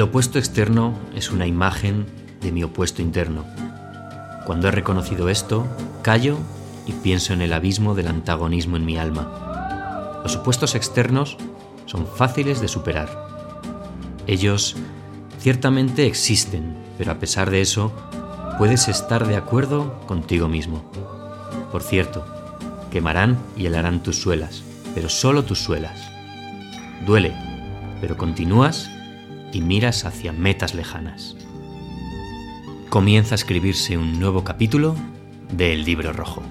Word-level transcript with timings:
El 0.00 0.04
opuesto 0.04 0.38
externo 0.38 0.98
es 1.14 1.30
una 1.30 1.46
imagen 1.46 2.06
de 2.40 2.52
mi 2.52 2.64
opuesto 2.64 3.02
interno. 3.02 3.44
Cuando 4.46 4.66
he 4.66 4.70
reconocido 4.70 5.28
esto, 5.28 5.66
callo 6.00 6.38
y 6.86 6.92
pienso 6.92 7.34
en 7.34 7.42
el 7.42 7.52
abismo 7.52 7.94
del 7.94 8.08
antagonismo 8.08 8.78
en 8.78 8.86
mi 8.86 8.96
alma. 8.96 10.22
Los 10.22 10.36
opuestos 10.36 10.74
externos 10.74 11.36
son 11.84 12.06
fáciles 12.06 12.62
de 12.62 12.68
superar. 12.68 13.10
Ellos 14.26 14.74
ciertamente 15.38 16.06
existen, 16.06 16.78
pero 16.96 17.12
a 17.12 17.18
pesar 17.18 17.50
de 17.50 17.60
eso, 17.60 17.92
puedes 18.56 18.88
estar 18.88 19.26
de 19.26 19.36
acuerdo 19.36 20.00
contigo 20.06 20.48
mismo. 20.48 20.82
Por 21.70 21.82
cierto, 21.82 22.24
quemarán 22.90 23.38
y 23.54 23.66
helarán 23.66 24.02
tus 24.02 24.18
suelas, 24.18 24.62
pero 24.94 25.10
solo 25.10 25.44
tus 25.44 25.58
suelas. 25.58 26.00
Duele, 27.04 27.34
pero 28.00 28.16
continúas 28.16 28.88
y 29.52 29.60
miras 29.60 30.04
hacia 30.04 30.32
metas 30.32 30.74
lejanas. 30.74 31.36
Comienza 32.88 33.34
a 33.34 33.36
escribirse 33.36 33.96
un 33.96 34.18
nuevo 34.18 34.44
capítulo 34.44 34.96
del 35.52 35.84
libro 35.84 36.12
rojo. 36.12 36.42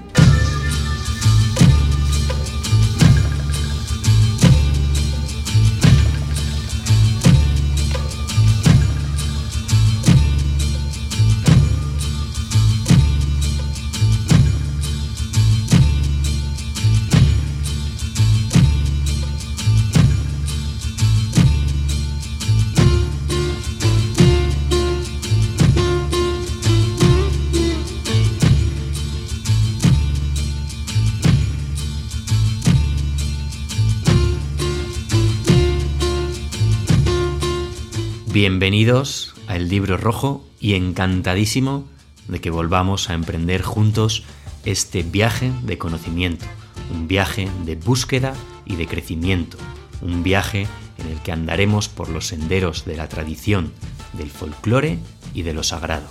Bienvenidos 38.50 39.36
a 39.45 39.58
El 39.58 39.69
Libro 39.69 39.95
Rojo 39.95 40.44
y 40.59 40.73
encantadísimo 40.73 41.88
de 42.28 42.42
que 42.42 42.50
volvamos 42.50 43.11
a 43.11 43.14
emprender 43.14 43.61
juntos 43.61 44.23
este 44.66 45.03
viaje 45.03 45.52
de 45.61 45.78
conocimiento, 45.78 46.47
un 46.92 47.08
viaje 47.08 47.47
de 47.66 47.75
búsqueda 47.75 48.33
y 48.66 48.75
de 48.75 48.88
crecimiento, 48.88 49.59
un 50.02 50.23
viaje 50.23 50.66
en 50.97 51.11
el 51.11 51.20
que 51.20 51.31
andaremos 51.31 51.89
por 51.89 52.09
los 52.09 52.25
senderos 52.25 52.86
de 52.86 52.97
la 52.97 53.08
tradición, 53.08 53.72
del 54.14 54.31
folclore 54.31 54.97
y 55.36 55.44
de 55.44 55.53
lo 55.53 55.61
sagrado. 55.61 56.08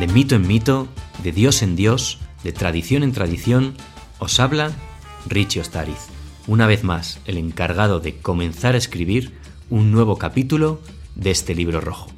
De 0.00 0.06
mito 0.06 0.34
en 0.34 0.46
mito, 0.46 0.88
de 1.22 1.30
Dios 1.30 1.60
en 1.60 1.76
Dios, 1.76 2.20
de 2.42 2.52
tradición 2.52 3.02
en 3.02 3.12
tradición, 3.12 3.74
os 4.18 4.40
habla 4.40 4.72
Richie 5.28 5.60
Ostariz 5.60 6.13
una 6.46 6.66
vez 6.66 6.84
más 6.84 7.20
el 7.26 7.38
encargado 7.38 8.00
de 8.00 8.16
comenzar 8.16 8.74
a 8.74 8.78
escribir 8.78 9.32
un 9.70 9.92
nuevo 9.92 10.18
capítulo 10.18 10.80
de 11.14 11.30
este 11.30 11.54
libro 11.54 11.80
rojo, 11.80 12.10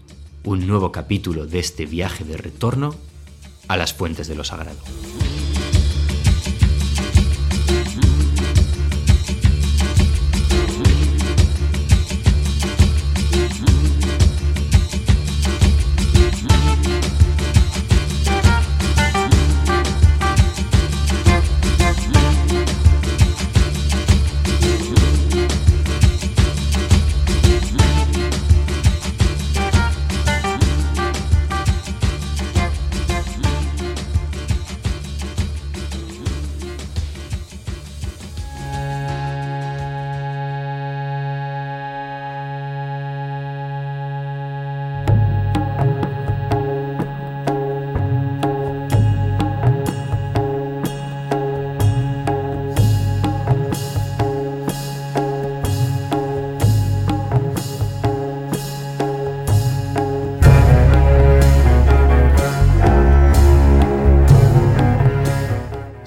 un 0.44 0.66
nuevo 0.66 0.90
capítulo 0.92 1.46
de 1.46 1.58
este 1.58 1.86
viaje 1.86 2.24
de 2.24 2.36
retorno 2.36 2.94
a 3.68 3.76
las 3.76 3.94
fuentes 3.94 4.28
de 4.28 4.34
lo 4.34 4.44
sagrado. 4.44 4.78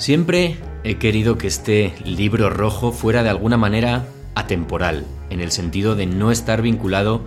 Siempre 0.10 0.58
he 0.84 0.96
querido 0.96 1.38
que 1.38 1.46
este 1.46 1.94
libro 2.04 2.50
rojo 2.50 2.92
fuera 2.92 3.22
de 3.22 3.30
alguna 3.30 3.58
manera 3.58 4.08
atemporal, 4.34 5.06
en 5.30 5.40
el 5.40 5.52
sentido 5.52 5.96
de 5.96 6.08
no 6.08 6.32
estar 6.32 6.64
vinculado 6.64 7.22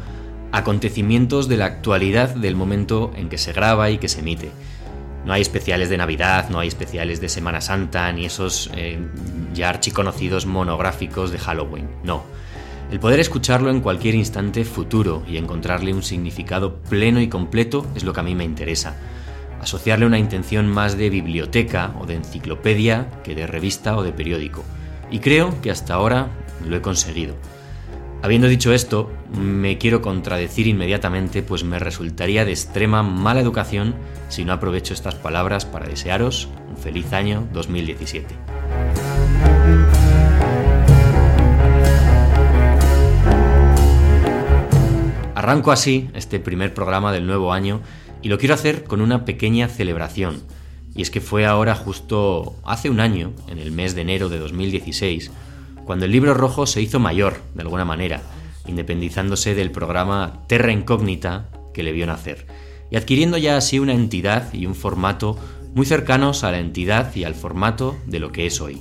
a 0.50 0.58
acontecimientos 0.58 1.48
de 1.48 1.58
la 1.58 1.66
actualidad 1.66 2.34
del 2.34 2.56
momento 2.56 3.12
en 3.14 3.28
que 3.28 3.38
se 3.38 3.52
graba 3.52 3.90
y 3.90 3.98
que 3.98 4.08
se 4.08 4.18
emite. 4.18 4.50
No 5.24 5.32
hay 5.32 5.42
especiales 5.42 5.90
de 5.90 5.96
Navidad, 5.96 6.48
no 6.50 6.58
hay 6.58 6.66
especiales 6.66 7.20
de 7.20 7.28
Semana 7.28 7.60
Santa, 7.60 8.10
ni 8.10 8.24
esos 8.24 8.68
eh, 8.74 8.98
ya 9.54 9.68
archiconocidos 9.68 10.46
monográficos 10.46 11.30
de 11.30 11.38
Halloween. 11.38 11.88
No. 12.02 12.24
El 12.90 12.98
poder 12.98 13.20
escucharlo 13.20 13.70
en 13.70 13.80
cualquier 13.80 14.16
instante 14.16 14.64
futuro 14.64 15.22
y 15.28 15.36
encontrarle 15.36 15.94
un 15.94 16.02
significado 16.02 16.78
pleno 16.78 17.20
y 17.20 17.28
completo 17.28 17.86
es 17.94 18.02
lo 18.02 18.12
que 18.12 18.18
a 18.18 18.24
mí 18.24 18.34
me 18.34 18.42
interesa 18.42 18.96
asociarle 19.62 20.06
una 20.06 20.18
intención 20.18 20.68
más 20.68 20.98
de 20.98 21.08
biblioteca 21.08 21.94
o 22.00 22.04
de 22.04 22.16
enciclopedia 22.16 23.08
que 23.22 23.34
de 23.36 23.46
revista 23.46 23.96
o 23.96 24.02
de 24.02 24.12
periódico. 24.12 24.64
Y 25.10 25.20
creo 25.20 25.60
que 25.62 25.70
hasta 25.70 25.94
ahora 25.94 26.28
lo 26.66 26.76
he 26.76 26.82
conseguido. 26.82 27.36
Habiendo 28.22 28.48
dicho 28.48 28.72
esto, 28.72 29.10
me 29.32 29.78
quiero 29.78 30.02
contradecir 30.02 30.66
inmediatamente, 30.66 31.42
pues 31.42 31.64
me 31.64 31.78
resultaría 31.78 32.44
de 32.44 32.52
extrema 32.52 33.02
mala 33.02 33.40
educación 33.40 33.94
si 34.28 34.44
no 34.44 34.52
aprovecho 34.52 34.94
estas 34.94 35.14
palabras 35.14 35.64
para 35.64 35.88
desearos 35.88 36.48
un 36.68 36.76
feliz 36.76 37.12
año 37.12 37.46
2017. 37.52 38.34
Arranco 45.34 45.72
así 45.72 46.08
este 46.14 46.38
primer 46.38 46.72
programa 46.72 47.12
del 47.12 47.26
nuevo 47.26 47.52
año 47.52 47.80
y 48.22 48.28
lo 48.28 48.38
quiero 48.38 48.54
hacer 48.54 48.84
con 48.84 49.00
una 49.00 49.24
pequeña 49.24 49.68
celebración. 49.68 50.42
Y 50.94 51.02
es 51.02 51.10
que 51.10 51.20
fue 51.20 51.46
ahora 51.46 51.74
justo 51.74 52.54
hace 52.64 52.90
un 52.90 53.00
año, 53.00 53.32
en 53.48 53.58
el 53.58 53.72
mes 53.72 53.94
de 53.94 54.02
enero 54.02 54.28
de 54.28 54.38
2016, 54.38 55.30
cuando 55.84 56.04
el 56.04 56.12
libro 56.12 56.34
rojo 56.34 56.66
se 56.66 56.80
hizo 56.80 57.00
mayor, 57.00 57.40
de 57.54 57.62
alguna 57.62 57.84
manera, 57.84 58.22
independizándose 58.66 59.54
del 59.54 59.70
programa 59.70 60.44
Terra 60.46 60.72
Incógnita 60.72 61.48
que 61.74 61.82
le 61.82 61.92
vio 61.92 62.06
nacer, 62.06 62.46
y 62.90 62.96
adquiriendo 62.96 63.38
ya 63.38 63.56
así 63.56 63.78
una 63.78 63.94
entidad 63.94 64.52
y 64.52 64.66
un 64.66 64.74
formato 64.74 65.38
muy 65.74 65.86
cercanos 65.86 66.44
a 66.44 66.50
la 66.50 66.58
entidad 66.58 67.14
y 67.16 67.24
al 67.24 67.34
formato 67.34 67.96
de 68.06 68.20
lo 68.20 68.30
que 68.30 68.46
es 68.46 68.60
hoy. 68.60 68.80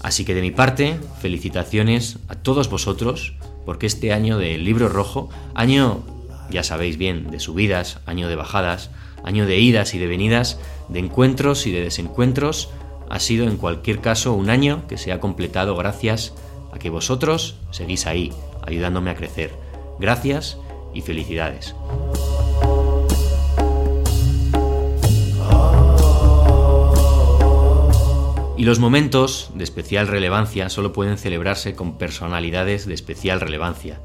Así 0.00 0.24
que 0.24 0.34
de 0.34 0.40
mi 0.40 0.50
parte, 0.50 0.98
felicitaciones 1.20 2.18
a 2.28 2.36
todos 2.36 2.70
vosotros, 2.70 3.34
porque 3.66 3.86
este 3.86 4.12
año 4.12 4.38
del 4.38 4.64
libro 4.64 4.88
rojo, 4.88 5.28
año 5.54 6.02
ya 6.50 6.62
sabéis 6.62 6.98
bien, 6.98 7.30
de 7.30 7.40
subidas, 7.40 8.00
año 8.06 8.28
de 8.28 8.36
bajadas, 8.36 8.90
año 9.24 9.46
de 9.46 9.58
idas 9.58 9.94
y 9.94 9.98
de 9.98 10.06
venidas, 10.06 10.58
de 10.88 10.98
encuentros 10.98 11.66
y 11.66 11.72
de 11.72 11.82
desencuentros, 11.82 12.70
ha 13.10 13.20
sido 13.20 13.46
en 13.46 13.56
cualquier 13.56 14.00
caso 14.00 14.34
un 14.34 14.50
año 14.50 14.86
que 14.88 14.98
se 14.98 15.12
ha 15.12 15.20
completado 15.20 15.76
gracias 15.76 16.34
a 16.72 16.78
que 16.78 16.90
vosotros 16.90 17.56
seguís 17.70 18.06
ahí, 18.06 18.32
ayudándome 18.66 19.10
a 19.10 19.14
crecer. 19.14 19.52
Gracias 19.98 20.58
y 20.94 21.00
felicidades. 21.00 21.74
Y 28.58 28.64
los 28.64 28.80
momentos 28.80 29.50
de 29.54 29.62
especial 29.62 30.08
relevancia 30.08 30.68
solo 30.68 30.92
pueden 30.92 31.16
celebrarse 31.16 31.76
con 31.76 31.96
personalidades 31.96 32.86
de 32.86 32.94
especial 32.94 33.40
relevancia. 33.40 34.00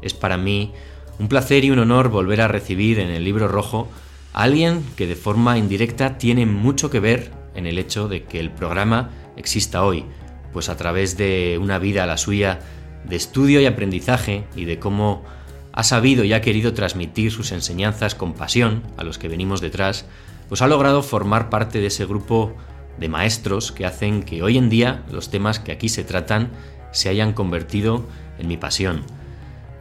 Es 0.00 0.14
para 0.14 0.38
mí 0.38 0.72
un 1.18 1.28
placer 1.28 1.64
y 1.64 1.70
un 1.70 1.78
honor 1.78 2.08
volver 2.08 2.40
a 2.40 2.48
recibir 2.48 3.00
en 3.00 3.10
el 3.10 3.24
libro 3.24 3.48
rojo 3.48 3.88
a 4.32 4.42
alguien 4.42 4.84
que 4.96 5.06
de 5.06 5.16
forma 5.16 5.58
indirecta 5.58 6.18
tiene 6.18 6.46
mucho 6.46 6.90
que 6.90 7.00
ver 7.00 7.32
en 7.54 7.66
el 7.66 7.78
hecho 7.78 8.08
de 8.08 8.24
que 8.24 8.38
el 8.38 8.50
programa 8.50 9.10
exista 9.36 9.82
hoy, 9.84 10.04
pues 10.52 10.68
a 10.68 10.76
través 10.76 11.16
de 11.16 11.58
una 11.60 11.78
vida, 11.78 12.06
la 12.06 12.16
suya, 12.16 12.60
de 13.04 13.16
estudio 13.16 13.60
y 13.60 13.66
aprendizaje 13.66 14.44
y 14.54 14.64
de 14.64 14.78
cómo 14.78 15.24
ha 15.72 15.82
sabido 15.82 16.24
y 16.24 16.32
ha 16.32 16.40
querido 16.40 16.74
transmitir 16.74 17.32
sus 17.32 17.52
enseñanzas 17.52 18.14
con 18.14 18.34
pasión 18.34 18.82
a 18.96 19.04
los 19.04 19.18
que 19.18 19.28
venimos 19.28 19.60
detrás, 19.60 20.06
pues 20.48 20.62
ha 20.62 20.66
logrado 20.66 21.02
formar 21.02 21.50
parte 21.50 21.80
de 21.80 21.86
ese 21.86 22.06
grupo 22.06 22.54
de 22.98 23.08
maestros 23.08 23.72
que 23.72 23.86
hacen 23.86 24.22
que 24.22 24.42
hoy 24.42 24.58
en 24.58 24.68
día 24.70 25.04
los 25.10 25.30
temas 25.30 25.60
que 25.60 25.72
aquí 25.72 25.88
se 25.88 26.04
tratan 26.04 26.50
se 26.92 27.08
hayan 27.08 27.32
convertido 27.32 28.04
en 28.38 28.48
mi 28.48 28.56
pasión. 28.56 29.17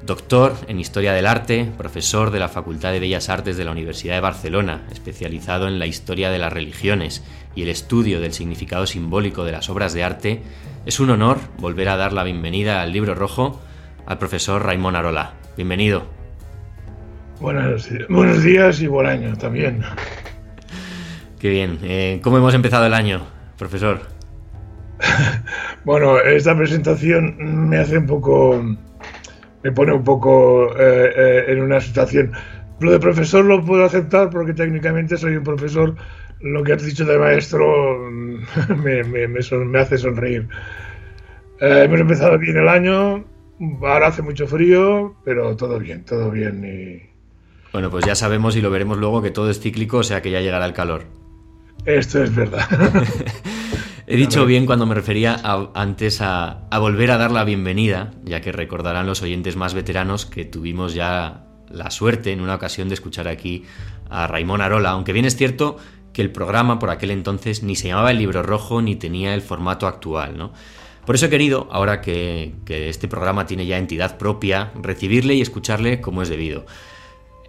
Doctor 0.05 0.55
en 0.67 0.79
Historia 0.79 1.13
del 1.13 1.25
Arte, 1.25 1.69
profesor 1.77 2.31
de 2.31 2.39
la 2.39 2.49
Facultad 2.49 2.91
de 2.91 2.99
Bellas 2.99 3.29
Artes 3.29 3.57
de 3.57 3.65
la 3.65 3.71
Universidad 3.71 4.15
de 4.15 4.21
Barcelona, 4.21 4.85
especializado 4.91 5.67
en 5.67 5.79
la 5.79 5.87
historia 5.87 6.29
de 6.29 6.39
las 6.39 6.53
religiones 6.53 7.23
y 7.55 7.63
el 7.63 7.69
estudio 7.69 8.21
del 8.21 8.33
significado 8.33 8.85
simbólico 8.85 9.43
de 9.43 9.51
las 9.51 9.69
obras 9.69 9.93
de 9.93 10.03
arte, 10.03 10.41
es 10.85 10.99
un 10.99 11.09
honor 11.09 11.39
volver 11.57 11.89
a 11.89 11.97
dar 11.97 12.13
la 12.13 12.23
bienvenida 12.23 12.81
al 12.81 12.93
libro 12.93 13.15
rojo 13.15 13.59
al 14.05 14.17
profesor 14.17 14.63
Raimón 14.63 14.95
Arola. 14.95 15.33
Bienvenido. 15.57 16.07
Buenos, 17.39 17.89
buenos 18.09 18.43
días 18.43 18.81
y 18.81 18.87
buen 18.87 19.07
año 19.07 19.35
también. 19.37 19.81
Qué 21.39 21.49
bien. 21.49 21.79
Eh, 21.83 22.19
¿Cómo 22.23 22.37
hemos 22.37 22.53
empezado 22.53 22.85
el 22.85 22.93
año, 22.93 23.21
profesor? 23.57 24.01
bueno, 25.85 26.19
esta 26.19 26.55
presentación 26.57 27.35
me 27.69 27.77
hace 27.77 27.97
un 27.97 28.07
poco, 28.07 28.63
me 29.63 29.71
pone 29.71 29.93
un 29.93 30.03
poco 30.03 30.71
eh, 30.77 31.13
eh, 31.15 31.45
en 31.47 31.61
una 31.61 31.79
situación. 31.81 32.31
Lo 32.79 32.91
de 32.91 32.99
profesor 32.99 33.43
lo 33.45 33.63
puedo 33.63 33.83
aceptar 33.83 34.29
porque 34.29 34.53
técnicamente 34.53 35.17
soy 35.17 35.35
un 35.35 35.43
profesor. 35.43 35.95
Lo 36.41 36.63
que 36.63 36.73
has 36.73 36.83
dicho 36.83 37.05
de 37.05 37.17
maestro 37.17 38.09
me, 38.83 39.03
me 39.03 39.79
hace 39.79 39.97
sonreír. 39.97 40.47
hemos 41.59 41.99
empezado 41.99 42.37
bien 42.37 42.57
el 42.57 42.67
año, 42.67 43.25
Ahora 43.81 44.07
hace 44.07 44.21
mucho 44.21 44.47
frío, 44.47 45.15
pero 45.23 45.55
todo 45.55 45.79
bien, 45.79 46.03
todo 46.05 46.29
bien. 46.29 46.63
Y... 46.63 47.09
Bueno, 47.73 47.89
pues 47.89 48.05
ya 48.05 48.15
sabemos 48.15 48.55
y 48.55 48.61
lo 48.61 48.69
veremos 48.69 48.97
luego 48.97 49.21
que 49.21 49.31
todo 49.31 49.49
es 49.49 49.59
cíclico, 49.59 49.97
o 49.97 50.03
sea 50.03 50.21
que 50.21 50.29
ya 50.29 50.41
llegará 50.41 50.65
el 50.65 50.73
calor. 50.73 51.05
Esto 51.85 52.23
es 52.23 52.35
verdad. 52.35 52.67
He 54.09 54.15
dicho 54.15 54.45
bien 54.45 54.65
cuando 54.65 54.85
me 54.85 54.95
refería 54.95 55.37
antes 55.73 56.21
a, 56.21 56.65
a, 56.69 56.79
volver 56.79 57.11
a 57.11 57.17
dar 57.17 57.31
la 57.31 57.43
bienvenida, 57.43 58.11
ya 58.23 58.39
que 58.39 58.53
recordarán 58.53 59.05
los 59.05 59.21
oyentes 59.21 59.57
más 59.57 59.73
veteranos 59.73 60.25
que 60.25 60.45
tuvimos 60.45 60.93
ya 60.93 61.43
la 61.69 61.91
suerte 61.91 62.31
en 62.31 62.39
una 62.39 62.55
ocasión 62.55 62.87
de 62.87 62.93
escuchar 62.93 63.27
aquí 63.27 63.65
a 64.09 64.25
Raimón 64.27 64.61
Arola, 64.61 64.91
aunque 64.91 65.11
bien 65.11 65.25
es 65.25 65.35
cierto 65.35 65.75
que 66.13 66.21
el 66.21 66.31
programa 66.31 66.79
por 66.79 66.89
aquel 66.89 67.11
entonces 67.11 67.63
ni 67.63 67.75
se 67.75 67.89
llamaba 67.89 68.11
el 68.11 68.17
libro 68.17 68.43
rojo 68.43 68.81
ni 68.81 68.95
tenía 68.95 69.33
el 69.35 69.41
formato 69.41 69.87
actual, 69.87 70.37
¿no? 70.37 70.53
Por 71.05 71.15
eso 71.15 71.25
he 71.25 71.29
querido, 71.29 71.67
ahora 71.69 71.99
que, 71.99 72.53
este 72.65 73.09
programa 73.09 73.45
tiene 73.45 73.65
ya 73.65 73.77
entidad 73.77 74.17
propia, 74.17 74.71
recibirle 74.81 75.35
y 75.35 75.41
escucharle 75.41 75.99
como 75.99 76.21
es 76.21 76.29
debido. 76.29 76.65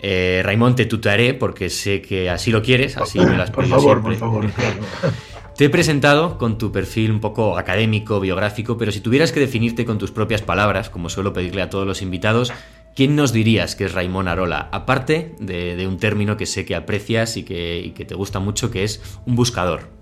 Eh, 0.00 0.42
Raimón, 0.44 0.74
te 0.74 0.86
tutearé 0.86 1.34
porque 1.34 1.70
sé 1.70 2.02
que 2.02 2.30
así 2.30 2.50
lo 2.50 2.62
quieres, 2.62 2.96
así 2.96 3.20
me 3.20 3.36
las 3.36 3.52
Por 3.52 3.66
favor, 3.66 4.02
por 4.02 4.14
favor. 4.16 4.46
Te 5.58 5.64
he 5.64 5.70
presentado 5.70 6.38
con 6.38 6.56
tu 6.56 6.72
perfil 6.72 7.10
un 7.10 7.20
poco 7.20 7.58
académico, 7.58 8.20
biográfico, 8.20 8.78
pero 8.78 8.92
si 8.92 9.00
tuvieras 9.00 9.32
que 9.32 9.40
definirte 9.40 9.84
con 9.84 9.98
tus 9.98 10.12
propias 10.12 10.40
palabras, 10.40 10.88
como 10.88 11.10
suelo 11.10 11.34
pedirle 11.34 11.62
a 11.62 11.68
todos 11.68 11.86
los 11.86 12.00
invitados, 12.00 12.52
¿quién 12.94 13.16
nos 13.16 13.32
dirías 13.32 13.74
que 13.74 13.84
es 13.84 13.92
Raimón 13.92 14.28
Arola? 14.28 14.68
Aparte 14.70 15.34
de, 15.40 15.84
un 15.86 15.98
término 15.98 16.36
que 16.36 16.46
sé 16.46 16.64
que 16.64 16.76
aprecias 16.76 17.36
y 17.36 17.42
que 17.42 18.04
te 18.06 18.14
gusta 18.14 18.38
mucho, 18.38 18.70
que 18.70 18.84
es 18.84 19.20
un 19.26 19.34
buscador. 19.34 19.98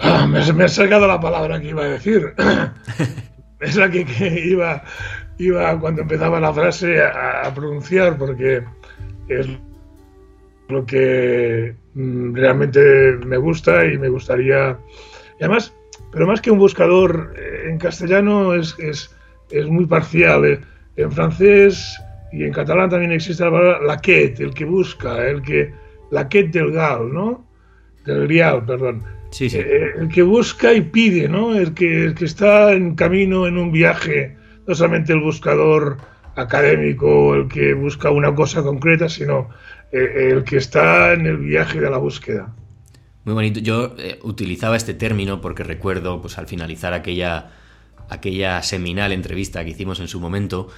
Ah, 0.00 0.26
me, 0.26 0.38
ha 0.38 0.68
sacado 0.68 1.08
la 1.08 1.20
palabra 1.20 1.60
que 1.60 1.70
iba 1.70 1.84
a 1.84 1.88
decir. 1.88 2.34
es 3.60 3.76
la 3.76 3.90
que, 3.90 4.04
iba, 4.46 4.82
iba 5.38 5.80
cuando 5.80 6.02
empezaba 6.02 6.38
la 6.38 6.52
frase 6.52 7.02
a, 7.02 7.52
pronunciar, 7.54 8.16
porque 8.16 8.62
es 9.28 9.48
lo 10.68 10.84
que 10.86 11.74
realmente 12.32 13.18
me 13.26 13.36
gusta 13.36 13.84
y 13.84 13.98
me 13.98 14.08
gustaría. 14.08 14.78
Y 15.38 15.44
además, 15.44 15.74
pero 16.12 16.26
más 16.26 16.40
que 16.40 16.50
un 16.50 16.58
buscador, 16.58 17.34
eh, 17.36 17.68
en 17.68 17.78
castellano 17.78 18.54
es, 18.54 18.76
es, 18.78 19.14
es 19.50 19.66
muy 19.66 19.86
parcial. 19.86 20.44
Eh. 20.44 20.60
En 20.96 21.12
francés 21.12 21.96
y 22.32 22.44
en 22.44 22.52
catalán 22.52 22.90
también 22.90 23.12
existe 23.12 23.44
la 23.44 23.50
palabra 23.50 23.82
la 23.82 24.00
quête, 24.00 24.40
el 24.40 24.54
que 24.54 24.64
busca, 24.64 25.26
el 25.26 25.42
que. 25.42 25.72
Del 26.10 26.72
gal, 26.72 27.12
¿no? 27.12 27.46
Del 28.06 28.22
grial, 28.22 28.64
perdón 28.64 29.04
eh, 29.40 29.92
el 30.00 30.08
que 30.08 30.22
busca 30.22 30.72
y 30.72 30.80
pide, 30.80 31.28
¿no? 31.28 31.54
El 31.54 31.74
que, 31.74 32.04
el 32.04 32.14
que 32.14 32.24
está 32.24 32.72
en 32.72 32.94
camino, 32.94 33.46
en 33.46 33.58
un 33.58 33.70
viaje, 33.70 34.36
no 34.66 34.74
solamente 34.74 35.12
el 35.12 35.20
buscador 35.20 35.98
académico, 36.34 37.34
el 37.34 37.48
que 37.48 37.74
busca 37.74 38.10
una 38.10 38.34
cosa 38.34 38.62
concreta, 38.62 39.08
sino 39.08 39.50
el 39.92 40.44
que 40.44 40.56
está 40.56 41.12
en 41.12 41.26
el 41.26 41.38
viaje 41.38 41.80
de 41.80 41.90
la 41.90 41.98
búsqueda. 41.98 42.54
Muy 43.24 43.34
bonito. 43.34 43.60
Yo 43.60 43.94
eh, 43.98 44.18
utilizaba 44.22 44.76
este 44.76 44.94
término 44.94 45.40
porque 45.40 45.64
recuerdo, 45.64 46.20
pues 46.20 46.38
al 46.38 46.46
finalizar 46.46 46.94
aquella, 46.94 47.50
aquella 48.08 48.62
seminal 48.62 49.12
entrevista 49.12 49.64
que 49.64 49.70
hicimos 49.70 50.00
en 50.00 50.08
su 50.08 50.20
momento, 50.20 50.68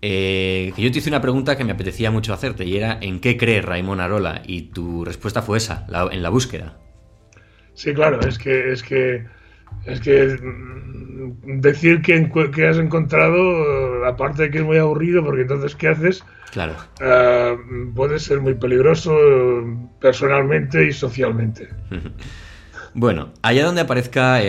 que 0.00 0.72
yo 0.78 0.90
te 0.90 0.98
hice 0.98 1.10
una 1.10 1.20
pregunta 1.20 1.58
que 1.58 1.64
me 1.64 1.72
apetecía 1.72 2.10
mucho 2.10 2.32
hacerte 2.32 2.64
y 2.64 2.76
era 2.76 2.98
¿en 3.02 3.20
qué 3.20 3.36
crees 3.36 3.64
Raimón 3.64 4.00
Arola? 4.00 4.42
Y 4.46 4.62
tu 4.62 5.04
respuesta 5.04 5.42
fue 5.42 5.58
esa, 5.58 5.86
en 6.10 6.22
la 6.22 6.30
búsqueda. 6.30 6.78
Sí, 7.74 7.94
claro, 7.94 8.20
es 8.20 8.38
que 8.38 8.72
es 8.72 8.82
que 8.82 9.24
es 9.86 10.00
que 10.00 10.36
mm, 10.42 11.60
decir 11.60 12.02
que, 12.02 12.30
que 12.54 12.66
has 12.66 12.78
encontrado, 12.78 14.04
aparte 14.04 14.44
de 14.44 14.50
que 14.50 14.58
es 14.58 14.64
muy 14.64 14.78
aburrido, 14.78 15.24
porque 15.24 15.42
entonces 15.42 15.74
¿qué 15.76 15.88
haces? 15.88 16.24
Claro. 16.52 16.74
Ah, 17.00 17.54
puede 17.94 18.18
ser 18.18 18.40
muy 18.40 18.54
peligroso 18.54 19.14
personalmente 20.00 20.86
y 20.86 20.92
socialmente. 20.92 21.68
Bueno, 22.92 23.32
allá 23.42 23.64
donde 23.64 23.82
aparezca 23.82 24.40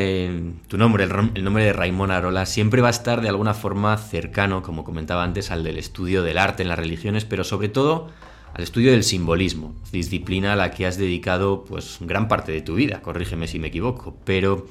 tu 0.68 0.78
nombre, 0.80 1.04
el, 1.04 1.44
nombre 1.44 1.64
de 1.64 1.74
Raimón 1.74 2.10
Arola, 2.10 2.48
siempre 2.48 2.82
va 2.82 2.88
a 2.88 2.92
estar 2.92 3.22
de 3.22 3.30
alguna 3.30 3.54
forma 3.54 3.96
cercano, 3.98 4.64
como 4.64 4.84
comentaba 4.84 5.24
antes, 5.24 5.52
al 5.52 5.64
del 5.64 5.78
estudio 5.78 6.24
del 6.24 6.40
arte 6.40 6.64
en 6.64 6.70
las 6.70 6.80
religiones, 6.80 7.24
pero 7.24 7.44
sobre 7.44 7.70
todo 7.70 8.10
al 8.56 8.64
estudio 8.64 8.92
del 8.92 9.04
simbolismo, 9.04 9.76
disciplina 9.92 10.54
a 10.54 10.56
la 10.56 10.72
que 10.72 10.88
has 10.88 10.98
dedicado 10.98 11.66
pues 11.66 12.00
gran 12.02 12.28
parte 12.28 12.52
de 12.52 12.62
tu 12.62 12.74
vida, 12.74 13.02
corrígeme 13.02 13.48
si 13.48 13.60
me 13.60 13.68
equivoco, 13.68 14.18
pero 14.26 14.66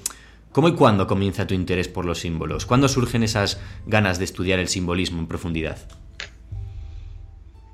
¿cómo 0.50 0.68
y 0.68 0.74
cuándo 0.74 1.06
comienza 1.06 1.46
tu 1.46 1.54
interés 1.54 1.86
por 1.86 2.04
los 2.04 2.18
símbolos? 2.18 2.66
¿Cuándo 2.66 2.88
surgen 2.88 3.22
esas 3.22 3.60
ganas 3.86 4.18
de 4.18 4.24
estudiar 4.24 4.58
el 4.58 4.66
simbolismo 4.66 5.20
en 5.20 5.28
profundidad? 5.28 5.78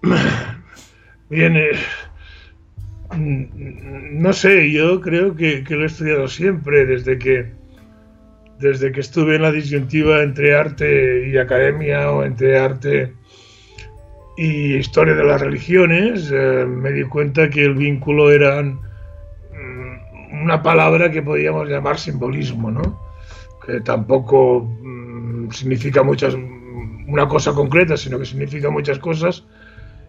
Bien, 1.30 1.56
eh, 1.56 1.72
no 3.16 4.32
sé, 4.32 4.70
yo 4.70 5.00
creo 5.00 5.34
que, 5.34 5.64
lo 5.68 5.82
he 5.82 5.86
estudiado 5.86 6.28
siempre, 6.28 6.86
desde 6.86 7.18
que, 7.18 7.52
desde 8.58 8.92
que 8.92 9.00
estuve 9.00 9.36
en 9.36 9.42
la 9.42 9.52
disyuntiva 9.52 10.22
entre 10.22 10.56
arte 10.56 11.28
y 11.28 11.36
academia 11.36 12.10
o 12.10 12.24
entre 12.24 12.58
arte 12.58 13.12
y 14.36 14.74
historia 14.76 15.14
de 15.14 15.24
las 15.24 15.40
religiones, 15.40 16.30
eh, 16.32 16.64
me 16.66 16.92
di 16.92 17.04
cuenta 17.04 17.48
que 17.48 17.64
el 17.64 17.74
vínculo 17.74 18.30
era 18.30 18.62
mm, 18.62 20.42
una 20.42 20.62
palabra 20.62 21.10
que 21.10 21.22
podíamos 21.22 21.68
llamar 21.68 21.98
simbolismo, 21.98 22.70
¿no? 22.70 23.00
que 23.64 23.80
tampoco 23.80 24.60
mm, 24.60 25.50
significa 25.50 26.02
muchas, 26.02 26.36
una 27.06 27.26
cosa 27.26 27.52
concreta, 27.52 27.96
sino 27.96 28.18
que 28.18 28.26
significa 28.26 28.70
muchas 28.70 28.98
cosas. 28.98 29.44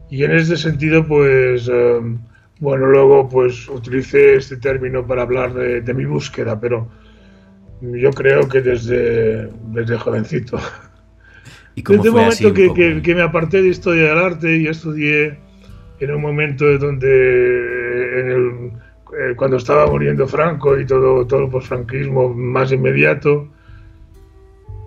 Y 0.10 0.24
en 0.24 0.32
ese 0.32 0.58
sentido, 0.58 1.06
pues, 1.06 1.70
eh, 1.72 2.00
bueno, 2.60 2.86
luego 2.88 3.28
pues 3.30 3.68
utilicé 3.68 4.36
este 4.36 4.58
término 4.58 5.06
para 5.06 5.24
hablar 5.24 5.54
de, 5.54 5.82
de 5.82 5.94
mi 5.94 6.06
búsqueda, 6.06 6.60
pero 6.60 6.90
yo 7.82 8.12
creo 8.12 8.48
que 8.48 8.62
desde, 8.62 9.50
desde 9.68 9.98
jovencito. 9.98 10.60
Desde 11.76 12.08
el 12.08 12.12
momento 12.12 12.54
que, 12.54 13.16
me 13.16 13.22
aparté 13.22 13.62
de 13.62 13.70
historia 13.70 14.10
del 14.10 14.18
arte 14.18 14.58
y 14.58 14.68
estudié 14.68 15.38
en 16.00 16.12
un 16.12 16.22
momento 16.22 16.78
donde, 16.80 17.08
eh, 18.34 19.36
cuando 19.36 19.58
estaba 19.58 19.86
muriendo 19.86 20.28
Franco 20.28 20.80
y 20.80 20.86
todo, 20.88 21.28
todo 21.28 21.44
el 21.44 21.50
posfranquismo 21.52 22.34
más 22.34 22.72
inmediato, 22.72 23.50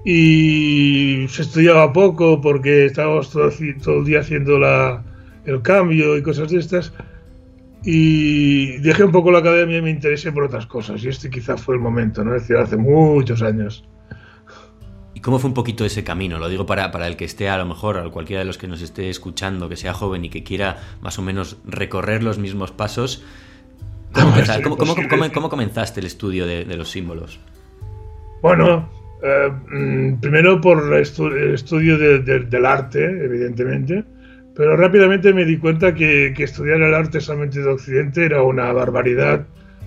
y 0.04 1.26
se 1.28 1.42
estudiaba 1.42 1.92
poco 1.92 2.40
porque 2.40 2.86
estábamos 2.86 3.30
todo, 3.30 3.50
el 3.50 4.04
día 4.04 4.20
haciendo 4.20 4.58
la, 4.58 5.04
el 5.50 5.62
cambio 5.62 6.16
y 6.16 6.22
cosas 6.22 6.50
de 6.50 6.58
estas, 6.58 6.92
y 7.82 8.78
dejé 8.78 9.04
un 9.04 9.12
poco 9.12 9.30
la 9.30 9.38
academia 9.38 9.78
y 9.78 9.82
me 9.82 9.90
interesé 9.90 10.32
por 10.32 10.44
otras 10.44 10.66
cosas, 10.66 11.02
y 11.04 11.08
este 11.08 11.30
quizá 11.30 11.56
fue 11.56 11.74
el 11.74 11.80
momento, 11.80 12.24
¿no? 12.24 12.34
Es 12.34 12.42
decir, 12.42 12.56
hace 12.56 12.76
muchos 12.76 13.42
años. 13.42 13.84
¿Y 15.14 15.20
cómo 15.20 15.38
fue 15.38 15.48
un 15.48 15.54
poquito 15.54 15.84
ese 15.84 16.04
camino? 16.04 16.38
Lo 16.38 16.48
digo 16.48 16.66
para, 16.66 16.90
para 16.90 17.06
el 17.06 17.16
que 17.16 17.24
esté 17.24 17.48
a 17.48 17.58
lo 17.58 17.66
mejor, 17.66 17.98
a 17.98 18.08
cualquiera 18.10 18.40
de 18.40 18.46
los 18.46 18.58
que 18.58 18.68
nos 18.68 18.80
esté 18.80 19.10
escuchando, 19.10 19.68
que 19.68 19.76
sea 19.76 19.92
joven 19.92 20.24
y 20.24 20.30
que 20.30 20.42
quiera 20.42 20.78
más 21.02 21.18
o 21.18 21.22
menos 21.22 21.58
recorrer 21.66 22.22
los 22.22 22.38
mismos 22.38 22.70
pasos. 22.70 23.24
¿Cómo, 24.12 25.48
comenzaste 25.48 26.00
el 26.00 26.06
estudio 26.06 26.46
de, 26.46 26.64
los 26.76 26.90
símbolos? 26.90 27.38
Bueno, 28.42 28.88
eh, 29.22 29.50
mm, 29.50 30.20
primero 30.20 30.60
por 30.60 30.92
el 30.92 31.02
estudio 31.54 31.98
del 31.98 32.66
arte, 32.66 33.04
evidentemente, 33.04 34.04
pero 34.54 34.76
rápidamente 34.76 35.32
me 35.32 35.44
di 35.44 35.58
cuenta 35.58 35.94
que, 35.94 36.34
estudiar 36.36 36.80
el 36.80 36.94
arte 36.94 37.20
solamente 37.20 37.60
de 37.60 37.68
Occidente 37.68 38.24
era 38.24 38.42
una 38.42 38.72
barbaridad, 38.72 39.46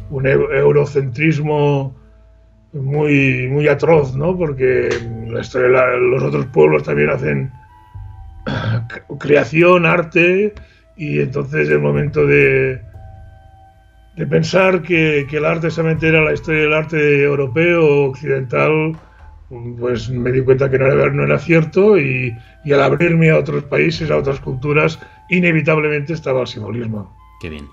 un 0.10 0.28
eurocentrismo 0.28 1.96
muy, 2.74 3.48
muy 3.48 3.68
atroz, 3.68 4.16
¿no? 4.16 4.38
Porque 4.38 4.90
los 5.28 6.24
otros 6.24 6.46
pueblos 6.48 6.84
también 6.84 7.10
hacen 7.10 7.52
creación, 9.20 9.86
arte, 9.86 10.54
y 10.96 11.20
entonces 11.20 11.70
el 11.70 11.80
momento 11.80 12.26
de, 12.26 12.82
de 14.16 14.28
pensar 14.28 14.82
que, 14.82 15.28
el 15.32 15.46
arte 15.46 15.72
solamente 15.72 16.08
era 16.08 16.22
la 16.24 16.34
historia 16.34 16.62
del 16.62 16.74
arte 16.74 17.24
europeo 17.24 18.06
occidental, 18.06 18.94
pues 19.80 20.10
me 20.10 20.32
di 20.32 20.42
cuenta 20.42 20.70
que 20.70 20.80
no 20.80 20.88
era, 20.88 21.10
no 21.10 21.24
era 21.24 21.40
cierto 21.40 21.98
y, 21.98 22.36
al 22.66 22.82
abrirme 22.82 23.32
a 23.32 23.38
otros 23.38 23.64
países, 23.64 24.10
a 24.12 24.18
otras 24.18 24.40
culturas, 24.40 25.00
inevitablemente 25.30 26.14
estaba 26.14 26.42
el 26.42 26.48
simbolismo. 26.48 27.16
Qué 27.42 27.50
bien. 27.50 27.68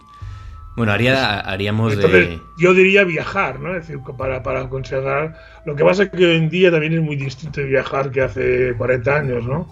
Bueno, 0.77 0.93
haría, 0.93 1.41
haríamos 1.41 1.97
de... 1.97 2.41
Yo 2.59 2.75
diría 2.75 3.05
viajar, 3.05 3.61
¿no? 3.61 3.75
Es 3.77 3.87
decir, 3.87 4.03
para, 4.17 4.43
para 4.43 4.63
aconsejar... 4.63 5.37
Lo 5.67 5.75
que 5.75 5.85
pasa 5.85 6.05
es 6.05 6.11
que 6.11 6.25
hoy 6.25 6.37
en 6.37 6.49
día 6.49 6.71
también 6.71 6.95
es 6.95 7.03
muy 7.03 7.17
distinto 7.17 7.63
viajar 7.63 8.11
que 8.11 8.23
hace 8.23 8.75
40 8.75 9.17
años, 9.17 9.47
¿no? 9.47 9.69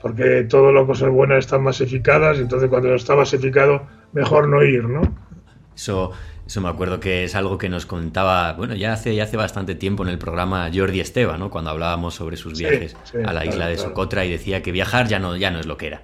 Porque 0.00 0.44
todo 0.44 0.70
lo 0.70 0.86
cosas 0.86 1.10
buenas 1.10 1.38
están 1.38 1.62
masificadas, 1.62 2.38
entonces 2.38 2.68
cuando 2.68 2.94
está 2.94 3.16
masificado, 3.16 3.86
mejor 4.12 4.48
no 4.48 4.62
ir, 4.62 4.84
¿no? 4.84 5.00
Eso, 5.74 6.12
eso 6.46 6.60
me 6.60 6.68
acuerdo 6.68 7.00
que 7.00 7.24
es 7.24 7.34
algo 7.34 7.56
que 7.58 7.68
nos 7.68 7.86
contaba, 7.86 8.52
bueno, 8.52 8.74
ya 8.74 8.92
hace, 8.92 9.14
ya 9.14 9.24
hace 9.24 9.36
bastante 9.36 9.74
tiempo 9.74 10.02
en 10.02 10.10
el 10.10 10.18
programa 10.18 10.70
Jordi 10.72 11.00
Esteba, 11.00 11.38
¿no? 11.38 11.50
Cuando 11.50 11.70
hablábamos 11.70 12.14
sobre 12.14 12.36
sus 12.36 12.58
viajes 12.58 12.96
a 13.24 13.32
la 13.32 13.46
isla 13.46 13.66
de 13.68 13.78
Socotra 13.78 14.24
y 14.24 14.30
decía 14.30 14.62
que 14.62 14.70
viajar 14.72 15.08
ya 15.08 15.18
no, 15.18 15.36
ya 15.36 15.50
no 15.50 15.60
es 15.60 15.66
lo 15.66 15.76
que 15.76 15.86
era. 15.86 16.02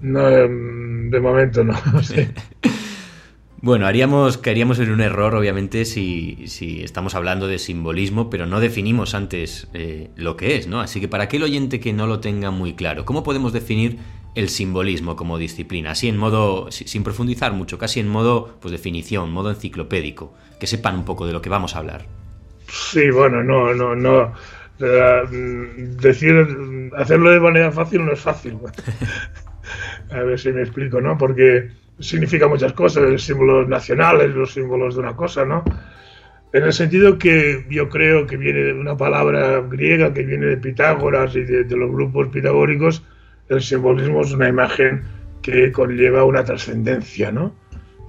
No, 0.00 0.28
em, 0.28 1.10
de 1.10 1.20
momento 1.20 1.64
no. 1.64 1.74
Bueno, 3.60 3.88
haríamos, 3.88 4.38
caeríamos 4.38 4.78
en 4.78 4.92
un 4.92 5.00
error, 5.00 5.34
obviamente, 5.34 5.84
si, 5.84 6.44
estamos 6.84 7.16
hablando 7.16 7.48
de 7.48 7.58
simbolismo, 7.58 8.30
pero 8.30 8.46
no 8.46 8.60
definimos 8.60 9.14
antes 9.14 9.66
eh, 9.74 10.10
lo 10.14 10.36
que 10.36 10.54
es, 10.56 10.68
¿no? 10.68 10.80
Así 10.80 11.00
que 11.00 11.08
para 11.08 11.24
aquel 11.24 11.42
oyente 11.42 11.80
que 11.80 11.92
no 11.92 12.06
lo 12.06 12.20
tenga 12.20 12.52
muy 12.52 12.74
claro, 12.74 13.04
¿cómo 13.04 13.24
podemos 13.24 13.52
definir 13.52 13.98
el 14.38 14.48
simbolismo 14.48 15.16
como 15.16 15.38
disciplina? 15.38 15.92
Así 15.92 16.08
en 16.08 16.16
modo, 16.16 16.70
sin 16.70 17.04
profundizar 17.04 17.52
mucho, 17.52 17.78
casi 17.78 18.00
en 18.00 18.08
modo, 18.08 18.56
pues 18.60 18.72
definición, 18.72 19.32
modo 19.32 19.50
enciclopédico, 19.50 20.34
que 20.60 20.66
sepan 20.66 20.96
un 20.96 21.04
poco 21.04 21.26
de 21.26 21.32
lo 21.32 21.42
que 21.42 21.50
vamos 21.50 21.74
a 21.74 21.80
hablar. 21.80 22.06
Sí, 22.68 23.10
bueno, 23.10 23.42
no, 23.42 23.74
no, 23.74 23.94
no. 23.94 24.32
Mm, 24.78 25.96
decir, 25.96 26.34
hacerlo 26.96 27.30
de 27.30 27.40
manera 27.40 27.72
fácil 27.72 28.04
no 28.04 28.12
es 28.12 28.20
fácil. 28.20 28.58
a 30.10 30.20
ver 30.20 30.38
si 30.38 30.52
me 30.52 30.62
explico, 30.62 31.00
¿no? 31.00 31.18
Porque 31.18 31.70
significa 31.98 32.46
muchas 32.46 32.72
cosas, 32.72 33.10
los 33.10 33.22
símbolos 33.22 33.68
nacionales, 33.68 34.34
los 34.34 34.52
símbolos 34.52 34.94
de 34.94 35.00
una 35.00 35.16
cosa, 35.16 35.44
¿no? 35.44 35.64
En 36.52 36.62
el 36.64 36.72
sentido 36.72 37.18
que 37.18 37.66
yo 37.68 37.88
creo 37.88 38.26
que 38.26 38.36
viene 38.36 38.60
de 38.60 38.72
una 38.72 38.96
palabra 38.96 39.60
griega 39.68 40.14
que 40.14 40.22
viene 40.22 40.46
de 40.46 40.56
Pitágoras 40.56 41.36
y 41.36 41.42
de, 41.42 41.76
los 41.76 41.90
grupos 41.90 42.28
pitagóricos, 42.28 43.02
el 43.48 43.62
simbolismo 43.62 44.22
es 44.22 44.32
una 44.32 44.48
imagen 44.48 45.04
que 45.42 45.72
conlleva 45.72 46.24
una 46.24 46.44
trascendencia, 46.44 47.32
¿no? 47.32 47.54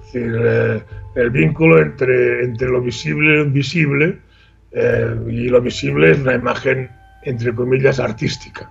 Es 0.06 0.12
decir, 0.12 0.40
eh, 0.42 0.82
el 1.14 1.30
vínculo 1.30 1.80
entre, 1.80 2.44
entre 2.44 2.68
lo 2.68 2.80
visible 2.80 3.32
y 3.32 3.36
lo 3.36 3.42
invisible, 3.44 4.18
eh, 4.72 5.16
y 5.28 5.48
lo 5.48 5.60
visible 5.60 6.12
es 6.12 6.18
una 6.18 6.34
imagen, 6.34 6.90
entre 7.22 7.54
comillas, 7.54 7.98
artística. 7.98 8.70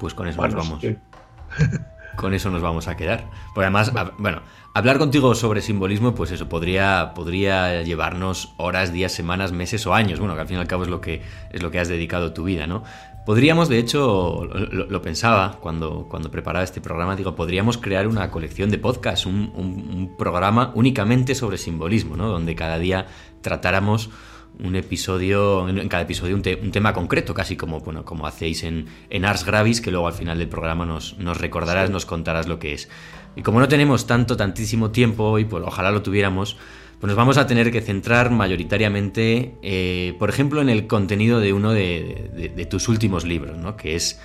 Pues 0.00 0.14
con 0.14 0.26
eso 0.26 0.42
nos 0.42 0.54
vamos. 0.54 0.82
con 2.16 2.34
eso 2.34 2.50
nos 2.50 2.62
vamos 2.62 2.88
a 2.88 2.96
quedar. 2.96 3.24
Porque 3.54 3.66
además, 3.66 3.92
bueno, 4.18 4.42
hablar 4.74 4.98
contigo 4.98 5.34
sobre 5.34 5.60
simbolismo, 5.60 6.14
pues 6.14 6.30
eso, 6.30 6.48
podría, 6.48 7.12
podría 7.14 7.82
llevarnos 7.82 8.54
horas, 8.56 8.92
días, 8.92 9.12
semanas, 9.12 9.52
meses 9.52 9.86
o 9.86 9.94
años. 9.94 10.18
Bueno, 10.18 10.34
que 10.34 10.40
al 10.40 10.48
fin 10.48 10.56
y 10.56 10.60
al 10.60 10.66
cabo 10.66 10.84
es 10.84 10.88
lo 10.88 11.00
que, 11.00 11.22
es 11.50 11.62
lo 11.62 11.70
que 11.70 11.78
has 11.78 11.88
dedicado 11.88 12.32
tu 12.32 12.44
vida, 12.44 12.66
¿no? 12.66 12.84
Podríamos, 13.24 13.68
de 13.68 13.78
hecho, 13.78 14.44
lo, 14.44 15.02
pensaba 15.02 15.58
cuando, 15.60 16.06
cuando 16.08 16.30
preparaba 16.30 16.64
este 16.64 16.80
programa, 16.80 17.14
digo, 17.14 17.36
podríamos 17.36 17.78
crear 17.78 18.08
una 18.08 18.30
colección 18.30 18.68
de 18.70 18.78
podcasts, 18.78 19.26
un, 19.26 19.52
un 19.54 20.16
programa 20.16 20.72
únicamente 20.74 21.36
sobre 21.36 21.56
simbolismo, 21.56 22.16
¿no? 22.16 22.28
Donde 22.28 22.56
cada 22.56 22.78
día 22.78 23.06
tratáramos 23.40 24.10
un 24.58 24.76
episodio, 24.76 25.68
en 25.68 25.88
cada 25.88 26.02
episodio 26.02 26.34
un, 26.34 26.42
tema 26.42 26.92
concreto, 26.92 27.34
casi 27.34 27.56
como, 27.56 27.80
bueno, 27.80 28.04
como 28.04 28.26
hacéis 28.26 28.62
en, 28.64 28.86
en, 29.10 29.24
Ars 29.24 29.44
Gravis, 29.44 29.80
que 29.80 29.90
luego 29.90 30.06
al 30.06 30.12
final 30.12 30.38
del 30.38 30.48
programa 30.48 30.84
nos, 30.84 31.18
nos 31.18 31.38
recordarás, 31.38 31.90
nos 31.90 32.06
contarás 32.06 32.46
lo 32.46 32.58
que 32.58 32.74
es. 32.74 32.88
Y 33.34 33.42
como 33.42 33.60
no 33.60 33.68
tenemos 33.68 34.06
tanto, 34.06 34.36
tantísimo 34.36 34.90
tiempo 34.90 35.24
hoy, 35.24 35.44
pues 35.44 35.64
ojalá 35.66 35.90
lo 35.90 36.02
tuviéramos, 36.02 36.58
pues 37.02 37.08
nos 37.08 37.16
vamos 37.16 37.36
a 37.36 37.48
tener 37.48 37.72
que 37.72 37.80
centrar 37.80 38.30
mayoritariamente, 38.30 39.56
eh, 39.60 40.14
por 40.20 40.28
ejemplo, 40.30 40.60
en 40.60 40.68
el 40.68 40.86
contenido 40.86 41.40
de 41.40 41.52
uno 41.52 41.72
de, 41.72 42.64
tus 42.70 42.86
últimos 42.88 43.24
libros, 43.24 43.58
¿no? 43.58 43.76
que 43.76 43.96
es 43.96 44.20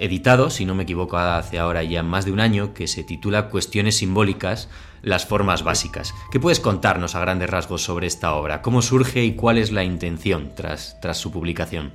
editado, 0.00 0.50
si 0.50 0.64
no 0.64 0.74
me 0.74 0.82
equivoco, 0.82 1.16
hace 1.16 1.60
ahora 1.60 1.84
ya 1.84 2.02
más 2.02 2.24
de 2.24 2.32
un 2.32 2.40
año, 2.40 2.74
que 2.74 2.88
se 2.88 3.04
titula 3.04 3.50
Cuestiones 3.50 3.98
simbólicas, 3.98 4.68
las 5.00 5.26
formas 5.26 5.62
básicas. 5.62 6.12
¿Qué 6.32 6.40
puedes 6.40 6.58
contarnos 6.58 7.14
a 7.14 7.20
grandes 7.20 7.50
rasgos 7.50 7.82
sobre 7.82 8.08
esta 8.08 8.34
obra? 8.34 8.62
¿Cómo 8.62 8.82
surge 8.82 9.22
y 9.22 9.36
cuál 9.36 9.56
es 9.56 9.70
la 9.70 9.84
intención 9.84 10.50
tras, 10.56 10.98
tras 11.00 11.18
su 11.18 11.30
publicación? 11.30 11.92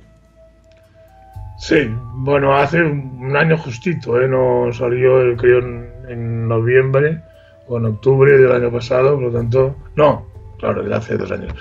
Sí, 1.58 1.86
bueno, 2.14 2.56
hace 2.56 2.82
un 2.82 3.36
año 3.36 3.58
justito, 3.58 4.18
¿eh? 4.18 4.26
no 4.26 4.72
salió, 4.72 5.36
creo, 5.36 5.58
en, 6.08 6.48
noviembre 6.48 7.20
en 7.70 7.86
octubre 7.86 8.36
del 8.36 8.52
año 8.52 8.70
pasado, 8.70 9.14
por 9.14 9.24
lo 9.24 9.30
tanto, 9.30 9.74
no, 9.96 10.26
claro, 10.58 10.82
de 10.82 10.94
hace 10.94 11.16
dos 11.16 11.30
años, 11.30 11.54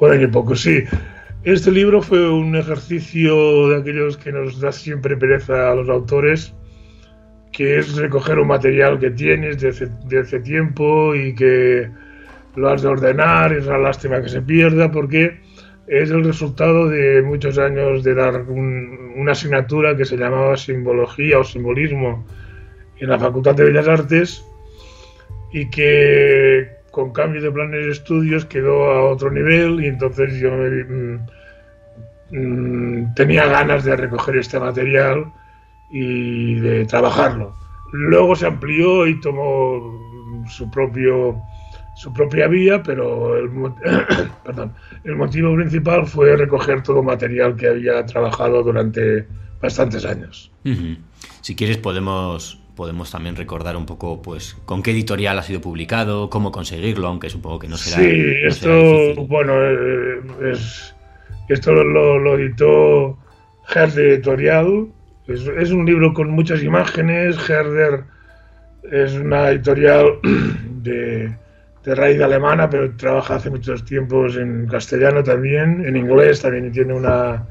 un 0.00 0.10
año 0.10 0.24
y 0.24 0.30
poco, 0.30 0.54
sí. 0.54 0.84
Este 1.44 1.70
libro 1.70 2.02
fue 2.02 2.28
un 2.28 2.56
ejercicio 2.56 3.68
de 3.68 3.80
aquellos 3.80 4.16
que 4.16 4.32
nos 4.32 4.60
da 4.60 4.72
siempre 4.72 5.16
pereza 5.16 5.70
a 5.70 5.74
los 5.74 5.88
autores, 5.88 6.54
que 7.52 7.78
es 7.78 7.96
recoger 7.96 8.38
un 8.38 8.48
material 8.48 8.98
que 8.98 9.10
tienes 9.10 9.60
de 9.60 10.18
hace, 10.18 10.40
tiempo 10.40 11.14
y 11.14 11.34
que 11.34 11.88
lo 12.56 12.68
has 12.68 12.82
de 12.82 12.88
ordenar, 12.88 13.52
es 13.52 13.66
una 13.66 13.78
lástima 13.78 14.20
que 14.20 14.28
se 14.28 14.42
pierda 14.42 14.90
porque 14.90 15.40
es 15.86 16.10
el 16.10 16.24
resultado 16.24 16.88
de 16.88 17.22
muchos 17.22 17.58
años 17.58 18.04
de 18.04 18.14
dar 18.14 18.42
una 18.42 19.32
asignatura 19.32 19.96
que 19.96 20.04
se 20.04 20.16
llamaba 20.16 20.56
simbología 20.56 21.38
o 21.38 21.44
simbolismo 21.44 22.26
en 22.98 23.08
la 23.08 23.18
Facultad 23.18 23.54
de 23.54 23.64
Bellas 23.64 23.88
Artes 23.88 24.44
y 25.52 25.68
que 25.70 26.78
con 26.90 27.12
cambio 27.12 27.40
de 27.40 27.50
planes 27.50 27.86
de 27.86 27.92
estudios 27.92 28.44
quedó 28.44 28.90
a 28.90 29.10
otro 29.10 29.30
nivel 29.30 29.84
y 29.84 29.86
entonces 29.86 30.34
yo 30.40 30.50
mm, 30.50 31.18
mm, 32.36 33.14
tenía 33.14 33.46
ganas 33.46 33.84
de 33.84 33.96
recoger 33.96 34.36
este 34.36 34.58
material 34.58 35.32
y 35.90 36.54
de 36.56 36.84
trabajarlo. 36.86 37.54
Luego 37.92 38.36
se 38.36 38.46
amplió 38.46 39.06
y 39.06 39.20
tomó 39.20 40.44
su 40.48 40.70
propio 40.70 41.40
su 41.98 42.12
propia 42.12 42.46
vía, 42.46 42.80
pero 42.80 43.36
el, 43.36 43.50
perdón, 44.44 44.72
el 45.02 45.16
motivo 45.16 45.54
principal 45.56 46.06
fue 46.06 46.36
recoger 46.36 46.80
todo 46.82 47.02
material 47.02 47.56
que 47.56 47.66
había 47.66 48.06
trabajado 48.06 48.62
durante 48.62 49.26
bastantes 49.60 50.04
años. 50.04 50.52
Si 51.40 51.56
quieres 51.56 51.76
podemos 51.78 52.57
podemos 52.78 53.10
también 53.10 53.34
recordar 53.34 53.76
un 53.76 53.86
poco 53.86 54.22
pues 54.22 54.56
con 54.64 54.84
qué 54.84 54.92
editorial 54.92 55.36
ha 55.36 55.42
sido 55.42 55.60
publicado, 55.60 56.30
cómo 56.30 56.52
conseguirlo, 56.52 57.08
aunque 57.08 57.28
supongo 57.28 57.58
que 57.58 57.66
no 57.66 57.76
será. 57.76 58.04
Sí, 58.04 58.22
esto, 58.44 59.16
bueno, 59.26 59.52
eh, 59.60 60.20
es, 60.52 60.94
esto 61.48 61.72
lo, 61.72 62.20
lo 62.20 62.38
editó 62.38 63.18
Herder 63.74 64.12
Editorial. 64.12 64.86
Es, 65.26 65.72
un 65.72 65.86
libro 65.86 66.14
con 66.14 66.30
muchas 66.30 66.62
imágenes. 66.62 67.36
Herder 67.50 68.04
es 68.92 69.14
una 69.14 69.50
editorial 69.50 70.20
de, 70.84 71.34
de 71.84 71.94
raíz 71.96 72.20
alemana, 72.20 72.70
pero 72.70 72.94
trabaja 72.94 73.34
hace 73.34 73.50
muchos 73.50 73.84
tiempos 73.84 74.36
en 74.36 74.68
castellano 74.68 75.24
también, 75.24 75.84
en 75.84 75.96
inglés 75.96 76.42
también 76.42 76.70
tiene 76.70 76.94
una, 76.94 77.44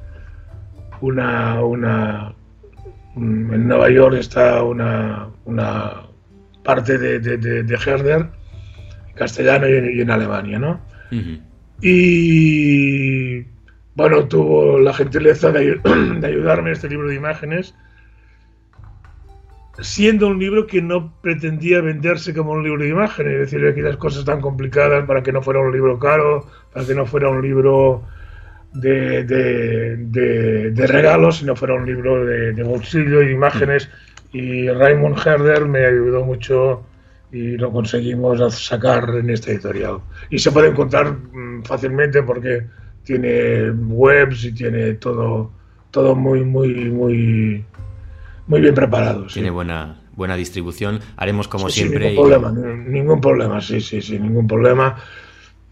una, 1.02 1.62
una 1.66 2.37
en 3.18 3.68
Nueva 3.68 3.90
York 3.90 4.16
está 4.16 4.64
una, 4.64 5.30
una 5.46 6.04
parte 6.64 6.98
de, 6.98 7.20
de, 7.20 7.76
Herder, 7.76 8.30
en 9.08 9.16
castellano 9.16 9.68
y 9.68 10.02
en, 10.02 10.12
Alemania, 10.12 10.60
¿no? 10.60 10.80
Y 11.82 13.44
bueno, 13.96 14.28
tuvo 14.28 14.80
la 14.80 14.94
gentileza 14.94 15.52
de, 15.52 15.76
de 16.20 16.28
ayudarme 16.28 16.70
en 16.70 16.74
este 16.74 16.90
libro 16.90 17.08
de 17.08 17.16
imágenes, 17.16 17.74
siendo 19.80 20.28
un 20.28 20.40
libro 20.40 20.66
que 20.68 20.82
no 20.82 21.14
pretendía 21.22 21.82
venderse 21.82 22.34
como 22.34 22.52
un 22.52 22.64
libro 22.64 22.84
de 22.84 22.90
imágenes, 22.90 23.34
es 23.34 23.52
decir, 23.52 23.68
aquí 23.68 23.82
las 23.82 23.98
cosas 23.98 24.26
tan 24.26 24.42
complicadas 24.42 25.06
para 25.06 25.22
que 25.22 25.32
no 25.32 25.42
fuera 25.42 25.60
un 25.60 25.72
libro 25.72 26.00
caro, 26.00 26.48
para 26.74 26.86
que 26.86 26.96
no 26.96 27.06
fuera 27.06 27.30
un 27.30 27.42
libro 27.42 28.04
de, 28.74 29.24
de, 29.24 30.88
regalos, 30.88 31.38
sino 31.38 31.56
fuera 31.56 31.76
un 31.76 31.86
libro 31.86 32.26
de, 32.26 32.64
bolsillo 32.64 33.22
y 33.22 33.32
imágenes. 33.32 33.90
Y 34.34 34.70
Raymond 34.70 35.18
Herder 35.26 35.66
me 35.66 35.86
ayudó 35.86 36.24
mucho 36.26 36.84
y 37.32 37.58
lo 37.58 37.72
conseguimos 37.72 38.40
sacar 38.66 39.10
en 39.16 39.30
esta 39.30 39.52
editorial. 39.52 40.00
Y 40.30 40.40
se 40.40 40.52
puede 40.52 40.70
encontrar 40.70 41.12
mm, 41.12 41.64
fácilmente 41.64 42.24
porque 42.24 42.66
tiene 43.04 43.72
webs 43.72 44.46
y 44.46 44.52
tiene 44.52 44.94
todo, 44.94 45.52
todo 45.92 46.16
muy, 46.16 46.44
muy, 46.44 46.90
muy, 46.90 47.64
muy 48.48 48.62
bien 48.62 48.76
preparado. 48.76 49.28
Tiene 49.28 49.50
buena, 49.50 50.02
buena 50.16 50.36
distribución. 50.36 51.00
Haremos 51.16 51.48
como 51.48 51.70
siempre. 51.70 52.10
ningún, 52.10 52.30
problema, 52.30 52.52
ningún 52.52 53.22
problema, 53.22 53.62
sí, 53.62 53.80
sí, 53.80 54.02
sí, 54.02 54.20
ningún 54.20 54.48
problema. 54.48 54.98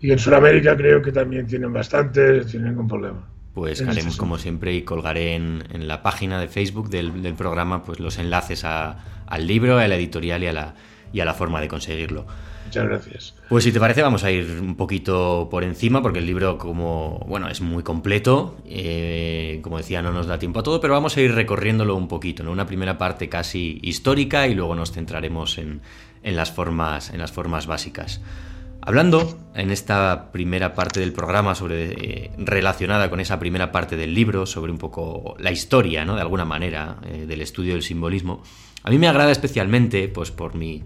Y 0.06 0.12
en 0.12 0.20
Sudamérica 0.20 0.78
creo 0.78 1.02
que 1.02 1.12
también 1.12 1.48
tienen 1.48 1.74
bastantes, 1.74 2.52
sin 2.52 2.64
ningún 2.64 2.88
problema. 2.88 3.28
Pues 3.56 3.82
haremos 3.82 4.18
como 4.18 4.38
siempre 4.38 4.76
y 4.76 4.84
colgaré 4.84 5.34
en, 5.34 5.64
en 5.72 5.88
la 5.88 6.04
página 6.04 6.40
de 6.40 6.48
Facebook 6.48 6.90
del, 6.90 7.24
del, 7.24 7.34
programa 7.34 7.84
pues 7.84 8.00
los 8.00 8.20
enlaces 8.20 8.66
a, 8.66 9.24
al 9.26 9.48
libro, 9.48 9.80
a 9.80 9.88
la 9.88 9.96
editorial 9.96 10.44
y 10.44 10.46
a 10.46 10.54
la, 10.54 10.76
y 11.12 11.22
a 11.22 11.26
la 11.26 11.34
forma 11.34 11.60
de 11.60 11.68
conseguirlo. 11.70 12.28
Muchas 12.66 12.86
gracias. 12.86 13.36
Pues 13.50 13.64
si 13.64 13.72
te 13.72 13.80
parece 13.80 14.04
vamos 14.04 14.24
a 14.24 14.30
ir 14.30 14.46
un 14.62 14.76
poquito 14.76 15.48
por 15.50 15.64
encima 15.64 16.04
porque 16.04 16.20
el 16.20 16.28
libro 16.28 16.60
como 16.60 17.26
bueno 17.28 17.48
es 17.48 17.62
muy 17.62 17.82
completo, 17.82 18.58
eh, 18.68 19.60
como 19.64 19.78
decía 19.78 20.04
no 20.04 20.12
nos 20.12 20.28
da 20.28 20.38
tiempo 20.38 20.60
a 20.60 20.64
todo, 20.64 20.80
pero 20.80 20.94
vamos 20.94 21.18
a 21.18 21.22
ir 21.22 21.34
recorriéndolo 21.34 21.96
un 21.96 22.08
poquito, 22.08 22.44
¿no? 22.44 22.52
una 22.52 22.68
primera 22.68 23.00
parte 23.00 23.28
casi 23.28 23.80
histórica 23.82 24.46
y 24.46 24.54
luego 24.54 24.76
nos 24.76 24.92
centraremos 24.92 25.58
en, 25.58 25.82
en 26.22 26.36
las 26.36 26.52
formas 26.52 27.10
en 27.10 27.18
las 27.18 27.32
formas 27.32 27.66
básicas. 27.66 28.22
Hablando 28.88 29.36
en 29.56 29.72
esta 29.72 30.32
primera 30.32 30.76
parte 30.76 31.00
del 31.00 31.12
programa 31.12 31.56
sobre 31.56 31.94
eh, 31.94 32.32
relacionada 32.38 33.10
con 33.10 33.20
esa 33.20 33.40
primera 33.40 33.72
parte 33.72 33.98
del 33.98 34.14
libro 34.14 34.46
sobre 34.46 34.72
un 34.72 34.78
poco 34.78 35.36
la 35.40 35.52
historia, 35.52 36.06
¿no? 36.06 36.14
de 36.14 36.22
alguna 36.22 36.46
manera 36.46 36.98
eh, 37.04 37.26
del 37.26 37.42
estudio 37.42 37.74
del 37.74 37.82
simbolismo, 37.82 38.44
a 38.84 38.92
mí 38.92 39.00
me 39.00 39.08
agrada 39.08 39.32
especialmente 39.32 40.08
pues 40.08 40.30
por 40.30 40.54
mi 40.54 40.84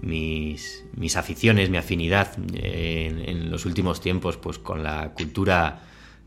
mis, 0.00 0.84
mis 0.96 1.16
aficiones, 1.16 1.68
mi 1.68 1.76
afinidad 1.76 2.38
eh, 2.54 3.24
en, 3.26 3.50
los 3.50 3.66
últimos 3.66 4.00
tiempos 4.00 4.38
pues 4.38 4.58
con 4.58 4.82
la 4.82 5.12
cultura 5.12 5.82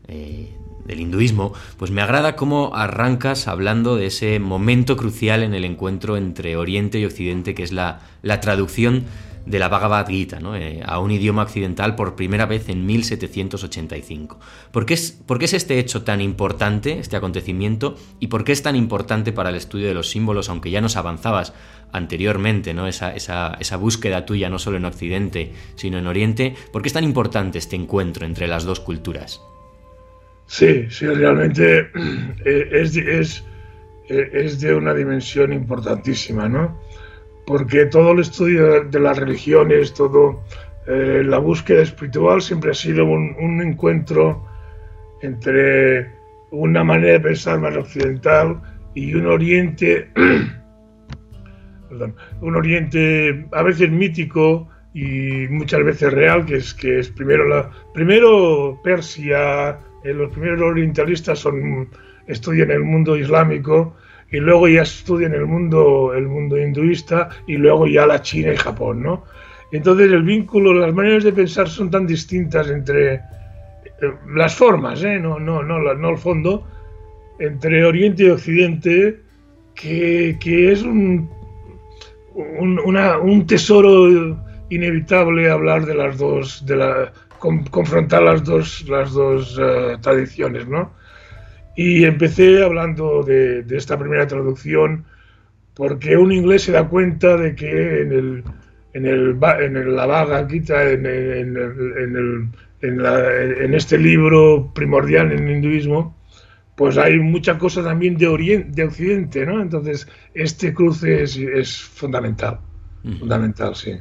del 0.06 0.98
hinduismo, 0.98 1.52
pues 1.76 1.92
me 1.92 2.02
agrada 2.02 2.34
cómo 2.34 2.74
arrancas 2.74 3.46
hablando 3.46 3.94
de 3.94 4.06
ese 4.06 4.40
momento 4.40 4.96
crucial 4.96 5.44
en 5.44 5.54
el 5.54 5.64
encuentro 5.64 6.16
entre 6.16 6.56
Oriente 6.56 6.98
y 6.98 7.04
Occidente, 7.04 7.54
que 7.54 7.62
es 7.62 7.70
la, 7.70 8.00
la 8.22 8.40
traducción 8.40 9.04
de 9.46 9.58
la 9.58 9.68
Bhagavad 9.68 10.06
Gita 10.06 10.38
eh, 10.56 10.82
a 10.84 10.98
un 10.98 11.10
idioma 11.10 11.42
occidental 11.42 11.94
por 11.94 12.16
primera 12.16 12.46
vez 12.46 12.68
en 12.68 12.86
1785. 12.86 14.38
¿Por 14.70 14.86
qué, 14.86 14.94
es, 14.94 15.12
¿Por 15.12 15.38
qué 15.38 15.46
es 15.46 15.54
este 15.54 15.78
hecho 15.78 16.02
tan 16.02 16.20
importante, 16.20 16.98
este 16.98 17.16
acontecimiento, 17.16 17.96
y 18.18 18.28
por 18.28 18.44
qué 18.44 18.52
es 18.52 18.62
tan 18.62 18.76
importante 18.76 19.32
para 19.32 19.50
el 19.50 19.56
estudio 19.56 19.88
de 19.88 19.94
los 19.94 20.10
símbolos, 20.10 20.48
aunque 20.48 20.70
ya 20.70 20.80
nos 20.80 20.96
avanzabas 20.96 21.52
anteriormente, 21.92 22.74
¿no? 22.74 22.86
Esa, 22.86 23.76
búsqueda 23.76 24.26
tuya 24.26 24.50
no 24.50 24.58
solo 24.58 24.76
en 24.76 24.84
Occidente, 24.84 25.52
sino 25.76 25.98
en 25.98 26.06
Oriente. 26.06 26.54
¿Por 26.72 26.82
qué 26.82 26.88
es 26.88 26.92
tan 26.92 27.04
importante 27.04 27.58
este 27.58 27.76
encuentro 27.76 28.26
entre 28.26 28.46
las 28.46 28.64
dos 28.64 28.80
culturas? 28.80 29.40
Sí, 30.46 30.86
sí, 30.90 31.06
realmente 31.06 31.90
eh, 32.44 32.68
es, 32.72 32.96
es, 32.96 33.44
eh, 34.08 34.30
es 34.32 34.60
de 34.60 34.74
una 34.74 34.94
dimensión 34.94 35.52
importantísima, 35.52 36.48
¿no? 36.48 36.76
Porque 37.50 37.86
todo 37.86 38.12
el 38.12 38.20
estudio 38.20 38.84
de 38.84 39.00
las 39.00 39.18
religiones, 39.18 39.92
todo 39.92 40.44
eh, 40.86 41.24
la 41.26 41.38
búsqueda 41.38 41.82
espiritual 41.82 42.40
siempre 42.40 42.70
ha 42.70 42.74
sido 42.74 43.04
un, 43.04 43.34
un 43.40 43.60
encuentro 43.60 44.46
entre 45.20 46.12
una 46.52 46.84
manera 46.84 47.14
de 47.14 47.20
pensar 47.20 47.58
más 47.58 47.76
occidental 47.76 48.60
y 48.94 49.14
un 49.14 49.26
oriente 49.26 50.10
un 52.40 52.54
Oriente 52.54 53.44
a 53.50 53.64
veces 53.64 53.90
mítico 53.90 54.68
y 54.94 55.48
muchas 55.48 55.82
veces 55.82 56.12
real, 56.12 56.46
que 56.46 56.54
es 56.54 56.72
que 56.72 57.00
es 57.00 57.10
primero 57.10 57.48
la 57.48 57.68
primero 57.92 58.78
Persia, 58.84 59.76
eh, 60.04 60.14
los 60.14 60.30
primeros 60.30 60.62
orientalistas 60.62 61.40
son 61.40 61.88
estudian 62.28 62.70
el 62.70 62.84
mundo 62.84 63.16
islámico 63.16 63.96
y 64.30 64.38
luego 64.38 64.68
ya 64.68 64.82
estudian 64.82 65.34
el 65.34 65.46
mundo 65.46 66.14
el 66.14 66.28
mundo 66.28 66.58
hinduista 66.58 67.28
y 67.46 67.56
luego 67.56 67.86
ya 67.86 68.06
la 68.06 68.22
China 68.22 68.52
y 68.52 68.56
Japón, 68.56 69.02
¿no? 69.02 69.24
Entonces 69.72 70.12
el 70.12 70.22
vínculo, 70.22 70.74
las 70.74 70.92
maneras 70.92 71.24
de 71.24 71.32
pensar 71.32 71.68
son 71.68 71.90
tan 71.90 72.06
distintas 72.06 72.68
entre 72.70 73.14
eh, 73.14 73.20
las 74.34 74.54
formas, 74.54 75.02
¿eh? 75.04 75.18
no, 75.18 75.38
no, 75.38 75.62
no, 75.62 75.78
no 75.94 76.10
el 76.10 76.18
fondo, 76.18 76.66
entre 77.38 77.84
Oriente 77.84 78.24
y 78.24 78.30
Occidente, 78.30 79.20
que, 79.74 80.36
que 80.40 80.72
es 80.72 80.82
un 80.82 81.30
un, 82.34 83.46
tesoro 83.46 84.36
inevitable 84.68 85.50
hablar 85.50 85.84
de 85.86 85.94
las 85.94 86.18
dos, 86.18 86.64
de 86.64 86.76
la, 86.76 87.12
confrontar 87.38 88.22
las 88.22 88.44
dos, 88.44 88.88
las 88.88 89.12
dos 89.12 89.58
eh, 89.60 89.96
tradiciones, 90.00 90.68
¿no? 90.68 90.92
Y 91.76 92.04
empecé 92.04 92.62
hablando 92.62 93.22
de, 93.22 93.64
esta 93.70 93.98
primera 93.98 94.26
traducción 94.26 95.04
porque 95.74 96.16
un 96.16 96.32
inglés 96.32 96.62
se 96.64 96.72
da 96.72 96.88
cuenta 96.88 97.36
de 97.36 97.54
que 97.54 98.02
en 98.02 98.12
el 98.12 98.44
en 98.92 99.06
el 99.06 99.38
en 99.60 99.96
la 99.96 100.04
vaga 100.04 100.46
Gita 100.48 100.90
en, 100.90 101.06
en, 101.06 101.56
en, 102.82 103.00
en, 103.00 103.74
este 103.74 103.96
libro 103.96 104.72
primordial 104.74 105.30
en 105.32 105.46
el 105.46 105.56
hinduismo 105.56 106.20
pues 106.80 106.96
hay 106.96 107.18
mucha 107.18 107.58
cosa 107.58 107.84
también 107.84 108.16
de 108.16 108.26
Oriente, 108.26 108.70
de 108.72 108.84
Occidente, 108.84 109.44
¿no? 109.44 109.60
Entonces, 109.60 110.08
este 110.32 110.72
cruce 110.72 111.24
es, 111.24 111.78
fundamental, 111.78 112.58
fundamental, 113.18 113.74
sí. 113.74 114.00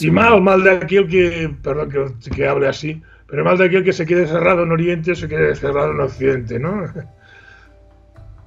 Y 0.00 0.10
mal, 0.12 0.40
mal 0.42 0.62
de 0.62 0.70
aquel 0.70 1.08
que, 1.08 1.52
perdón 1.60 1.90
que, 1.90 2.30
que, 2.30 2.46
hable 2.46 2.68
así, 2.68 3.02
pero 3.28 3.44
mal 3.44 3.58
de 3.58 3.64
aquel 3.66 3.84
que 3.84 3.92
se 3.92 4.06
quede 4.06 4.26
cerrado 4.26 4.62
en 4.62 4.72
Oriente 4.72 5.12
o 5.12 5.14
se 5.14 5.28
quede 5.28 5.54
cerrado 5.54 5.92
en 5.92 6.00
Occidente, 6.00 6.58
¿no? 6.58 6.84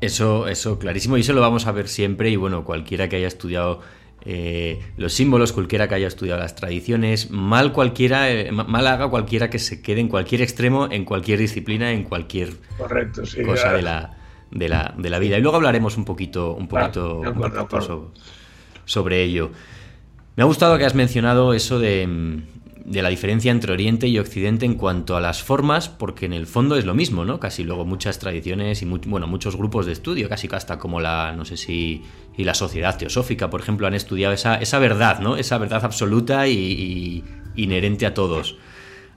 Eso, 0.02 0.48
eso, 0.48 0.80
clarísimo, 0.80 1.18
y 1.18 1.20
eso 1.20 1.34
lo 1.34 1.42
vamos 1.42 1.68
a 1.68 1.74
ver 1.74 1.90
siempre, 1.90 2.30
y 2.30 2.38
bueno, 2.38 2.64
cualquiera 2.64 3.10
que 3.10 3.18
haya 3.18 3.28
estudiado 3.28 3.82
eh, 4.26 4.80
los 4.96 5.14
símbolos, 5.14 5.52
cualquiera 5.52 5.90
que 5.90 5.96
haya 5.96 6.08
estudiado 6.08 6.40
las 6.40 6.56
tradiciones, 6.56 7.32
mal 7.32 7.74
cualquiera, 7.74 8.32
eh, 8.32 8.52
mal 8.52 8.88
haga 8.88 9.10
cualquiera 9.10 9.50
que 9.50 9.60
se 9.60 9.82
quede 9.82 10.00
en 10.00 10.08
cualquier 10.08 10.42
extremo, 10.42 10.88
en 10.90 11.04
cualquier 11.04 11.40
disciplina, 11.40 11.92
en 11.92 12.04
cualquier 12.04 12.52
cosa 13.46 13.74
de 13.74 13.82
la, 13.82 14.18
de, 14.52 14.70
la, 14.70 14.94
de 14.98 15.10
la, 15.10 15.20
vida. 15.20 15.38
Y 15.38 15.42
luego 15.42 15.58
hablaremos 15.58 15.98
un 15.98 16.06
poquito, 16.06 16.54
un 16.54 16.70
poquito, 16.70 17.22
sobre 18.86 19.24
ello. 19.24 19.52
Me 20.38 20.44
ha 20.44 20.46
gustado 20.46 20.78
que 20.78 20.86
has 20.86 20.96
mencionado 20.96 21.54
eso 21.54 21.80
de, 21.80 22.42
de 22.90 23.04
la 23.04 23.10
diferencia 23.10 23.52
entre 23.52 23.72
Oriente 23.72 24.08
y 24.08 24.18
Occidente 24.18 24.66
en 24.66 24.74
cuanto 24.74 25.16
a 25.16 25.22
las 25.22 25.44
formas, 25.44 25.90
porque 25.90 26.26
en 26.26 26.34
el 26.34 26.48
fondo 26.48 26.76
es 26.76 26.86
lo 26.86 26.96
mismo, 26.96 27.24
¿no? 27.24 27.40
Casi 27.40 27.64
luego 27.64 27.86
muchas 27.86 28.18
tradiciones 28.18 28.82
y 28.82 28.86
bueno, 28.86 29.28
muchos 29.28 29.56
grupos 29.56 29.86
de 29.86 29.92
estudio, 29.92 30.28
casi 30.28 30.50
hasta 30.52 30.80
como 30.80 31.00
la, 31.00 31.34
no 31.34 31.46
sé 31.46 31.56
si, 31.56 32.02
y 32.36 32.44
la 32.44 32.56
sociedad 32.56 32.98
teosófica, 32.98 33.52
por 33.52 33.62
ejemplo, 33.62 33.86
han 33.86 33.94
estudiado 33.94 34.34
esa, 34.34 34.56
esa 34.56 34.80
verdad, 34.80 35.20
¿no? 35.20 35.38
Esa 35.38 35.60
verdad 35.60 35.86
absoluta 35.86 36.48
y, 36.48 37.24
inherente 37.56 38.08
a 38.08 38.16
todos. 38.16 38.58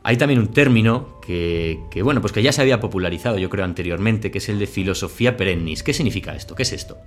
Hay 0.03 0.19
también 0.19 0.41
un 0.41 0.49
término 0.49 1.21
que, 1.27 1.79
que, 1.91 2.03
bueno, 2.03 2.21
pues 2.21 2.33
que 2.33 2.43
ya 2.43 2.53
se 2.53 2.61
había 2.61 2.79
popularizado, 2.79 3.39
yo 3.39 3.49
creo, 3.49 3.65
anteriormente, 3.65 4.31
que 4.31 4.39
es 4.39 4.49
el 4.51 4.59
de 4.59 4.67
filosofía 4.67 5.37
perennis. 5.39 5.83
¿Qué 5.83 5.95
significa 5.95 6.35
esto? 6.35 6.55
¿Qué 6.55 6.65
es 6.65 6.73
esto? 6.73 6.99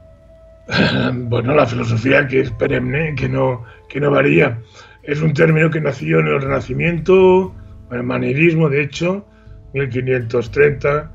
Bueno, 1.13 1.53
la 1.53 1.67
filosofía 1.67 2.27
que 2.27 2.39
es 2.41 2.51
perenne, 2.51 3.13
que 3.15 3.29
no, 3.29 3.63
que 3.87 3.99
no 3.99 4.11
varía. 4.11 4.61
Es 5.05 5.21
un 5.21 5.33
término 5.33 5.69
que 5.69 5.79
nació 5.79 6.19
en 6.19 6.27
el 6.27 6.41
Renacimiento, 6.41 7.53
en 7.91 7.97
el 7.97 8.03
manierismo, 8.03 8.69
de 8.69 8.81
hecho, 8.81 9.25
1530, 9.73 11.11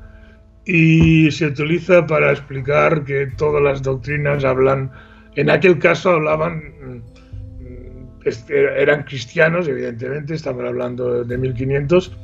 y 0.65 1.29
se 1.31 1.47
utiliza 1.47 2.05
para 2.07 2.31
explicar 2.31 3.03
que 3.03 3.27
todas 3.37 3.61
las 3.61 3.81
doctrinas 3.81 4.45
hablan, 4.45 4.91
en 5.35 5.49
aquel 5.49 5.77
caso 5.79 6.11
hablaban, 6.11 6.57
mm, 6.81 8.27
eran 8.49 9.03
cristianos, 9.03 9.67
evidentemente, 9.67 10.35
estamos 10.35 10.63
hablando 10.63 11.25
de 11.25 11.37
1500, 11.37 12.15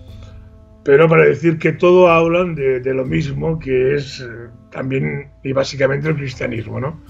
pero 0.85 1.09
para 1.09 1.25
decir 1.25 1.57
que 1.57 1.73
todo 1.73 2.07
hablan 2.09 2.55
de, 2.55 2.93
lo 2.93 3.03
mismo, 3.03 3.59
que 3.59 3.95
es 3.95 4.21
eh, 4.21 4.27
también 4.71 5.31
y 5.43 5.51
básicamente 5.51 6.07
el 6.07 6.15
cristianismo, 6.15 6.79
¿no? 6.79 7.01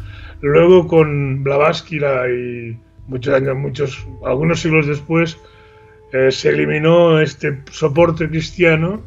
Luego 0.42 0.88
con 0.88 1.44
Blavatsky 1.44 1.98
y 1.98 2.80
muchos 3.08 3.34
años, 3.34 3.56
muchos, 3.56 4.08
algunos 4.26 4.60
siglos 4.60 4.88
después, 4.88 5.38
eh, 6.14 6.32
se 6.32 6.50
eliminó 6.50 7.20
este 7.20 7.62
soporte 7.72 8.30
cristiano 8.30 9.02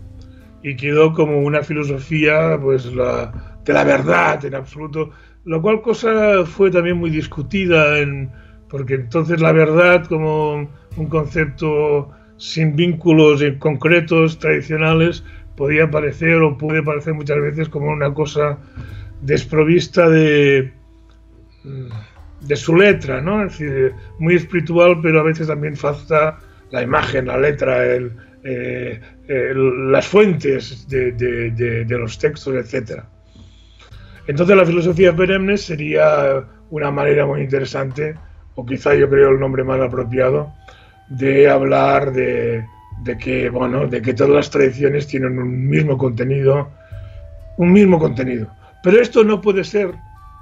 y 0.63 0.77
quedó 0.77 1.15
como 1.15 1.41
una 1.41 1.63
filosofía 1.63 2.59
pues 2.61 2.87
la, 2.87 3.59
de 3.65 3.73
la 3.73 3.85
verdad 3.85 4.45
en 4.45 4.55
absoluto, 4.55 5.11
lo 5.45 5.63
cual 5.63 5.81
cosa 5.81 6.45
fue 6.45 6.71
también 6.71 6.99
muy 6.99 7.11
discutida 7.11 7.99
en, 7.99 8.31
porque 8.69 8.95
entonces 8.95 9.41
la 9.41 9.53
verdad 9.53 10.05
como 10.07 10.69
un 10.97 11.07
concepto 11.09 12.11
sin 12.37 12.77
vínculos 12.77 13.43
concretos 13.59 14.39
tradicionales 14.39 15.25
podía 15.57 15.91
parecer 15.91 16.43
o 16.43 16.57
puede 16.57 16.83
parecer 16.83 17.15
muchas 17.15 17.41
veces 17.41 17.69
como 17.69 17.91
una 17.91 18.13
cosa 18.13 18.59
desprovista 19.23 20.09
de, 20.09 20.73
de 22.41 22.57
su 22.57 22.77
letra, 22.77 23.21
¿no? 23.21 23.45
Es 23.45 23.59
decir, 23.59 23.95
muy 24.19 24.37
espiritual, 24.37 24.99
pero 25.03 25.21
a 25.21 25.25
veces 25.25 25.47
también 25.47 25.77
falta 25.77 26.39
la 26.71 26.83
imagen, 26.83 27.27
la 27.27 27.39
letra, 27.39 27.85
eh, 28.43 29.01
las 29.33 30.07
fuentes 30.07 30.89
de, 30.89 31.87
los 31.89 32.19
textos, 32.19 32.55
etcétera. 32.55 33.07
Entonces 34.27 34.57
la 34.57 34.65
filosofía 34.65 35.15
perenne 35.15 35.57
sería 35.57 36.45
una 36.71 36.91
manera 36.91 37.27
muy 37.27 37.41
interesante, 37.41 38.15
o 38.55 38.65
quizá 38.65 38.95
yo 38.95 39.09
creo 39.09 39.31
el 39.31 39.41
nombre 39.41 39.65
más 39.65 39.81
apropiado, 39.81 40.53
de 41.09 41.51
hablar 41.51 42.13
de, 42.13 42.65
que 43.19 43.51
bueno, 43.51 43.87
de 43.87 44.01
que 44.01 44.15
todas 44.15 44.33
las 44.33 44.51
tradiciones 44.51 45.07
tienen 45.09 45.39
un 45.39 45.69
mismo 45.69 45.99
contenido, 45.99 46.71
un 47.57 47.73
mismo 47.73 47.99
contenido. 47.99 48.49
Pero 48.83 49.01
esto 49.01 49.25
no 49.25 49.41
puede 49.41 49.65
ser 49.65 49.93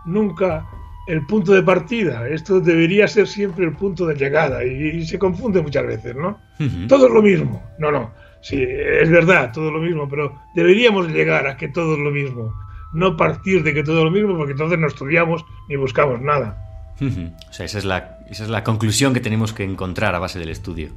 nunca 0.05 0.65
el 1.09 1.25
punto 1.25 1.55
de 1.55 1.63
partida. 1.63 2.29
Esto 2.29 2.61
debería 2.61 3.09
ser 3.09 3.27
siempre 3.27 3.65
el 3.65 3.73
punto 3.73 4.07
de 4.07 4.15
llegada 4.15 4.63
y, 4.63 5.05
se 5.07 5.19
confunde 5.19 5.63
muchas 5.63 5.87
veces, 5.87 6.15
¿no? 6.15 6.39
Todo 6.87 7.07
es 7.07 7.13
lo 7.13 7.23
mismo. 7.23 7.63
No, 7.79 7.91
no. 7.91 8.13
Sí, 8.43 8.63
es 8.63 9.11
verdad, 9.11 9.51
todo 9.53 9.69
es 9.69 9.73
lo 9.73 9.81
mismo, 9.81 10.09
pero 10.09 10.39
deberíamos 10.55 11.09
llegar 11.09 11.47
a 11.47 11.57
que 11.57 11.69
todo 11.69 11.95
es 11.95 12.01
lo 12.01 12.11
mismo. 12.11 12.53
No 12.93 13.17
partir 13.17 13.63
de 13.63 13.75
que 13.75 13.83
todo 13.83 13.99
es 13.99 14.05
lo 14.05 14.11
mismo 14.11 14.37
porque 14.37 14.53
entonces 14.53 14.79
no 14.79 14.87
estudiamos 14.87 15.45
ni 15.69 15.77
buscamos 15.77 16.21
nada. 16.21 16.63
o 17.01 17.53
sea, 17.53 17.65
esa 17.65 17.79
es, 17.79 17.85
la, 17.87 18.19
esa 18.29 18.45
es 18.45 18.51
la 18.51 18.63
conclusión 18.63 19.15
que 19.15 19.21
tenemos 19.21 19.55
que 19.55 19.65
encontrar 19.65 20.15
a 20.15 20.19
base 20.19 20.39
del 20.39 20.51
estudio. 20.51 20.91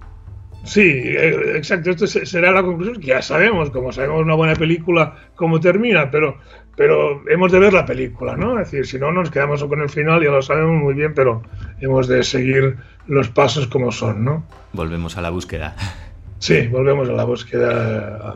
Sí, 0.63 0.81
eh, 0.81 1.55
exacto. 1.55 1.91
Esto 1.91 2.05
será 2.05 2.51
la 2.51 2.63
conclusión 2.63 2.99
que 2.99 3.07
ya 3.07 3.21
sabemos, 3.21 3.71
como 3.71 3.91
sabemos 3.91 4.21
una 4.21 4.35
buena 4.35 4.55
película, 4.55 5.15
cómo 5.35 5.59
termina, 5.59 6.11
pero 6.11 6.37
pero 6.75 7.27
hemos 7.29 7.51
de 7.51 7.59
ver 7.59 7.73
la 7.73 7.85
película, 7.85 8.35
¿no? 8.35 8.59
Es 8.59 8.71
decir, 8.71 8.85
si 8.85 8.97
no 8.97 9.11
nos 9.11 9.29
quedamos 9.29 9.63
con 9.63 9.81
el 9.81 9.89
final, 9.89 10.23
ya 10.23 10.31
lo 10.31 10.41
sabemos 10.41 10.81
muy 10.81 10.93
bien, 10.93 11.13
pero 11.13 11.43
hemos 11.79 12.07
de 12.07 12.23
seguir 12.23 12.77
los 13.07 13.29
pasos 13.29 13.67
como 13.67 13.91
son, 13.91 14.23
¿no? 14.23 14.45
Volvemos 14.73 15.17
a 15.17 15.21
la 15.21 15.29
búsqueda. 15.29 15.75
Sí, 16.41 16.65
volvemos 16.65 17.07
a 17.07 17.11
la 17.11 17.23
búsqueda. 17.23 18.35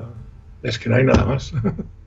Es 0.61 0.77
que 0.77 0.89
no 0.89 0.95
hay 0.97 1.03
nada 1.05 1.25
más. 1.25 1.55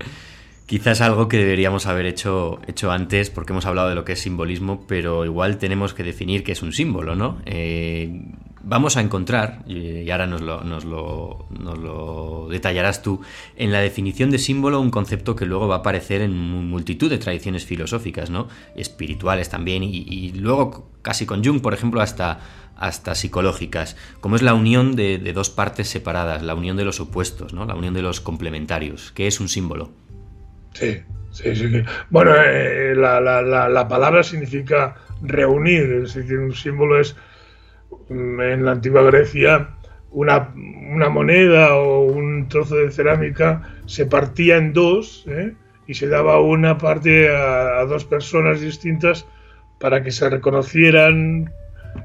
Quizás 0.66 1.00
algo 1.00 1.26
que 1.26 1.38
deberíamos 1.38 1.86
haber 1.86 2.06
hecho, 2.06 2.60
hecho 2.68 2.92
antes, 2.92 3.30
porque 3.30 3.52
hemos 3.52 3.66
hablado 3.66 3.88
de 3.88 3.96
lo 3.96 4.04
que 4.04 4.12
es 4.12 4.20
simbolismo, 4.20 4.84
pero 4.86 5.24
igual 5.24 5.58
tenemos 5.58 5.94
que 5.94 6.04
definir 6.04 6.44
qué 6.44 6.52
es 6.52 6.62
un 6.62 6.72
símbolo, 6.72 7.16
¿no? 7.16 7.38
Eh, 7.46 8.26
vamos 8.68 8.96
a 8.98 9.00
encontrar, 9.00 9.62
y 9.66 10.10
ahora 10.10 10.26
nos 10.26 10.42
lo, 10.84 12.48
detallarás 12.50 13.02
tú, 13.02 13.22
en 13.56 13.72
la 13.72 13.80
definición 13.80 14.30
de 14.30 14.38
símbolo 14.38 14.80
un 14.80 14.90
concepto 14.90 15.34
que 15.34 15.46
luego 15.46 15.68
va 15.68 15.76
a 15.76 15.78
aparecer 15.78 16.20
en 16.20 16.36
multitud 16.36 17.08
de 17.08 17.18
tradiciones 17.18 17.64
filosóficas, 17.64 18.28
¿no? 18.30 18.48
espirituales 18.76 19.48
también, 19.48 19.82
y, 19.82 20.32
luego 20.32 20.90
casi 21.02 21.24
con 21.24 21.42
Jung, 21.42 21.62
por 21.62 21.72
ejemplo, 21.72 22.02
hasta, 22.02 22.40
hasta 22.76 23.14
psicológicas, 23.14 23.96
como 24.20 24.36
es 24.36 24.42
la 24.42 24.52
unión 24.52 24.96
de, 24.96 25.18
dos 25.32 25.48
partes 25.48 25.88
separadas, 25.88 26.42
la 26.42 26.54
unión 26.54 26.76
de 26.76 26.84
los 26.84 27.00
opuestos, 27.00 27.54
¿no? 27.54 27.64
la 27.64 27.74
unión 27.74 27.94
de 27.94 28.02
los 28.02 28.20
complementarios, 28.20 29.12
que 29.12 29.26
es 29.26 29.40
un 29.40 29.48
símbolo. 29.48 29.90
Sí, 30.74 30.98
sí, 31.30 31.56
sí. 31.56 31.82
Bueno, 32.10 32.32
eh, 32.36 32.94
la, 32.94 33.20
la 33.20 33.88
palabra 33.88 34.22
significa 34.22 34.96
reunir, 35.22 35.90
es 36.04 36.14
decir, 36.14 36.38
un 36.38 36.54
símbolo 36.54 37.00
es 37.00 37.16
en 38.10 38.64
la 38.64 38.72
antigua 38.72 39.02
Grecia 39.02 39.68
una, 40.10 41.08
moneda 41.10 41.76
o 41.76 42.02
un 42.02 42.48
trozo 42.48 42.76
de 42.76 42.90
cerámica 42.90 43.62
se 43.86 44.06
partía 44.06 44.56
en 44.56 44.72
dos 44.72 45.24
¿eh? 45.28 45.54
y 45.86 45.94
se 45.94 46.08
daba 46.08 46.40
una 46.40 46.78
parte 46.78 47.28
a, 47.34 47.84
dos 47.84 48.04
personas 48.04 48.60
distintas 48.60 49.26
para 49.78 50.02
que 50.02 50.10
se 50.10 50.28
reconocieran 50.28 51.52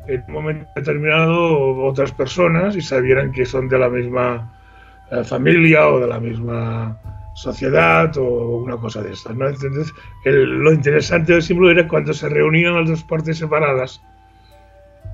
en 0.07 0.23
un 0.27 0.33
momento 0.33 0.65
determinado 0.75 1.77
otras 1.83 2.11
personas 2.11 2.75
y 2.75 2.81
sabieran 2.81 3.31
que 3.31 3.45
son 3.45 3.67
de 3.69 3.79
la 3.79 3.89
misma 3.89 4.53
eh, 5.11 5.23
familia 5.23 5.87
o 5.87 5.99
de 5.99 6.07
la 6.07 6.19
misma 6.19 6.97
sociedad 7.35 8.15
o 8.17 8.57
una 8.57 8.77
cosa 8.77 9.01
de 9.01 9.11
estas. 9.11 9.35
lo 10.25 10.73
interesante 10.73 11.33
del 11.33 11.41
símbolo 11.41 11.71
era 11.71 11.87
cuando 11.87 12.13
se 12.13 12.29
reunían 12.29 12.75
las 12.75 12.89
dos 12.89 13.03
partes 13.03 13.37
separadas 13.37 14.01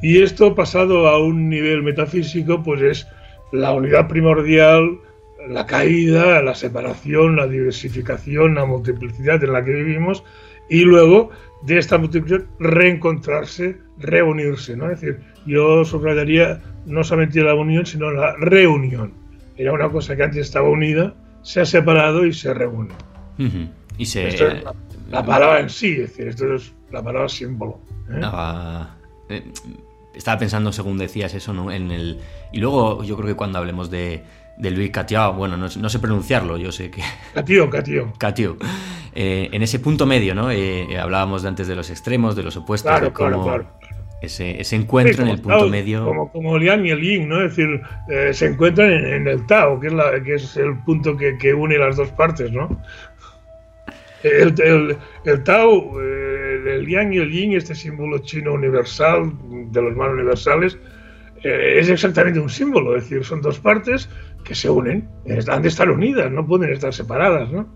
y 0.02 0.22
esto 0.22 0.56
pasado 0.56 1.08
a 1.08 1.24
un 1.24 1.50
nivel 1.50 1.84
metafísico, 1.84 2.64
pues 2.64 2.82
es 2.82 3.08
la 3.52 3.74
unidad 3.74 4.08
primordial, 4.08 5.00
la 5.48 5.66
caída, 5.66 6.42
la 6.42 6.56
separación, 6.56 7.36
la 7.36 7.48
diversificación, 7.48 8.56
la 8.56 8.66
multiplicidad 8.66 9.44
en 9.44 9.54
la 9.54 9.64
que 9.64 9.72
vivimos, 9.72 10.24
y 10.70 10.82
luego 10.82 11.32
de 11.64 11.78
esta 11.78 11.98
multiplicidad 11.98 12.46
reencontrarse, 12.60 13.78
reunirse, 13.98 14.76
¿no? 14.76 14.90
Es 14.90 15.02
decir, 15.02 15.20
yo 15.46 15.84
subrayaría 15.84 16.62
no 16.86 17.04
solamente 17.04 17.42
la 17.42 17.56
unión, 17.56 17.86
sino 17.86 18.12
la 18.12 18.36
reunión. 18.38 19.14
Era 19.58 19.74
una 19.74 19.90
cosa 19.90 20.16
que 20.16 20.24
antes 20.24 20.48
estaba 20.48 20.70
unida, 20.70 21.14
se 21.42 21.62
ha 21.62 21.66
separado 21.66 22.26
y 22.26 22.34
se 22.34 22.54
reúne. 22.54 22.94
Y 23.98 24.06
se... 24.06 24.64
la, 25.10 25.26
palabra 25.26 25.60
en 25.60 25.70
sí, 25.70 25.94
es 25.94 26.10
decir, 26.10 26.28
esto 26.28 26.54
es 26.54 26.74
la 26.92 27.04
palabra 27.04 27.28
símbolo. 27.28 27.80
¿eh? 28.10 28.22
Ah, 28.24 28.96
eh, 29.30 29.44
estaba 30.20 30.38
pensando, 30.38 30.72
según 30.72 30.98
decías 30.98 31.34
eso, 31.34 31.54
¿no? 31.54 31.72
En 31.72 31.92
el, 31.92 32.20
y 32.52 32.60
luego 32.60 33.04
yo 33.04 33.16
creo 33.16 33.28
que 33.28 33.36
cuando 33.36 33.58
hablemos 33.58 33.90
de, 33.90 34.22
de 34.58 34.72
Luis 34.72 34.92
Catió, 34.92 35.34
bueno, 35.34 35.56
no, 35.58 35.70
sé 35.70 36.00
pronunciarlo, 36.00 36.58
yo 36.58 36.72
sé 36.72 36.92
que... 36.92 37.02
Catió, 37.34 37.70
Catió. 37.70 38.14
Catió. 38.18 38.58
Eh, 39.16 39.50
en 39.52 39.64
ese 39.64 39.80
punto 39.80 40.06
medio, 40.06 40.36
¿no? 40.36 40.52
Eh, 40.52 41.00
hablábamos 41.00 41.42
de 41.42 41.48
antes 41.48 41.68
de 41.68 41.76
los 41.76 41.90
extremos, 41.90 42.36
de 42.36 42.44
los 42.44 42.58
opuestos, 42.58 42.92
claro, 42.92 43.14
claro, 43.14 43.44
claro. 43.44 43.66
Ese, 44.22 44.60
ese, 44.60 44.76
encuentro 44.76 45.24
en 45.24 45.30
el 45.30 45.40
punto 45.40 45.70
medio. 45.70 46.04
Como, 46.04 46.30
como 46.30 46.58
Liang 46.58 46.86
y 46.86 46.90
el 46.90 47.02
Yin, 47.02 47.30
¿no? 47.30 47.42
Es 47.42 47.56
decir, 47.56 47.82
eh, 48.10 48.34
se 48.34 48.48
encuentran 48.48 48.92
en, 48.92 49.26
el 49.26 49.48
Tao, 49.48 49.80
que 49.80 49.88
es, 49.88 49.94
la, 49.94 50.22
que 50.22 50.36
es 50.36 50.58
el 50.58 50.78
punto 50.84 51.16
que, 51.16 51.38
que 51.38 51.54
une 51.54 51.78
las 51.78 51.96
dos 51.96 52.10
partes, 52.10 52.52
¿no? 52.52 52.82
El, 54.24 54.98
el, 55.26 55.44
Tao, 55.44 56.00
el, 56.02 56.88
Yang 56.88 57.14
y 57.14 57.18
el 57.18 57.32
Yin, 57.32 57.54
este 57.54 57.76
símbolo 57.76 58.20
chino 58.20 58.54
universal, 58.54 59.32
de 59.72 59.82
los 59.82 59.96
más 59.96 60.10
universales, 60.10 60.78
eh, 61.44 61.78
es 61.80 61.90
exactamente 61.90 62.40
un 62.40 62.50
símbolo, 62.50 62.98
es 62.98 63.04
decir, 63.04 63.24
son 63.24 63.42
dos 63.42 63.60
partes 63.60 64.10
que 64.44 64.56
se 64.56 64.70
unen, 64.70 65.10
han 65.48 65.62
de 65.62 65.70
estar 65.70 65.90
unidas, 65.90 66.32
no 66.32 66.46
pueden 66.46 66.72
estar 66.74 66.94
separadas, 66.94 67.52
¿no? 67.52 67.68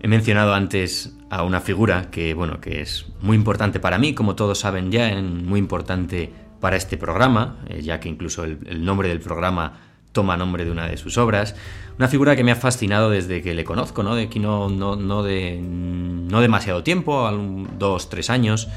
He 0.00 0.06
mencionado 0.06 0.54
antes 0.54 1.16
a 1.30 1.42
una 1.42 1.60
figura 1.60 2.10
que, 2.10 2.34
bueno, 2.34 2.60
que 2.60 2.80
es 2.80 3.12
muy 3.20 3.36
importante 3.36 3.80
para 3.80 3.98
mí, 3.98 4.14
como 4.14 4.36
todos 4.36 4.60
saben 4.60 4.92
ya, 4.92 5.10
muy 5.20 5.58
importante 5.58 6.30
para 6.60 6.76
este 6.76 6.96
programa, 6.96 7.58
eh, 7.68 7.82
ya 7.82 7.98
que 7.98 8.08
incluso 8.08 8.44
el 8.44 8.84
nombre 8.84 9.08
del 9.08 9.20
programa 9.20 9.93
toma 10.14 10.38
nombre 10.38 10.64
de 10.64 10.70
una 10.70 10.86
de 10.86 10.96
sus 10.96 11.18
obras. 11.18 11.54
Una 11.98 12.08
figura 12.08 12.34
que 12.34 12.44
me 12.44 12.52
ha 12.52 12.56
fascinado 12.56 13.10
desde 13.10 13.42
que 13.42 13.52
le 13.54 13.64
conozco, 13.64 14.02
¿no? 14.02 14.14
De 14.14 14.22
aquí 14.22 14.38
no, 14.38 14.70
no, 14.70 14.96
no, 14.96 15.22
de, 15.22 15.60
no 15.60 16.40
demasiado 16.40 16.82
tiempo, 16.82 17.30
dos, 17.78 18.08
tres 18.08 18.30
años, 18.30 18.68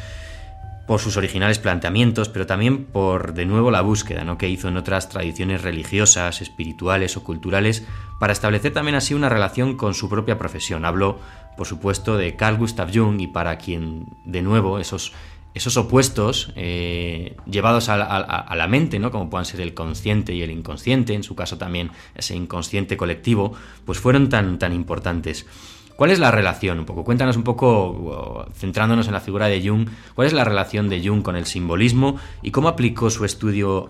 por 0.88 1.00
sus 1.00 1.18
originales 1.18 1.60
planteamientos, 1.60 2.30
pero 2.30 2.46
también 2.46 2.86
por, 2.86 3.34
de 3.34 3.46
nuevo, 3.46 3.72
la 3.72 3.82
búsqueda 3.82 4.24
¿no? 4.24 4.38
que 4.38 4.48
hizo 4.48 4.70
en 4.70 4.78
otras 4.78 5.10
tradiciones 5.10 5.62
religiosas, 5.62 6.42
espirituales 6.42 7.18
o 7.18 7.24
culturales, 7.24 7.86
para 8.20 8.34
establecer 8.34 8.74
también 8.74 8.96
así 8.96 9.14
una 9.14 9.30
relación 9.30 9.76
con 9.76 9.94
su 9.94 10.10
propia 10.10 10.38
profesión. 10.38 10.86
Hablo, 10.86 11.20
por 11.58 11.68
supuesto, 11.68 12.18
de 12.18 12.36
Carl 12.36 12.58
Gustav 12.58 12.90
Jung 12.94 13.20
y 13.20 13.28
para 13.28 13.58
quien, 13.58 14.06
de 14.26 14.42
nuevo, 14.42 14.80
esos 14.80 15.12
esos 15.58 15.76
opuestos 15.76 16.54
eh, 16.56 17.36
llevados 17.50 17.90
a, 17.90 18.56
la 18.56 18.68
mente, 18.68 19.00
¿no? 19.00 19.10
como 19.10 19.30
puedan 19.30 19.46
ser 19.46 19.60
el 19.62 19.74
consciente 19.74 20.34
y 20.34 20.44
el 20.44 20.52
inconsciente, 20.52 21.16
en 21.16 21.24
su 21.24 21.36
caso 21.36 21.58
también 21.58 21.90
ese 22.16 22.36
inconsciente 22.36 22.96
colectivo, 22.96 23.54
pues 23.84 23.98
fueron 23.98 24.30
tan, 24.30 24.60
tan 24.60 24.72
importantes. 24.72 25.48
¿Cuál 25.96 26.12
es 26.12 26.20
la 26.20 26.30
relación? 26.30 26.78
Un 26.78 26.86
poco, 26.86 27.04
cuéntanos 27.04 27.38
un 27.38 27.44
poco, 27.44 28.46
centrándonos 28.54 29.08
en 29.08 29.14
la 29.14 29.20
figura 29.20 29.48
de 29.48 29.68
Jung, 29.68 29.90
¿cuál 30.14 30.28
es 30.28 30.34
la 30.34 30.44
relación 30.44 30.90
de 30.90 31.02
Jung 31.04 31.24
con 31.24 31.36
el 31.36 31.48
simbolismo 31.48 32.20
y 32.44 32.52
cómo 32.52 32.68
aplicó 32.68 33.10
su 33.10 33.26
estudio, 33.26 33.90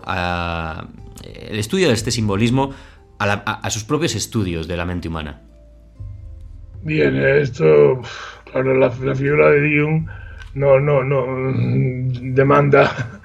el 1.22 1.58
estudio 1.58 1.88
de 1.88 1.94
este 1.94 2.10
simbolismo 2.10 2.70
a, 3.18 3.68
sus 3.68 3.84
propios 3.84 4.14
estudios 4.14 4.66
de 4.66 4.76
la 4.78 4.86
mente 4.86 5.08
humana? 5.08 5.42
Bien, 6.82 7.14
esto, 7.16 8.00
claro, 8.50 8.74
la, 8.78 8.90
la 9.02 9.14
figura 9.14 9.50
de 9.50 9.78
Jung 9.78 10.08
no, 10.58 10.80
no, 10.80 11.02
no 11.02 11.52
demanda 12.34 13.20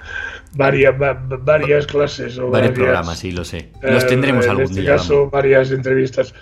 varias, 0.56 0.94
varias 1.42 1.86
clases 1.86 2.38
o 2.38 2.50
varios 2.50 2.72
programas, 2.72 3.18
sí, 3.18 3.32
lo 3.32 3.44
sé. 3.44 3.70
Los 3.82 4.06
tendremos 4.06 4.46
eh, 4.46 4.50
algún 4.50 4.66
día. 4.66 4.74
En 4.74 4.78
este 4.80 4.92
caso, 4.92 5.30
varias 5.30 5.70
entrevistas. 5.70 6.34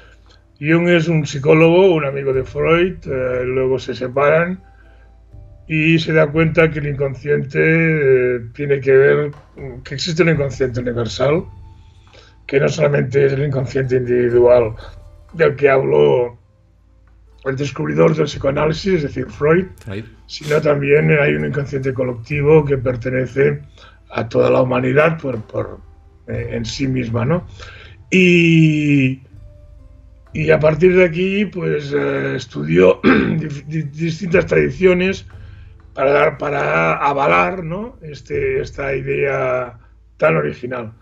Jung 0.60 0.88
es 0.88 1.08
un 1.08 1.26
psicólogo, 1.26 1.92
un 1.92 2.04
amigo 2.04 2.32
de 2.32 2.44
Freud, 2.44 2.96
eh, 3.06 3.42
luego 3.44 3.78
se 3.78 3.94
separan 3.94 4.62
y 5.66 5.98
se 5.98 6.12
da 6.12 6.26
cuenta 6.26 6.70
que 6.70 6.78
el 6.78 6.88
inconsciente 6.88 7.58
eh, 7.60 8.40
tiene 8.54 8.80
que 8.80 8.92
ver, 8.92 9.30
que 9.84 9.94
existe 9.94 10.22
un 10.22 10.28
inconsciente 10.28 10.80
universal 10.80 11.44
que 12.46 12.60
no 12.60 12.68
solamente 12.68 13.26
es 13.26 13.32
el 13.32 13.44
inconsciente 13.44 13.96
individual 13.96 14.74
del 15.32 15.56
que 15.56 15.70
habló 15.70 16.38
el 17.44 17.56
descubridor 17.56 18.14
del 18.14 18.26
psicoanálisis, 18.26 18.94
es 18.94 19.02
decir, 19.02 19.26
Freud, 19.26 19.66
sino 20.26 20.60
también 20.60 21.10
hay 21.10 21.34
un 21.34 21.44
inconsciente 21.44 21.92
colectivo 21.92 22.64
que 22.64 22.78
pertenece 22.78 23.62
a 24.10 24.28
toda 24.28 24.50
la 24.50 24.62
humanidad 24.62 25.18
por, 25.18 25.42
por 25.42 25.80
eh, 26.28 26.50
en 26.52 26.64
sí 26.64 26.86
misma, 26.86 27.24
¿no? 27.24 27.46
Y, 28.10 29.22
y 30.32 30.50
a 30.50 30.60
partir 30.60 30.96
de 30.96 31.04
aquí, 31.04 31.46
pues 31.46 31.92
eh, 31.92 32.36
estudió 32.36 33.00
distintas 33.66 34.46
tradiciones 34.46 35.26
para, 35.94 36.12
dar, 36.12 36.38
para 36.38 36.94
avalar 36.94 37.64
¿no? 37.64 37.98
este, 38.02 38.60
esta 38.60 38.94
idea 38.94 39.78
tan 40.16 40.36
original. 40.36 40.92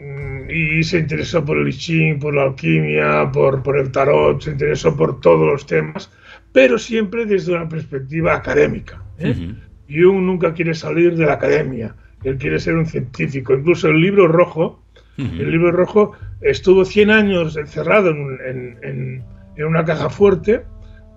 Mm, 0.00 0.50
y 0.50 0.82
se 0.82 0.98
interesó 0.98 1.44
por 1.44 1.58
el 1.58 1.68
I 1.68 1.72
Ching, 1.72 2.18
por 2.18 2.34
la 2.34 2.44
alquimia, 2.44 3.30
por, 3.30 3.62
por 3.62 3.78
el 3.78 3.92
tarot, 3.92 4.40
se 4.40 4.52
interesó 4.52 4.96
por 4.96 5.20
todos 5.20 5.46
los 5.46 5.66
temas, 5.66 6.10
pero 6.52 6.78
siempre 6.78 7.26
desde 7.26 7.52
una 7.52 7.68
perspectiva 7.68 8.34
académica. 8.34 9.02
¿eh? 9.18 9.54
Jung 9.88 10.22
nunca 10.22 10.54
quiere 10.54 10.74
salir 10.74 11.16
de 11.16 11.26
la 11.26 11.34
academia, 11.34 11.94
él 12.24 12.38
quiere 12.38 12.58
ser 12.58 12.76
un 12.76 12.86
científico. 12.86 13.52
Incluso 13.52 13.88
el 13.88 14.00
libro 14.00 14.26
rojo, 14.26 14.82
el 15.18 15.50
libro 15.50 15.70
rojo 15.70 16.12
estuvo 16.40 16.86
100 16.86 17.10
años 17.10 17.54
encerrado 17.58 18.10
en, 18.10 18.78
en, 18.82 19.22
en 19.56 19.64
una 19.66 19.84
caja 19.84 20.08
fuerte 20.08 20.62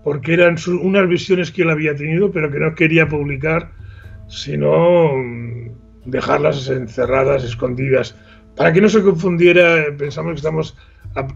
porque 0.04 0.34
eran 0.34 0.58
unas 0.82 1.08
visiones 1.08 1.52
que 1.52 1.62
él 1.62 1.70
había 1.70 1.96
tenido, 1.96 2.32
pero 2.32 2.52
que 2.52 2.60
no 2.60 2.76
quería 2.76 3.08
publicar, 3.08 3.72
sino 4.28 5.16
mm, 5.18 5.72
dejarlas 6.06 6.68
encerradas, 6.70 7.44
escondidas. 7.44 8.18
Para 8.56 8.72
que 8.72 8.82
no 8.82 8.90
se 8.90 9.02
confundiera, 9.02 9.86
pensamos 9.98 10.34
que 10.34 10.38
estamos, 10.38 10.78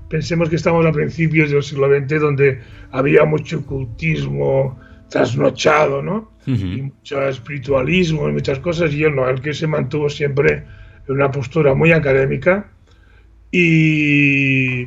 pensemos 0.09 0.49
que 0.49 0.55
estamos 0.55 0.85
a 0.85 0.91
principios 0.91 1.49
del 1.51 1.63
siglo 1.63 1.87
XX, 1.87 2.19
donde 2.19 2.59
había 2.91 3.25
mucho 3.25 3.59
ocultismo 3.59 4.79
trasnochado, 5.09 6.01
¿no? 6.01 6.31
Y 6.45 6.81
mucho 6.81 7.21
espiritualismo 7.27 8.29
y 8.29 8.31
muchas 8.33 8.59
cosas, 8.59 8.93
y 8.93 9.03
él 9.03 9.15
no, 9.15 9.27
el 9.27 9.41
que 9.41 9.53
se 9.53 9.67
mantuvo 9.67 10.09
siempre 10.09 10.63
en 11.07 11.15
una 11.15 11.29
postura 11.31 11.73
muy 11.73 11.91
académica 11.91 12.69
y, 13.51 14.83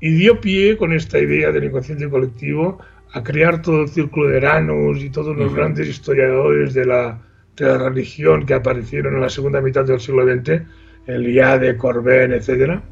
y 0.00 0.10
dio 0.10 0.40
pie 0.40 0.76
con 0.76 0.92
esta 0.92 1.18
idea 1.18 1.50
del 1.50 1.64
inconsciente 1.64 2.08
colectivo 2.08 2.78
a 3.12 3.22
crear 3.22 3.62
todo 3.62 3.82
el 3.82 3.88
círculo 3.88 4.28
de 4.28 4.38
Eranos 4.38 5.02
y 5.02 5.10
todos 5.10 5.36
los 5.36 5.54
grandes 5.54 5.88
historiadores 5.88 6.74
de 6.74 6.84
la, 6.84 7.20
de 7.56 7.66
la 7.66 7.78
religión 7.78 8.44
que 8.44 8.54
aparecieron 8.54 9.14
en 9.14 9.22
la 9.22 9.30
segunda 9.30 9.60
mitad 9.60 9.84
del 9.84 10.00
siglo 10.00 10.26
XX, 10.26 10.62
Eliade, 11.08 11.76
Corbin, 11.76 12.32
etcétera, 12.32 12.82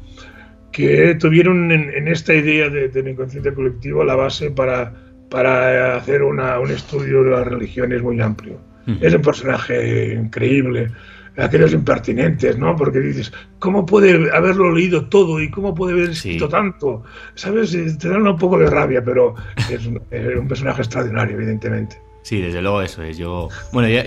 que 0.71 1.15
tuvieron 1.15 1.71
en, 1.71 2.07
esta 2.07 2.33
idea 2.33 2.69
de, 2.69 2.89
del 2.89 3.07
inconsciente 3.07 3.53
colectivo 3.53 4.03
la 4.03 4.15
base 4.15 4.51
para, 4.51 4.93
para 5.29 5.95
hacer 5.95 6.23
una, 6.23 6.59
un 6.59 6.71
estudio 6.71 7.23
de 7.23 7.31
las 7.31 7.47
religiones 7.47 8.01
muy 8.01 8.19
amplio. 8.19 8.59
Es 9.01 9.13
un 9.13 9.21
personaje 9.21 10.13
increíble, 10.13 10.89
aquellos 11.35 11.73
impertinentes, 11.73 12.57
¿no? 12.57 12.73
Porque 12.75 12.99
dices, 12.99 13.33
¿cómo 13.59 13.85
puede 13.85 14.33
haberlo 14.33 14.71
leído 14.71 15.09
todo 15.09 15.41
y 15.41 15.51
cómo 15.51 15.75
puede 15.75 15.93
haber 15.93 16.11
escrito 16.11 16.47
tanto? 16.47 17.03
¿Sabes? 17.35 17.73
Eh, 17.73 17.97
te 17.99 18.07
dan 18.07 18.25
un 18.25 18.37
poco 18.37 18.57
de 18.57 18.69
rabia, 18.69 19.03
pero 19.03 19.35
es 19.69 19.85
un, 19.85 20.47
personaje 20.47 20.81
extraordinario, 20.81 21.35
evidentemente. 21.35 22.01
Sí, 22.23 22.41
desde 22.41 22.61
luego 22.61 22.81
eso 22.81 23.03
es. 23.03 23.17
Yo, 23.17 23.49
bueno, 23.73 23.89
yo, 23.89 24.03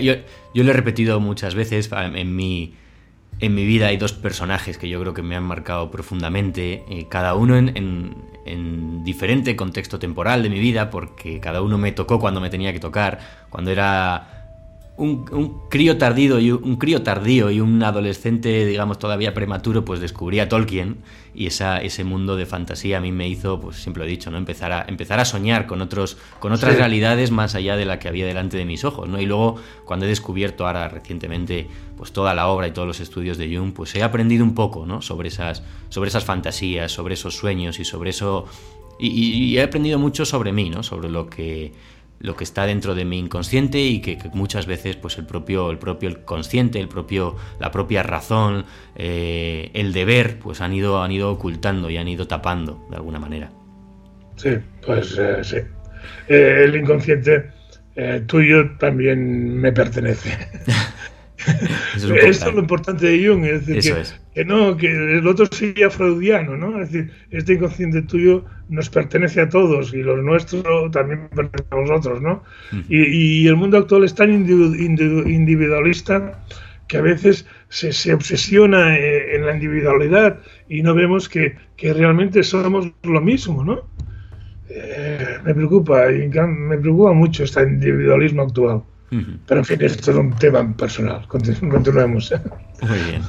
yo, 0.53 0.63
lo 0.63 0.71
he 0.71 0.73
repetido 0.73 1.19
muchas 1.19 1.53
veces 1.53 1.89
en 1.91 2.35
mi, 2.35 2.75
en 3.41 3.55
mi 3.55 3.65
vida 3.65 3.87
hay 3.87 3.97
dos 3.97 4.13
personajes 4.13 4.77
que 4.77 4.87
yo 4.87 5.01
creo 5.01 5.13
que 5.13 5.23
me 5.23 5.35
han 5.35 5.43
marcado 5.43 5.89
profundamente, 5.89 6.85
eh, 6.87 7.07
cada 7.09 7.33
uno 7.33 7.57
en, 7.57 7.75
en, 7.75 8.15
en, 8.45 9.03
diferente 9.03 9.55
contexto 9.55 9.97
temporal 9.97 10.43
de 10.43 10.49
mi 10.49 10.59
vida, 10.59 10.91
porque 10.91 11.39
cada 11.39 11.63
uno 11.63 11.79
me 11.79 11.91
tocó 11.91 12.19
cuando 12.19 12.39
me 12.39 12.51
tenía 12.51 12.71
que 12.71 12.79
tocar, 12.79 13.19
cuando 13.49 13.71
era 13.71 14.40
un, 15.01 15.61
crío 15.69 15.97
tardío 15.97 16.39
y 16.39 16.51
un 16.51 16.75
crío 16.75 17.01
tardío 17.01 17.49
y 17.49 17.59
un 17.59 17.81
adolescente, 17.83 18.65
digamos, 18.65 18.99
todavía 18.99 19.33
prematuro, 19.33 19.83
pues 19.83 19.99
descubría 19.99 20.47
Tolkien 20.47 20.97
y 21.33 21.47
esa, 21.47 21.79
ese 21.79 22.03
mundo 22.03 22.35
de 22.35 22.45
fantasía 22.45 22.99
a 22.99 23.01
mí 23.01 23.11
me 23.11 23.27
hizo, 23.27 23.59
pues 23.59 23.77
siempre 23.77 24.03
lo 24.03 24.07
he 24.07 24.11
dicho, 24.11 24.29
¿no? 24.29 24.37
Empezar 24.37 24.71
a, 24.71 24.85
empezar 24.87 25.19
a 25.19 25.25
soñar 25.25 25.65
con 25.65 25.81
otros, 25.81 26.17
con 26.39 26.51
otras 26.51 26.75
realidades 26.75 27.31
más 27.31 27.55
allá 27.55 27.75
de 27.77 27.85
la 27.85 27.97
que 27.97 28.09
había 28.09 28.25
delante 28.25 28.57
de 28.57 28.65
mis 28.65 28.85
ojos, 28.85 29.09
¿no? 29.09 29.19
Y 29.19 29.25
luego, 29.25 29.55
cuando 29.85 30.05
he 30.05 30.09
descubierto 30.09 30.67
ahora 30.67 30.87
recientemente, 30.87 31.67
pues 31.97 32.11
toda 32.11 32.33
la 32.35 32.47
obra 32.47 32.67
y 32.67 32.71
todos 32.71 32.87
los 32.87 32.99
estudios 32.99 33.37
de 33.37 33.55
Jung, 33.55 33.73
pues 33.73 33.95
he 33.95 34.03
aprendido 34.03 34.43
un 34.43 34.53
poco, 34.53 34.85
¿no? 34.85 35.01
Sobre 35.01 35.29
esas, 35.29 35.63
sobre 35.89 36.09
esas 36.09 36.25
fantasías, 36.25 36.91
sobre 36.91 37.15
esos 37.15 37.35
sueños 37.35 37.79
y 37.79 37.85
sobre 37.85 38.11
eso. 38.11 38.45
y 38.99 39.57
he 39.57 39.63
aprendido 39.63 39.97
mucho 39.97 40.25
sobre 40.25 40.51
mí, 40.51 40.69
¿no? 40.69 40.83
Sobre 40.83 41.09
lo 41.09 41.27
que 41.27 41.71
lo 42.21 42.35
que 42.35 42.43
está 42.43 42.65
dentro 42.65 42.95
de 42.95 43.05
mi 43.05 43.19
inconsciente 43.19 43.79
y 43.79 44.01
que, 44.01 44.17
muchas 44.33 44.65
veces 44.65 44.95
pues 44.95 45.17
el 45.17 45.25
propio 45.25 45.71
el 45.71 45.77
propio 45.77 46.23
consciente 46.25 46.79
el 46.79 46.87
propio 46.87 47.35
la 47.59 47.71
propia 47.71 48.03
razón 48.03 48.65
eh, 48.95 49.71
el 49.73 49.93
deber 49.93 50.39
pues 50.39 50.61
han 50.61 50.73
ido 50.73 51.01
han 51.01 51.11
ido 51.11 51.31
ocultando 51.31 51.89
y 51.89 51.97
han 51.97 52.07
ido 52.07 52.27
tapando 52.27 52.85
de 52.89 52.95
alguna 52.97 53.19
manera. 53.19 53.51
Sí 54.35 54.57
pues 54.85 55.17
eh, 55.17 55.43
sí. 55.43 55.57
Eh, 56.27 56.63
el 56.63 56.75
inconsciente 56.75 57.51
tuyo 58.25 58.77
también 58.79 59.57
me 59.57 59.71
pertenece 59.71 60.31
Eso 61.95 62.13
es, 62.15 62.53
lo 62.53 62.59
importante 62.59 63.07
de 63.07 63.27
Jung, 63.27 63.45
es 63.45 63.65
decir, 63.65 63.95
que, 64.33 64.45
no, 64.45 64.77
que 64.77 64.87
el 64.87 65.27
otro 65.27 65.45
sería 65.47 65.89
freudiano, 65.89 66.55
¿no? 66.55 66.81
Es 66.81 66.91
decir, 66.91 67.11
este 67.31 67.53
inconsciente 67.53 68.03
tuyo 68.03 68.45
nos 68.69 68.89
pertenece 68.89 69.41
a 69.41 69.49
todos 69.49 69.93
y 69.93 70.03
los 70.03 70.23
nuestros 70.23 70.63
también 70.91 71.27
pertenecen 71.35 71.67
a 71.71 71.81
nosotros, 71.81 72.21
¿no? 72.21 72.43
y, 72.89 73.47
el 73.47 73.55
mundo 73.55 73.77
actual 73.77 74.03
es 74.03 74.13
tan 74.15 74.31
individualista 74.31 76.43
que 76.87 76.97
a 76.97 77.01
veces 77.01 77.45
se, 77.69 78.13
obsesiona 78.13 78.97
eh, 78.97 79.35
en 79.35 79.45
la 79.45 79.53
individualidad 79.53 80.39
y 80.67 80.83
no 80.83 80.93
vemos 80.93 81.29
que, 81.29 81.55
realmente 81.77 82.43
somos 82.43 82.91
lo 83.03 83.21
mismo, 83.21 83.63
¿no? 83.63 83.87
Eh, 84.69 85.37
me 85.43 85.55
preocupa, 85.55 86.11
y 86.11 86.27
me 86.27 86.77
preocupa 86.77 87.13
mucho 87.13 87.45
este 87.45 87.63
individualismo 87.63 88.43
actual. 88.43 88.83
Pero 89.11 89.59
en 89.59 89.65
fin, 89.65 89.77
esto 89.81 90.11
es 90.11 90.17
un 90.17 90.33
tema 90.35 90.75
personal. 90.75 91.27
Continuemos. 91.27 92.33
Muy 92.81 92.99
bien. 92.99 93.21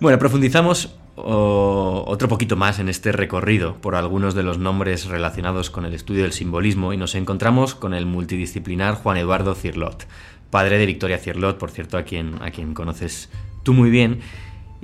Bueno, 0.00 0.18
profundizamos 0.18 0.96
otro 1.14 2.28
poquito 2.28 2.56
más 2.56 2.78
en 2.78 2.88
este 2.88 3.12
recorrido 3.12 3.76
por 3.76 3.94
algunos 3.94 4.34
de 4.34 4.42
los 4.42 4.58
nombres 4.58 5.06
relacionados 5.06 5.68
con 5.68 5.84
el 5.84 5.92
estudio 5.92 6.22
del 6.22 6.32
simbolismo 6.32 6.92
y 6.92 6.96
nos 6.96 7.14
encontramos 7.14 7.74
con 7.74 7.92
el 7.92 8.06
multidisciplinar 8.06 8.94
Juan 8.94 9.18
Eduardo 9.18 9.54
Cirlot, 9.54 10.06
padre 10.50 10.78
de 10.78 10.86
Victoria 10.86 11.18
Cirlot, 11.18 11.58
por 11.58 11.70
cierto, 11.70 11.98
a 11.98 12.04
quien, 12.04 12.42
a 12.42 12.50
quien 12.50 12.72
conoces 12.72 13.28
tú 13.62 13.74
muy 13.74 13.90
bien, 13.90 14.20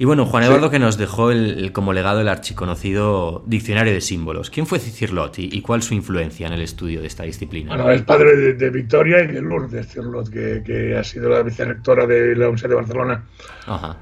y 0.01 0.05
bueno, 0.05 0.27
Juan 0.27 0.45
Eduardo 0.45 0.71
que 0.71 0.79
nos 0.79 0.97
dejó 0.97 1.33
el, 1.33 1.73
como 1.73 1.93
legado 1.93 2.21
el 2.21 2.29
archiconocido 2.29 3.43
Diccionario 3.47 3.93
de 3.93 4.01
Símbolos. 4.01 4.49
¿Quién 4.49 4.65
fue 4.65 4.79
Cirlot 4.79 5.41
y, 5.41 5.61
cuál 5.61 5.83
su 5.83 5.93
influencia 5.93 6.47
en 6.47 6.53
el 6.53 6.61
estudio 6.61 7.01
de 7.01 7.09
esta 7.09 7.25
disciplina? 7.25 7.75
Bueno, 7.75 7.91
es 7.91 8.03
padre 8.03 8.55
de, 8.55 8.71
Victoria 8.71 9.25
y 9.25 9.27
de 9.27 9.43
Lourdes 9.43 9.89
Cirlot, 9.89 10.31
que, 10.31 10.97
ha 10.97 11.03
sido 11.03 11.29
la 11.29 11.43
vicerrectora 11.43 12.07
de 12.07 12.37
la 12.37 12.45
Universidad 12.45 12.69
de 12.69 12.75
Barcelona. 12.77 13.25
Ajá. 13.67 13.97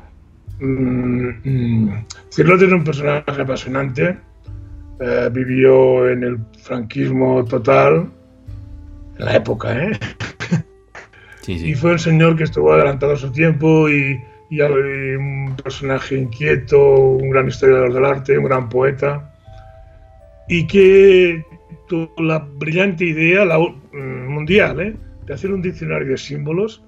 Mm, 0.61 1.29
mm, 1.45 2.07
Cirlot 2.29 2.61
es 2.61 2.73
un 2.73 2.85
personaje 2.85 3.41
apasionante. 3.41 4.19
Eh, 5.01 5.31
vivió 5.33 6.11
en 6.11 6.25
el 6.25 6.39
franquismo 6.63 7.43
total, 7.47 8.11
en 9.19 9.25
la 9.25 9.37
época, 9.37 9.83
¿eh? 9.83 9.99
Sí, 11.41 11.59
sí. 11.59 11.71
Y 11.71 11.75
fue 11.75 11.93
un 11.93 11.99
señor 11.99 12.37
que 12.37 12.45
estuvo 12.45 12.71
adelantado 12.73 13.15
a 13.15 13.17
su 13.17 13.33
tiempo 13.33 13.89
y 13.89 14.21
y 14.49 14.61
un 14.61 15.57
personaje 15.63 16.17
inquieto, 16.17 16.79
un 16.79 17.31
gran 17.31 17.49
historiador 17.49 17.93
del 17.93 18.05
arte, 18.05 18.39
un 18.39 18.45
gran 18.45 18.69
poeta, 18.69 19.33
y 20.49 20.67
que 20.67 21.45
tuvo 21.89 22.13
la 22.23 22.39
brillante 22.39 23.05
idea 23.05 23.45
la, 23.45 23.59
mm, 23.59 24.29
mundial 24.29 24.81
¿eh? 24.81 24.97
de 25.25 25.35
hacer 25.35 25.53
un 25.53 25.63
diccionario 25.63 26.09
de 26.09 26.17
símbolos. 26.17 26.83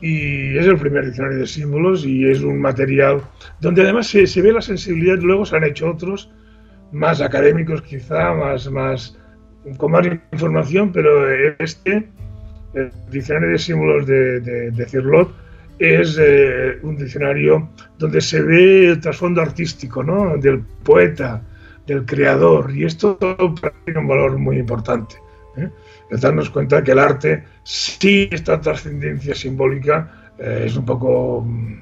Y 0.00 0.56
es 0.56 0.66
el 0.66 0.78
primer 0.78 1.06
diccionario 1.06 1.38
de 1.38 1.46
símbolos 1.46 2.04
y 2.04 2.24
es 2.24 2.40
un 2.40 2.60
material 2.60 3.20
donde 3.60 3.82
además 3.82 4.06
se, 4.06 4.28
se 4.28 4.42
ve 4.42 4.52
la 4.52 4.60
sensibilidad, 4.60 5.18
luego 5.18 5.44
se 5.44 5.56
han 5.56 5.64
hecho 5.64 5.90
otros 5.90 6.30
más 6.92 7.20
académicos 7.20 7.82
quizá, 7.82 8.32
más, 8.32 8.70
más, 8.70 9.18
con 9.76 9.92
más 9.92 10.06
información, 10.32 10.92
pero 10.92 11.28
este, 11.58 12.08
el 12.74 12.92
diccionario 13.10 13.50
de 13.50 13.58
símbolos 13.58 14.06
de, 14.06 14.40
de, 14.40 14.70
de 14.70 14.86
Cirlot, 14.86 15.34
es 15.78 16.18
eh, 16.20 16.78
un 16.82 16.96
diccionario 16.96 17.70
donde 17.98 18.20
se 18.20 18.42
ve 18.42 18.88
el 18.88 19.00
trasfondo 19.00 19.40
artístico 19.40 20.02
¿no? 20.02 20.36
del 20.36 20.60
poeta, 20.60 21.42
del 21.86 22.04
creador, 22.04 22.74
y 22.74 22.84
esto 22.84 23.18
tiene 23.84 24.00
un 24.00 24.08
valor 24.08 24.38
muy 24.38 24.58
importante. 24.58 25.16
¿eh? 25.56 25.70
darnos 26.10 26.50
cuenta 26.50 26.82
que 26.82 26.92
el 26.92 26.98
arte, 26.98 27.44
sí, 27.62 28.28
esta 28.30 28.60
trascendencia 28.60 29.34
simbólica, 29.34 30.32
eh, 30.38 30.64
es 30.66 30.76
un 30.76 30.84
poco 30.84 31.42
mm, 31.46 31.76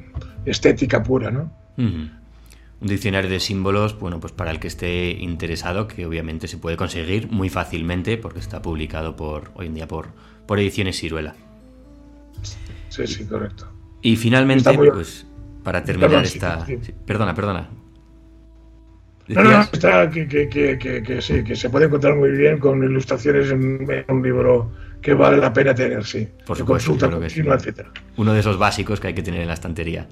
estética 0.44 1.02
pura. 1.02 1.30
¿no? 1.30 1.50
Un 1.76 2.88
diccionario 2.88 3.30
de 3.30 3.40
símbolos, 3.40 3.98
bueno, 3.98 4.20
pues 4.20 4.32
para 4.32 4.50
el 4.50 4.60
que 4.60 4.68
esté 4.68 5.10
interesado, 5.10 5.88
que 5.88 6.06
obviamente 6.06 6.48
se 6.48 6.58
puede 6.58 6.76
conseguir 6.76 7.30
muy 7.30 7.48
fácilmente 7.48 8.16
porque 8.16 8.40
está 8.40 8.62
publicado 8.62 9.16
por 9.16 9.50
hoy 9.54 9.66
en 9.66 9.74
día 9.74 9.88
por, 9.88 10.08
por 10.46 10.58
Ediciones 10.58 10.98
Ciruela. 10.98 11.34
Sí, 12.88 13.06
sí, 13.06 13.26
correcto. 13.26 13.75
Y 14.06 14.14
finalmente, 14.14 14.72
pues 14.72 15.26
para 15.64 15.82
terminar 15.82 16.24
esta... 16.24 16.64
Perdona, 17.04 17.34
perdona. 17.34 17.68
No, 19.26 19.42
no, 19.42 19.62
está 19.62 20.08
que, 20.08 20.28
que, 20.28 20.48
que, 20.48 20.78
que, 20.78 21.20
sí, 21.20 21.42
que 21.42 21.56
se 21.56 21.68
puede 21.68 21.86
encontrar 21.86 22.14
muy 22.14 22.30
bien 22.30 22.58
con 22.60 22.84
ilustraciones 22.84 23.50
en, 23.50 24.04
un 24.06 24.22
libro 24.22 24.70
que 25.02 25.12
vale 25.12 25.38
la 25.38 25.52
pena 25.52 25.74
tener, 25.74 26.04
sí. 26.04 26.28
Por 26.46 26.56
supuesto, 26.56 26.92
consulta 26.92 27.10
continua, 27.10 27.56
etcétera. 27.56 27.90
Uno 28.16 28.32
de 28.32 28.38
esos 28.38 28.56
básicos 28.56 29.00
que 29.00 29.08
hay 29.08 29.14
que 29.14 29.24
tener 29.24 29.40
en 29.40 29.48
la 29.48 29.54
estantería. 29.54 30.06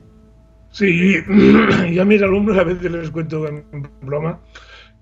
Sí, 0.72 1.22
y, 1.88 1.98
a 2.00 2.04
mis 2.04 2.20
alumnos 2.20 2.59
a 2.59 2.64
veces 2.64 2.90
les 2.90 3.11
cuento 3.11 3.46
en 3.46 3.64
broma 4.02 4.40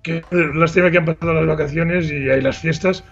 que 0.02 0.22
lástima 0.54 0.90
que 0.90 0.98
han 0.98 1.06
pasado 1.06 1.32
las 1.32 1.46
vacaciones 1.46 2.12
y 2.12 2.28
hay 2.28 2.42
las 2.42 2.58
fiestas, 2.58 3.04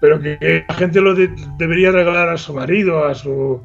pero 0.00 0.18
que 0.20 0.64
la 0.66 0.74
gente 0.74 1.02
lo 1.02 1.14
debería 1.14 1.92
regalar 1.92 2.30
a 2.30 2.38
su 2.38 2.54
marido, 2.54 3.04
a 3.04 3.14
su, 3.14 3.62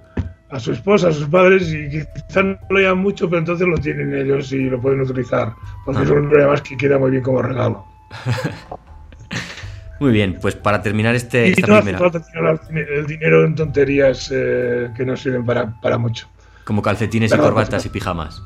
a 0.52 0.60
su 0.60 0.74
esposa, 0.74 1.10
a 1.10 1.12
sus 1.12 1.28
padres, 1.28 1.72
y 1.74 1.90
quizás 1.90 2.44
no 2.44 2.58
lo 2.70 2.80
llevan 2.80 2.98
mucho, 2.98 3.30
pero 3.30 3.40
entonces 3.40 3.68
lo 3.68 3.78
tienen 3.78 4.14
ellos 4.14 4.52
y 4.52 4.70
lo 4.70 4.80
pueden 4.80 5.02
utilizar, 5.02 5.54
porque 5.86 6.04
es 6.04 6.10
un 6.10 6.30
problema 6.30 6.56
que 6.62 6.78
queda 6.78 6.98
muy 7.00 7.12
bien 7.12 7.24
como 7.24 7.42
regalo. 7.42 7.86
muy 10.00 10.12
bien, 10.12 10.38
pues 10.42 10.56
para 10.56 10.82
terminar 10.82 11.16
este, 11.16 11.50
y 11.50 11.62
no 11.62 11.76
Hace 11.76 11.98
falta 11.98 12.22
tirar 12.22 12.60
el 12.74 13.08
dinero 13.08 13.46
en 13.46 13.56
tonterías 13.56 14.30
eh, 14.34 14.90
que 14.96 15.06
no 15.06 15.16
sirven 15.16 15.46
para, 15.46 15.80
para 15.82 15.98
mucho. 15.98 16.28
Como 16.66 16.82
calcetines 16.82 17.34
y 17.34 17.38
corbatas 17.38 17.86
y 17.88 17.90
pijamas. 17.90 18.44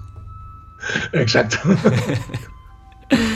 Exacto. 1.14 1.58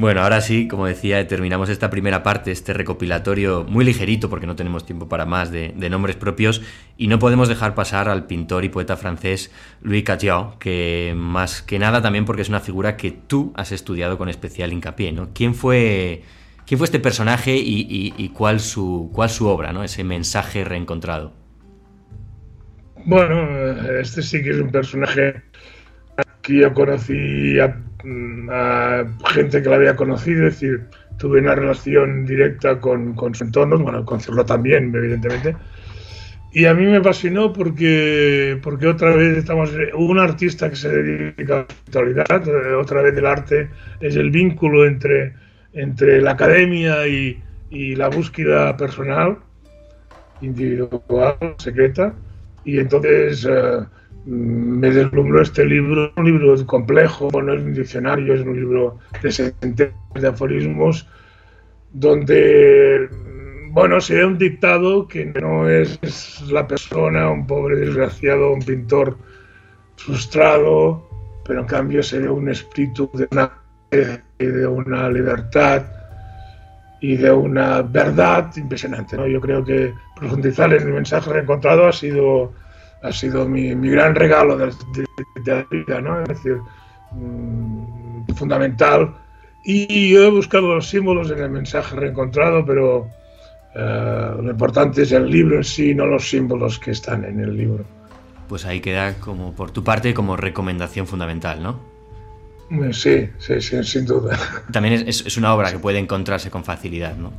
Bueno, 0.00 0.22
ahora 0.22 0.40
sí, 0.40 0.66
como 0.66 0.86
decía, 0.86 1.26
terminamos 1.26 1.68
esta 1.68 1.90
primera 1.90 2.22
parte, 2.22 2.50
este 2.52 2.72
recopilatorio 2.72 3.66
muy 3.68 3.84
ligerito, 3.84 4.30
porque 4.30 4.46
no 4.46 4.56
tenemos 4.56 4.86
tiempo 4.86 5.10
para 5.10 5.26
más, 5.26 5.52
de, 5.52 5.74
nombres 5.90 6.16
propios, 6.16 6.62
y 6.96 7.06
no 7.06 7.18
podemos 7.18 7.50
dejar 7.50 7.74
pasar 7.74 8.08
al 8.08 8.26
pintor 8.26 8.64
y 8.64 8.70
poeta 8.70 8.96
francés 8.96 9.52
Louis 9.82 10.02
Cajot, 10.02 10.56
que 10.56 11.12
más 11.14 11.60
que 11.60 11.78
nada 11.78 12.00
también 12.00 12.24
porque 12.24 12.40
es 12.40 12.48
una 12.48 12.60
figura 12.60 12.96
que 12.96 13.10
tú 13.10 13.52
has 13.54 13.72
estudiado 13.72 14.16
con 14.16 14.30
especial 14.30 14.72
hincapié, 14.72 15.12
¿no? 15.12 15.34
¿Quién 15.34 15.54
fue, 15.54 16.22
quién 16.66 16.78
fue 16.78 16.86
este 16.86 16.98
personaje 16.98 17.54
y, 17.58 18.30
cuál, 18.30 18.60
su, 18.60 19.10
cuál 19.12 19.28
su 19.28 19.48
obra, 19.48 19.74
¿no? 19.74 19.84
Ese 19.84 20.02
mensaje 20.02 20.64
reencontrado. 20.64 21.34
Bueno, 23.04 24.00
este 24.00 24.22
sí 24.22 24.42
que 24.42 24.48
es 24.48 24.60
un 24.60 24.70
personaje 24.70 25.42
que 26.40 26.60
yo 26.60 26.72
conocí 26.72 27.58
gente 28.02 29.62
que 29.62 29.68
la 29.68 29.76
había 29.76 29.96
conocido, 29.96 30.46
es 30.46 30.60
decir, 30.60 30.86
tuve 31.18 31.40
una 31.40 31.54
relación 31.54 32.24
directa 32.24 32.80
con, 32.80 33.14
su 33.34 33.44
entorno, 33.44 33.78
bueno, 33.78 34.04
con 34.04 34.20
Cirlo 34.20 34.44
también, 34.44 34.92
evidentemente. 34.94 35.56
Y 36.52 36.64
a 36.64 36.74
mí 36.74 36.84
me 36.84 36.96
apasionó 36.96 37.52
porque, 37.52 38.58
porque 38.62 38.88
otra 38.88 39.14
vez 39.14 39.36
estamos, 39.36 39.70
un 39.94 40.18
artista 40.18 40.68
que 40.68 40.76
se 40.76 40.88
dedica 40.88 41.54
a 41.54 41.56
la 41.58 41.66
espiritualidad, 41.68 42.76
otra 42.78 43.02
vez 43.02 43.16
el 43.16 43.26
arte 43.26 43.68
es 44.00 44.16
el 44.16 44.30
vínculo 44.30 44.84
entre, 44.84 45.34
entre 45.72 46.20
la 46.20 46.32
academia 46.32 47.06
y, 47.06 47.40
y 47.70 47.94
la 47.94 48.08
búsqueda 48.08 48.76
personal, 48.76 49.38
individual, 50.40 51.36
secreta. 51.58 52.14
Y 52.64 52.78
entonces 52.78 53.46
eh, 53.48 53.84
me 54.26 54.90
deslumbró 54.90 55.42
este 55.42 55.64
libro, 55.64 56.12
un 56.16 56.24
libro 56.24 56.66
complejo, 56.66 57.30
no 57.42 57.54
es 57.54 57.62
un 57.62 57.74
diccionario, 57.74 58.34
es 58.34 58.42
un 58.42 58.54
libro 58.54 58.98
de 59.22 59.32
sentencias, 59.32 59.94
de 60.14 60.28
aforismos, 60.28 61.06
donde, 61.92 63.08
bueno, 63.70 64.00
se 64.00 64.24
un 64.24 64.38
dictado 64.38 65.08
que 65.08 65.26
no 65.26 65.68
es 65.68 66.42
la 66.50 66.66
persona, 66.66 67.30
un 67.30 67.46
pobre 67.46 67.76
desgraciado, 67.76 68.52
un 68.52 68.60
pintor 68.60 69.16
frustrado, 69.96 71.08
pero 71.44 71.60
en 71.60 71.66
cambio 71.66 72.02
se 72.02 72.18
ve 72.18 72.28
un 72.28 72.48
espíritu 72.48 73.10
de 73.14 73.28
una, 73.30 73.52
de 73.90 74.66
una 74.66 75.08
libertad 75.08 75.84
y 77.00 77.16
de 77.16 77.32
una 77.32 77.82
verdad 77.82 78.50
impresionante. 78.56 79.16
¿no? 79.16 79.26
Yo 79.26 79.40
creo 79.40 79.64
que 79.64 79.92
profundizar 80.16 80.72
en 80.74 80.82
el 80.82 80.92
mensaje 80.92 81.32
reencontrado 81.32 81.86
ha 81.86 81.92
sido, 81.92 82.52
ha 83.02 83.12
sido 83.12 83.48
mi, 83.48 83.74
mi 83.74 83.90
gran 83.90 84.14
regalo 84.14 84.56
de, 84.56 84.72
la 85.44 85.66
vida, 85.70 86.00
¿no? 86.00 86.22
es 86.22 86.28
decir, 86.28 86.58
mm, 87.12 88.34
fundamental. 88.34 89.14
Y 89.64 90.10
yo 90.10 90.24
he 90.24 90.30
buscado 90.30 90.74
los 90.74 90.88
símbolos 90.88 91.30
en 91.30 91.38
el 91.38 91.50
mensaje 91.50 91.96
reencontrado, 91.96 92.64
pero 92.64 93.08
eh, 93.74 94.30
lo 94.42 94.50
importante 94.50 95.02
es 95.02 95.12
el 95.12 95.30
libro 95.30 95.56
en 95.56 95.64
sí, 95.64 95.94
no 95.94 96.06
los 96.06 96.28
símbolos 96.28 96.78
que 96.78 96.92
están 96.92 97.24
en 97.24 97.40
el 97.40 97.56
libro. 97.56 97.84
Pues 98.48 98.64
ahí 98.64 98.80
queda 98.80 99.14
como 99.14 99.52
por 99.54 99.70
tu 99.70 99.84
parte 99.84 100.12
como 100.14 100.36
recomendación 100.36 101.06
fundamental, 101.06 101.62
¿no? 101.62 101.90
Sí, 102.92 103.28
sí, 103.38 103.60
sí, 103.60 103.82
sin 103.82 104.06
duda. 104.06 104.38
También 104.72 104.94
es, 105.08 105.26
es, 105.26 105.36
una 105.36 105.54
obra 105.54 105.72
que 105.72 105.78
puede 105.78 105.98
encontrarse 105.98 106.50
con 106.50 106.64
facilidad, 106.64 107.16
¿no? 107.16 107.32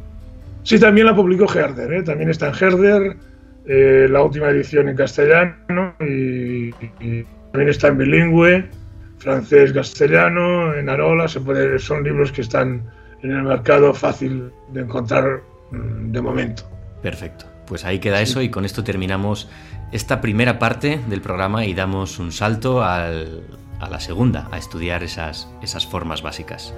Sí, 0.63 0.79
también 0.79 1.07
la 1.07 1.15
publicó 1.15 1.51
Herder, 1.51 1.93
¿eh? 1.93 2.03
también 2.03 2.29
está 2.29 2.49
en 2.49 2.53
Herder, 2.53 3.17
eh, 3.65 4.07
la 4.09 4.23
última 4.23 4.49
edición 4.49 4.89
en 4.89 4.95
castellano 4.95 5.95
y, 5.99 6.71
también 7.51 7.69
está 7.69 7.89
en 7.89 7.97
bilingüe, 7.97 8.69
francés-castellano, 9.17 10.73
en 10.73 10.89
Arola, 10.89 11.27
se 11.27 11.41
puede, 11.41 11.77
son 11.79 12.03
libros 12.03 12.31
que 12.31 12.41
están 12.41 12.89
en 13.21 13.31
el 13.31 13.43
mercado 13.43 13.93
fácil 13.93 14.51
de 14.71 14.81
encontrar 14.81 15.41
mm, 15.71 16.11
de 16.11 16.21
momento. 16.21 16.63
Perfecto, 17.01 17.45
pues 17.67 17.83
ahí 17.83 17.99
queda 17.99 18.21
eso 18.21 18.41
y 18.41 18.49
con 18.49 18.63
esto 18.63 18.83
terminamos 18.83 19.49
esta 19.91 20.21
primera 20.21 20.59
parte 20.59 20.99
del 21.09 21.21
programa 21.21 21.65
y 21.65 21.73
damos 21.73 22.19
un 22.19 22.31
salto 22.31 22.83
al, 22.83 23.43
a 23.81 23.89
la 23.89 23.99
segunda, 23.99 24.47
a 24.51 24.57
estudiar 24.57 25.03
esas, 25.03 25.49
esas 25.61 25.85
formas 25.85 26.21
básicas. 26.21 26.73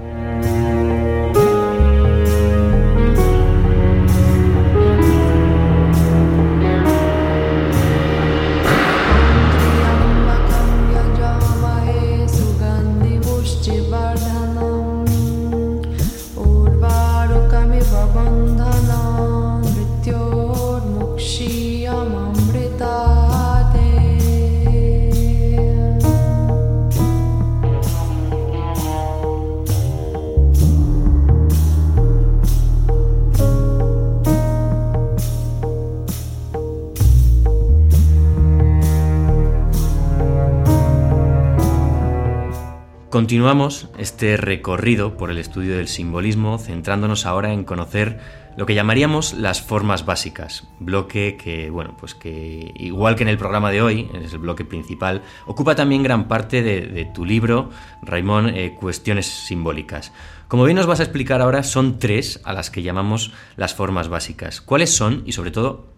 Continuamos 43.34 43.88
este 43.98 44.38
recorrido 44.38 45.18
por 45.18 45.32
el 45.32 45.40
estudio 45.40 45.76
del 45.76 45.88
simbolismo, 45.88 46.60
centrándonos 46.60 47.26
ahora 47.26 47.52
en 47.52 47.64
conocer 47.64 48.20
lo 48.58 48.68
que 48.68 48.76
llamaríamos 48.76 49.34
las 49.34 49.60
formas 49.60 50.06
básicas, 50.06 50.68
bloque 50.80 51.36
que, 51.36 51.72
bueno, 51.72 51.98
pues 52.00 52.14
que 52.14 52.72
igual 52.76 53.16
que 53.16 53.24
en 53.24 53.30
el 53.30 53.40
programa 53.40 53.72
de 53.72 53.82
hoy, 53.82 54.08
es 54.24 54.34
el 54.34 54.38
bloque 54.38 54.66
principal, 54.66 55.24
ocupa 55.48 55.74
también 55.74 56.04
gran 56.04 56.28
parte 56.28 56.62
de, 56.62 57.06
tu 57.06 57.26
libro, 57.26 57.72
Raimón, 58.04 58.50
eh, 58.50 58.76
Cuestiones 58.80 59.26
Simbólicas. 59.26 60.14
Como 60.48 60.66
bien 60.66 60.76
nos 60.76 60.86
vas 60.86 61.00
a 61.00 61.04
explicar 61.04 61.42
ahora, 61.42 61.64
son 61.64 61.98
tres 61.98 62.40
a 62.44 62.54
las 62.54 62.70
que 62.70 62.84
llamamos 62.84 63.34
las 63.56 63.74
formas 63.74 64.10
básicas. 64.10 64.62
¿Cuáles 64.62 64.96
son 64.96 65.24
y 65.26 65.32
sobre 65.32 65.50
todo 65.50 65.93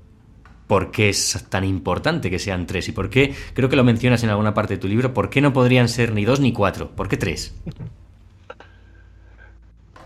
por 0.68 0.92
qué 0.92 1.10
es 1.10 1.46
tan 1.50 1.64
importante 1.64 2.30
que 2.30 2.40
sean 2.40 2.66
tres 2.66 2.90
y 2.90 2.92
por 2.92 3.10
qué, 3.10 3.34
creo 3.54 3.70
que 3.70 3.76
lo 3.76 3.84
mencionas 3.84 4.24
en 4.24 4.30
alguna 4.30 4.54
parte 4.54 4.76
de 4.76 4.80
tu 4.80 4.88
libro, 4.88 5.14
por 5.14 5.30
qué 5.30 5.42
no 5.42 5.54
podrían 5.54 5.88
ser 5.90 6.14
ni 6.14 6.26
dos 6.26 6.40
ni 6.40 6.54
cuatro, 6.54 6.90
¿por 6.92 7.08
qué 7.08 7.18
tres? 7.18 7.56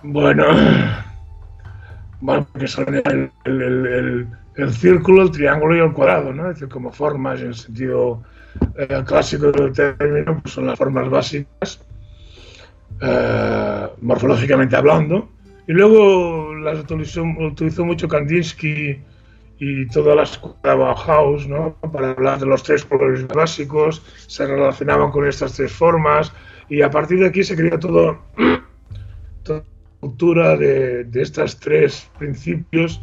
Bueno, 0.01 0.45
porque 2.21 2.67
son 2.67 2.95
el, 2.95 4.27
el, 4.55 4.73
círculo, 4.73 5.23
el 5.23 5.31
triángulo 5.31 5.75
y 5.75 5.79
el 5.79 5.93
cuadrado, 5.93 6.33
¿no? 6.33 6.49
Es 6.49 6.55
decir, 6.55 6.69
como 6.69 6.91
formas 6.91 7.39
en 7.41 7.47
el 7.47 7.55
sentido 7.55 8.23
eh, 8.77 9.03
clásico 9.05 9.51
del 9.51 9.73
término, 9.73 10.39
pues 10.41 10.53
son 10.53 10.67
las 10.67 10.77
formas 10.77 11.09
básicas, 11.09 11.81
eh, 13.01 13.87
morfológicamente 14.01 14.75
hablando. 14.75 15.29
Y 15.67 15.73
luego 15.73 16.55
las 16.55 16.79
utilizó, 16.79 17.23
utilizó 17.23 17.85
mucho 17.85 18.07
Kandinsky 18.07 18.99
y 19.59 19.87
toda 19.87 20.15
la 20.15 20.23
escuela 20.23 20.75
Bauhaus, 20.75 21.47
¿no? 21.47 21.75
para 21.91 22.11
hablar 22.11 22.39
de 22.39 22.45
los 22.45 22.63
tres 22.63 22.85
colores 22.85 23.27
básicos, 23.27 24.01
se 24.27 24.45
relacionaban 24.45 25.11
con 25.11 25.27
estas 25.27 25.53
tres 25.53 25.71
formas 25.71 26.31
y 26.69 26.81
a 26.81 26.89
partir 26.89 27.19
de 27.19 27.27
aquí 27.27 27.43
se 27.43 27.55
creó 27.55 27.77
todo, 27.77 28.19
toda 29.43 29.59
la 29.59 29.65
cultura 29.99 30.55
de, 30.55 31.03
de 31.03 31.21
estos 31.21 31.59
tres 31.59 32.09
principios 32.17 33.01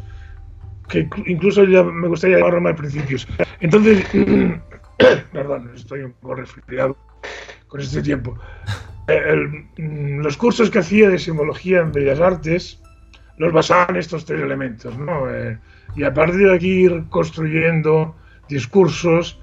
que 0.87 1.07
incluso 1.25 1.63
ya 1.65 1.83
me 1.83 2.07
gustaría 2.07 2.37
llamarlo 2.37 2.75
principios. 2.75 3.27
Entonces, 3.59 4.05
perdón, 5.31 5.71
estoy 5.75 6.01
un 6.01 6.13
poco 6.13 6.35
resfriado 6.35 6.97
con 7.67 7.81
este 7.81 8.01
tiempo. 8.01 8.37
Mm, 9.77 10.19
los 10.19 10.37
cursos 10.37 10.69
que 10.69 10.79
hacía 10.79 11.09
de 11.09 11.19
simbología 11.19 11.79
en 11.79 11.91
Bellas 11.91 12.19
Artes 12.19 12.81
los 13.37 13.53
basaban 13.53 13.91
en 13.91 13.97
estos 13.97 14.25
tres 14.25 14.41
elementos, 14.41 14.97
¿no? 14.97 15.29
Eh, 15.29 15.57
y 15.95 16.03
a 16.03 16.13
partir 16.13 16.47
de 16.47 16.55
aquí 16.55 16.69
ir 16.85 17.03
construyendo 17.09 18.15
discursos 18.47 19.39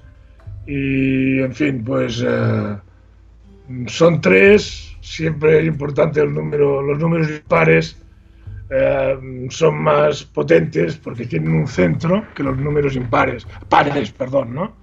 y, 0.65 1.39
en 1.39 1.53
fin, 1.53 1.83
pues 1.83 2.23
eh, 2.25 2.77
son 3.87 4.21
tres, 4.21 4.95
siempre 5.01 5.59
es 5.59 5.67
importante 5.67 6.21
el 6.21 6.33
número, 6.33 6.81
los 6.81 6.97
números 6.97 7.27
dispares 7.27 8.01
eh, 8.69 9.47
son 9.49 9.83
más 9.83 10.23
potentes 10.23 10.97
porque 10.97 11.25
tienen 11.25 11.53
un 11.53 11.67
centro 11.67 12.25
que 12.33 12.43
los 12.43 12.57
números 12.57 12.95
impares, 12.95 13.45
pares, 13.69 14.11
perdón, 14.11 14.55
¿no? 14.55 14.75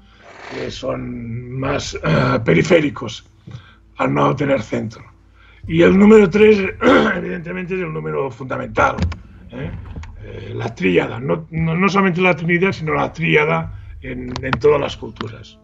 Que 0.49 0.71
son 0.71 1.59
más 1.59 1.99
periféricos 2.45 3.25
al 3.97 4.15
no 4.15 4.35
tener 4.37 4.63
centro. 4.63 5.03
Y 5.67 5.83
el 5.83 5.97
número 5.97 6.29
3, 6.29 6.59
evidentemente, 7.17 7.75
es 7.75 7.81
el 7.81 7.93
número 7.93 8.31
fundamental. 8.31 8.97
¿eh? 9.51 9.71
Eh, 10.25 10.53
la 10.55 10.75
tríada, 10.75 11.19
no, 11.19 11.47
no, 11.51 11.89
solamente 11.89 12.21
la 12.21 12.37
Trinidad, 12.37 12.73
sino 12.73 12.95
la 12.95 13.13
tríada 13.13 13.73
en, 14.01 14.33
en, 14.43 14.51
todas 14.53 14.81
las 14.81 14.97
culturas. 14.97 15.59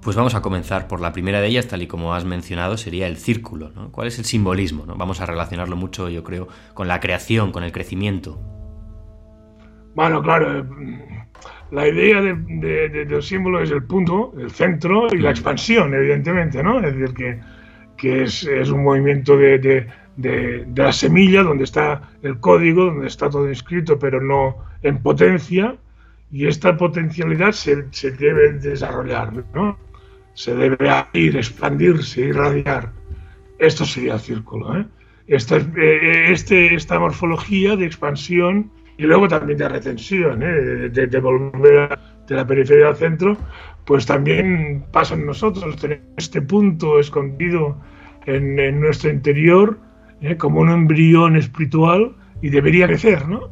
Pues 0.00 0.16
vamos 0.16 0.34
a 0.34 0.42
comenzar 0.42 0.86
por 0.86 1.00
la 1.00 1.12
primera 1.12 1.40
de 1.40 1.48
ellas, 1.48 1.66
tal 1.66 1.82
y 1.82 1.86
como 1.86 2.14
has 2.14 2.24
mencionado, 2.24 2.76
sería 2.76 3.06
el 3.06 3.16
círculo. 3.16 3.72
¿no? 3.74 3.90
¿Cuál 3.90 4.08
es 4.08 4.18
el 4.18 4.24
simbolismo? 4.24 4.84
¿no? 4.86 4.96
Vamos 4.96 5.20
a 5.20 5.26
relacionarlo 5.26 5.76
mucho, 5.76 6.08
yo 6.08 6.22
creo, 6.22 6.46
con 6.74 6.88
la 6.88 7.00
creación, 7.00 7.52
con 7.52 7.64
el 7.64 7.72
crecimiento. 7.72 8.38
Bueno, 9.94 10.22
claro, 10.22 10.58
eh, 10.58 10.64
la 11.70 11.88
idea 11.88 12.20
de, 12.20 12.34
del 13.06 13.22
símbolo 13.22 13.62
es 13.62 13.70
el 13.70 13.84
punto, 13.84 14.32
el 14.38 14.50
centro 14.50 15.06
y 15.12 15.18
la 15.18 15.30
expansión, 15.30 15.94
evidentemente, 15.94 16.62
¿no? 16.62 16.78
Es 16.78 16.96
decir, 16.96 17.14
que, 17.14 17.40
que 17.96 18.22
es, 18.24 18.44
es, 18.44 18.70
un 18.70 18.84
movimiento 18.84 19.36
de, 19.36 19.86
de, 20.16 20.66
la 20.74 20.92
semilla 20.92 21.42
donde 21.42 21.64
está 21.64 22.10
el 22.22 22.38
código, 22.40 22.86
donde 22.86 23.06
está 23.06 23.30
todo 23.30 23.48
escrito, 23.48 23.98
pero 23.98 24.20
no 24.20 24.56
en 24.82 25.02
potencia, 25.02 25.76
y 26.30 26.46
esta 26.46 26.76
potencialidad 26.76 27.52
se, 27.52 27.86
se 27.90 28.10
debe 28.10 28.52
desarrollar, 28.54 29.32
¿no? 29.54 29.78
Se 30.34 30.54
debe 30.54 30.76
ir, 31.12 31.36
expandirse, 31.36 32.22
irradiar. 32.22 32.92
Esto 33.58 33.84
sería 33.84 34.14
el 34.14 34.20
círculo, 34.20 34.76
¿eh? 34.78 34.86
Esta, 35.26 35.56
eh, 35.56 36.32
este, 36.32 36.74
esta 36.74 36.98
morfología 36.98 37.76
de 37.76 37.86
expansión 37.86 38.70
y 38.96 39.04
luego 39.04 39.26
también 39.28 39.58
de 39.58 39.68
retención, 39.68 40.42
¿eh? 40.42 40.88
de, 40.90 41.20
volver 41.20 41.98
de 42.28 42.34
la 42.34 42.46
periferia 42.46 42.88
al 42.88 42.96
centro, 42.96 43.36
pues 43.84 44.06
también 44.06 44.84
pasa 44.92 45.14
en 45.14 45.26
nosotros, 45.26 45.76
tenemos 45.76 46.04
este 46.16 46.40
punto 46.42 47.00
escondido 47.00 47.76
en, 48.26 48.80
nuestro 48.80 49.10
interior 49.10 49.78
¿eh? 50.20 50.36
como 50.36 50.60
un 50.60 50.70
embrión 50.70 51.36
espiritual 51.36 52.14
y 52.42 52.50
debería 52.50 52.86
crecer, 52.86 53.28
¿no? 53.28 53.50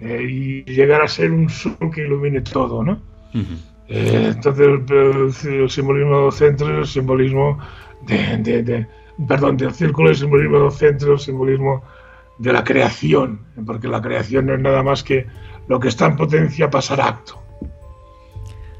Eh, 0.00 0.26
y 0.28 0.64
llegar 0.64 1.02
a 1.02 1.08
ser 1.08 1.30
un 1.30 1.48
sol 1.48 1.76
que 1.94 2.02
ilumine 2.02 2.40
todo, 2.40 2.82
¿no? 2.82 3.00
entonces 3.88 4.66
el, 5.44 5.70
simbolismo 5.70 6.22
del 6.22 6.32
centro 6.32 6.72
es 6.72 6.78
el 6.78 6.86
simbolismo 6.86 7.58
de, 8.06 8.86
perdón, 9.28 9.56
del 9.56 9.72
círculo, 9.72 10.10
el 10.10 10.16
simbolismo 10.16 10.60
del 10.60 10.72
centro, 10.72 11.12
el 11.12 11.18
simbolismo 11.18 11.82
de 12.38 12.52
la 12.52 12.64
creación, 12.64 13.40
porque 13.66 13.88
la 13.88 14.00
creación 14.00 14.46
no 14.46 14.54
es 14.54 14.60
nada 14.60 14.82
más 14.82 15.02
que 15.02 15.26
lo 15.68 15.80
que 15.80 15.88
está 15.88 16.06
en 16.06 16.16
potencia 16.16 16.70
pasar 16.70 17.00
acto. 17.00 17.40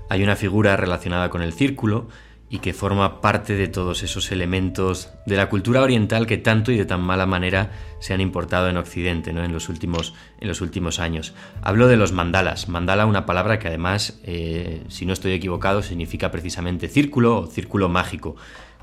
Hay 0.08 0.22
una 0.22 0.36
figura 0.36 0.76
relacionada 0.76 1.30
con 1.30 1.42
el 1.42 1.52
círculo 1.52 2.08
y 2.54 2.60
que 2.60 2.72
forma 2.72 3.20
parte 3.20 3.56
de 3.56 3.66
todos 3.66 4.04
esos 4.04 4.30
elementos 4.30 5.12
de 5.26 5.36
la 5.36 5.48
cultura 5.48 5.82
oriental 5.82 6.24
que 6.24 6.38
tanto 6.38 6.70
y 6.70 6.76
de 6.76 6.84
tan 6.84 7.00
mala 7.00 7.26
manera 7.26 7.72
se 7.98 8.14
han 8.14 8.20
importado 8.20 8.68
en 8.68 8.76
Occidente 8.76 9.32
¿no? 9.32 9.42
en, 9.42 9.52
los 9.52 9.68
últimos, 9.68 10.14
en 10.38 10.46
los 10.46 10.60
últimos 10.60 11.00
años. 11.00 11.34
Hablo 11.62 11.88
de 11.88 11.96
los 11.96 12.12
mandalas. 12.12 12.68
Mandala, 12.68 13.06
una 13.06 13.26
palabra 13.26 13.58
que 13.58 13.66
además, 13.66 14.20
eh, 14.22 14.84
si 14.86 15.04
no 15.04 15.12
estoy 15.12 15.32
equivocado, 15.32 15.82
significa 15.82 16.30
precisamente 16.30 16.86
círculo 16.86 17.38
o 17.38 17.46
círculo 17.48 17.88
mágico. 17.88 18.36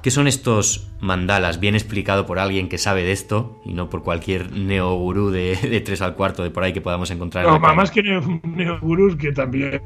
¿Qué 0.04 0.12
son 0.12 0.28
estos 0.28 0.92
mandalas? 1.00 1.62
Bien 1.62 1.74
explicado 1.74 2.26
por 2.26 2.40
alguien 2.40 2.68
que 2.68 2.78
sabe 2.78 3.06
de 3.06 3.14
esto 3.14 3.62
y 3.64 3.72
no 3.72 3.90
por 3.90 4.04
cualquier 4.04 4.52
neogurú 4.52 5.30
de, 5.30 5.56
de 5.56 5.80
3 5.80 6.02
al 6.02 6.16
cuarto 6.16 6.44
de 6.44 6.52
por 6.52 6.64
ahí 6.64 6.74
que 6.74 6.82
podamos 6.82 7.10
encontrar. 7.10 7.46
No, 7.46 7.58
más 7.58 7.90
que 7.90 8.04
neogurús 8.04 9.16
que 9.16 9.32
también, 9.32 9.82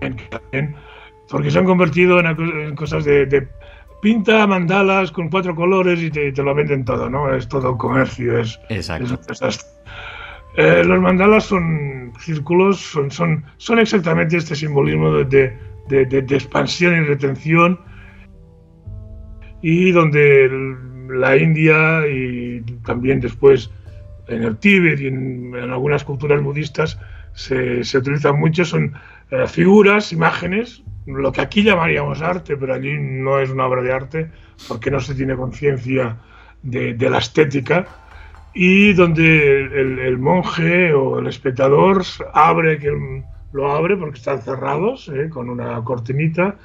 porque 1.29 1.51
se 1.51 1.59
han 1.59 1.65
convertido 1.65 2.19
en, 2.19 2.75
cosas 2.75 3.03
de, 3.05 3.47
pinta 4.06 4.45
mandalas 4.45 5.12
con 5.12 5.30
cuatro 5.30 5.56
colores 5.56 5.99
y 5.99 6.12
te, 6.12 6.32
lo 6.43 6.53
venden 6.53 6.86
todo, 6.86 7.10
¿no? 7.10 7.34
Es 7.34 7.47
todo 7.47 7.76
comercio, 7.76 8.38
es, 8.38 8.60
Exacto. 8.70 9.20
Eh, 10.58 10.84
los 10.86 11.01
mandalas 11.01 11.45
son 11.45 12.14
círculos, 12.20 12.80
son, 12.80 13.10
son, 13.10 13.43
son 13.58 13.80
exactamente 13.80 14.38
este 14.38 14.56
simbolismo 14.56 15.12
de, 15.12 15.58
de 15.88 16.36
expansión 16.36 16.93
y 16.93 16.99
retención 16.99 17.80
y 19.64 19.91
donde 19.91 20.51
la 21.10 21.36
India 21.36 22.08
y 22.08 22.62
también 22.86 23.20
después 23.20 23.72
en 24.28 24.43
el 24.43 24.56
Tíbet 24.58 24.99
y 24.99 25.08
en, 25.08 25.56
algunas 25.56 26.03
culturas 26.03 26.43
budistas 26.43 26.99
se, 27.34 27.84
se 27.84 27.97
utilizan 27.97 28.39
mucho, 28.39 28.66
son 28.66 28.93
eh, 29.32 29.47
figuras, 29.47 30.14
imágenes, 30.14 30.84
lo 31.06 31.32
que 31.32 31.41
aquí 31.41 31.64
llamaríamos 31.64 32.22
arte, 32.22 32.58
pero 32.58 32.74
allí 32.74 32.97
no 32.97 33.39
es 33.39 33.49
una 33.49 33.68
obra 33.68 33.82
de 33.82 33.93
arte 33.93 34.32
porque 34.68 34.91
no 34.91 34.99
se 34.99 35.16
tiene 35.16 35.36
conciencia 35.36 36.18
de, 36.64 36.93
de, 36.93 37.10
la 37.10 37.20
estética 37.20 37.86
y 38.53 38.93
donde 38.93 39.64
el, 39.64 40.18
monje 40.18 40.93
o 40.93 41.20
el 41.20 41.28
espectador 41.28 42.03
abre, 42.34 42.80
que 42.80 42.91
lo 43.51 43.72
abre 43.72 43.97
porque 43.97 44.18
están 44.18 44.41
cerrados 44.41 45.10
eh, 45.10 45.30
con 45.30 45.49
una 45.49 45.84
cortinita 45.84 46.56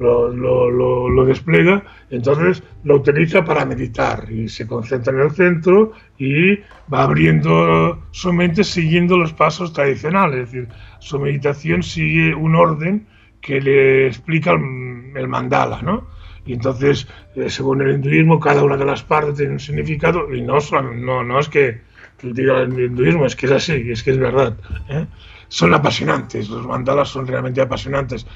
lo, 0.00 1.10
lo, 1.10 1.24
despliega, 1.26 1.84
entonces 2.10 2.62
lo 2.84 2.96
utiliza 2.96 3.44
para 3.44 3.64
meditar 3.64 4.30
y 4.30 4.48
se 4.48 4.66
concentra 4.66 5.12
en 5.12 5.20
el 5.20 5.30
centro 5.30 5.92
y 6.18 6.56
va 6.92 7.02
abriendo 7.02 8.02
su 8.10 8.32
mente 8.32 8.64
siguiendo 8.64 9.18
los 9.18 9.32
pasos 9.32 9.72
tradicionales, 9.72 10.40
es 10.40 10.52
decir, 10.52 10.68
su 11.00 11.20
meditación 11.20 11.82
sigue 11.82 12.34
un 12.34 12.54
orden 12.54 13.06
que 13.40 13.60
le 13.60 14.06
explica 14.06 14.52
el, 14.52 15.28
mandala, 15.28 15.82
¿no? 15.82 16.08
Y 16.46 16.54
entonces, 16.54 17.06
eh, 17.36 17.50
según 17.50 17.82
el 17.82 17.94
hinduismo, 17.96 18.40
cada 18.40 18.62
una 18.62 18.76
de 18.76 18.84
las 18.84 19.02
partes 19.02 19.36
tiene 19.36 19.52
un 19.52 19.60
significado 19.60 20.32
y 20.34 20.42
no, 20.42 20.58
no, 20.94 21.22
no 21.24 21.38
es 21.38 21.48
que, 21.48 21.80
diga 22.22 22.60
el 22.60 22.78
hinduismo, 22.78 23.26
es 23.26 23.36
que 23.36 23.46
es 23.46 23.52
así, 23.52 23.90
es 23.90 24.02
que 24.02 24.10
es 24.10 24.18
verdad. 24.18 24.56
¿eh? 24.88 25.06
Son 25.48 25.72
apasionantes, 25.74 26.48
los 26.48 26.66
mandalas 26.66 27.08
son 27.08 27.26
realmente 27.26 27.60
apasionantes. 27.60 28.26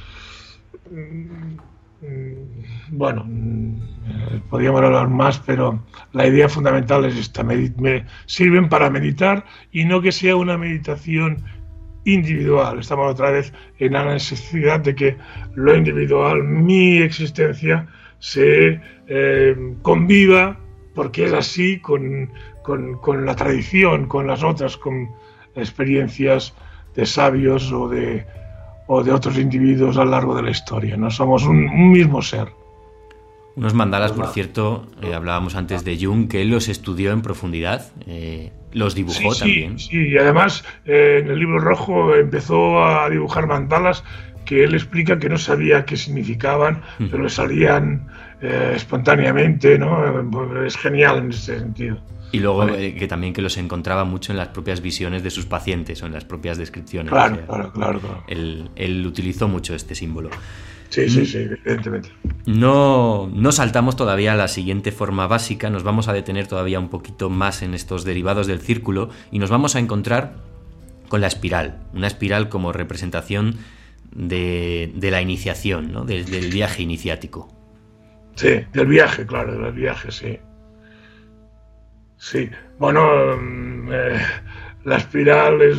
Mm, 0.91 1.57
bueno, 2.91 3.25
mm, 3.27 3.75
podríamos 4.51 4.83
hablar 4.83 5.09
más, 5.09 5.39
pero 5.39 5.83
la 6.13 6.27
idea 6.27 6.49
fundamental 6.49 7.05
es 7.05 7.17
esta. 7.17 7.43
Me, 7.43 8.05
sirven 8.27 8.69
para 8.69 8.91
meditar 8.91 9.45
y 9.73 9.85
no 9.85 10.01
que 10.01 10.13
sea 10.13 10.37
una 10.37 10.59
meditación 10.59 11.45
individual. 12.05 12.79
Estamos 12.79 13.13
otra 13.13 13.31
vez 13.31 13.53
en 13.79 13.93
la 13.93 14.05
necesidad 14.05 14.81
de 14.81 14.95
que 14.95 15.17
lo 15.55 15.75
individual, 15.75 16.43
mi 16.45 16.99
existencia, 16.99 17.87
se 18.19 18.81
eh, 19.09 19.57
conviva, 19.83 20.59
porque 20.95 21.27
es 21.27 21.33
así, 21.33 21.81
con, 21.81 22.31
con 22.63 23.27
la 23.27 23.35
tradición, 23.35 24.07
con 24.07 24.27
las 24.27 24.43
otras, 24.43 24.77
con 24.77 25.09
experiencias 25.57 26.55
de 26.95 27.05
sabios 27.05 27.73
o 27.73 27.89
de 27.89 28.25
o 28.87 29.03
de 29.03 29.13
otros 29.13 29.39
individuos 29.39 29.97
a 29.97 30.05
lo 30.05 30.11
largo 30.11 30.35
de 30.35 30.43
la 30.43 30.51
historia. 30.51 30.97
No 30.97 31.11
somos 31.11 31.45
un, 31.45 31.91
mismo 31.93 32.21
ser. 32.23 32.49
Unos 33.57 33.73
mandalas, 33.73 34.13
por 34.13 34.27
cierto, 34.29 34.87
eh, 35.01 35.15
hablábamos 35.15 35.55
antes 35.55 35.85
de 35.85 35.97
Jung, 35.97 36.29
que 36.29 36.43
él 36.43 36.51
los 36.51 36.69
estudió 36.69 37.13
en 37.13 37.23
profundidad, 37.23 37.93
eh, 38.07 38.53
los 38.75 38.95
dibujó 38.95 39.35
también. 39.35 39.79
Sí, 39.79 40.09
y 40.09 40.19
además 40.19 40.65
eh, 40.85 41.21
en 41.23 41.31
el 41.31 41.39
libro 41.39 41.59
rojo 41.59 42.15
empezó 42.15 42.85
a 42.85 43.09
dibujar 43.09 43.47
mandalas 43.47 44.05
que 44.45 44.65
él 44.65 44.75
explica 44.75 45.19
que 45.19 45.31
no 45.31 45.39
sabía 45.39 45.87
qué 45.87 45.97
significaban, 45.97 46.83
pero 46.99 47.11
pero 47.11 47.29
salían 47.31 48.09
espontáneamente, 48.43 49.79
¿no? 49.79 50.67
Es 50.67 50.77
genial 50.77 51.17
en 51.17 51.31
ese 51.31 51.59
sentido. 51.61 51.99
Y 52.35 52.41
luego 52.41 52.69
eh, 52.69 52.97
que 52.97 53.07
también 53.07 53.33
que 53.33 53.41
los 53.41 53.57
encontraba 53.59 54.03
mucho 54.03 54.33
en 54.33 54.39
las 54.39 54.49
propias 54.49 54.81
visiones 54.81 55.23
de 55.23 55.31
sus 55.31 55.47
pacientes 55.47 56.03
o 56.03 56.07
en 56.07 56.13
las 56.13 56.25
propias 56.25 56.59
descripciones. 56.59 57.13
Claro, 57.13 57.39
claro, 57.47 57.73
claro. 57.73 58.25
Él, 58.27 59.07
utilizó 59.07 59.47
mucho 59.47 59.73
este 59.73 59.95
símbolo. 59.95 60.31
Sí, 60.95 61.09
sí, 61.09 61.27
sí, 61.27 61.39
evidentemente. 61.39 62.11
No, 62.47 63.29
no 63.35 63.51
saltamos 63.51 63.97
todavía 63.97 64.35
a 64.35 64.37
la 64.37 64.47
siguiente 64.47 64.93
forma 64.93 65.27
básica, 65.27 65.69
nos 65.69 65.83
vamos 65.83 66.07
a 66.07 66.13
detener 66.13 66.47
todavía 66.47 66.79
un 66.79 66.89
poquito 66.89 67.31
más 67.31 67.63
en 67.63 67.75
estos 67.75 68.05
derivados 68.05 68.47
del 68.47 68.61
círculo 68.61 69.11
y 69.33 69.41
nos 69.41 69.51
vamos 69.51 69.75
a 69.75 69.81
encontrar 69.81 70.35
con 71.09 71.21
la 71.21 71.27
espiral, 71.27 71.81
una 71.95 72.07
espiral 72.07 72.49
como 72.49 72.73
representación 72.73 73.57
de, 74.15 74.93
la 75.03 75.21
iniciación, 75.21 75.91
¿no? 75.91 76.05
del, 76.05 76.27
viaje 76.53 76.85
iniciático. 76.85 77.53
Sí, 78.37 78.61
del 78.73 78.87
viaje, 78.87 79.27
claro, 79.27 79.61
del 79.61 79.73
viaje, 79.73 80.13
sí. 80.13 80.39
Sí, 82.19 82.49
bueno, 82.79 83.37
mm, 83.37 83.93
eh, 83.93 84.21
la 84.85 84.99
espiral 84.99 85.61
es 85.61 85.79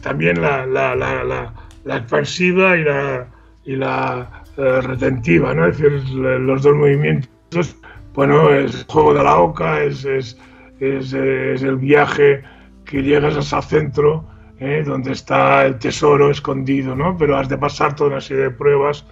también 0.00 0.40
la, 0.40 0.64
la, 0.64 0.94
la, 0.94 1.96
expansiva 1.96 2.76
y 2.76 2.84
la, 2.84 3.26
y 3.64 3.74
la 3.74 4.43
eh, 4.56 4.80
retentiva, 4.82 5.52
¿no? 5.52 5.66
Es 5.66 5.78
decir, 5.78 6.00
los 6.14 6.62
dos 6.62 6.76
movimientos, 6.76 7.76
bueno, 8.14 8.50
es 8.50 8.84
juego 8.88 9.12
de 9.12 9.24
la 9.24 9.36
oca, 9.36 9.82
es, 9.82 10.04
es, 10.04 10.38
es, 10.78 11.12
el 11.12 11.76
viaje 11.76 12.44
que 12.84 13.02
llegas 13.02 13.36
hasta 13.36 13.56
el 13.56 13.62
centro 13.64 14.24
¿eh? 14.60 14.84
donde 14.86 15.10
está 15.10 15.66
el 15.66 15.76
tesoro 15.80 16.30
escondido, 16.30 16.94
¿no? 16.94 17.16
Pero 17.16 17.36
has 17.36 17.48
de 17.48 17.58
pasar 17.58 17.96
toda 17.96 18.10
una 18.10 18.20
serie 18.20 18.44
de 18.44 18.50
pruebas 18.50 19.04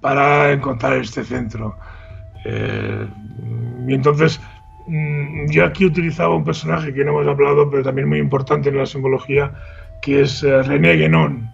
para 0.00 0.52
encontrar 0.52 0.96
este 0.98 1.24
centro. 1.24 1.74
Eh, 2.44 3.08
y 3.88 3.94
entonces, 3.94 4.40
mm, 4.86 5.50
yo 5.50 5.64
aquí 5.64 5.86
utilizaba 5.86 6.36
un 6.36 6.44
personaje 6.44 6.94
que 6.94 7.04
no 7.04 7.10
hemos 7.10 7.26
hablado, 7.26 7.68
pero 7.68 7.82
también 7.82 8.08
muy 8.08 8.18
importante 8.18 8.68
en 8.68 8.78
la 8.78 8.86
simbología, 8.86 9.50
que 10.00 10.20
es 10.20 10.42
René 10.42 10.94
Guénon. 10.94 11.52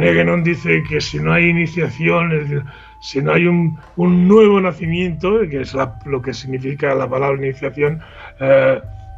Guénon 0.00 0.42
dice 0.42 0.82
que 0.88 1.00
si 1.00 1.18
no 1.18 1.32
hay 1.32 1.48
iniciación, 1.48 2.32
es 2.32 2.48
decir, 2.48 2.64
si 3.00 3.20
no 3.20 3.32
hay 3.32 3.46
un, 3.46 3.78
nuevo 3.96 4.60
nacimiento, 4.60 5.40
que 5.50 5.62
es 5.62 5.74
lo 6.06 6.22
que 6.22 6.32
significa 6.32 6.94
la 6.94 7.08
palabra 7.08 7.44
iniciación, 7.44 8.00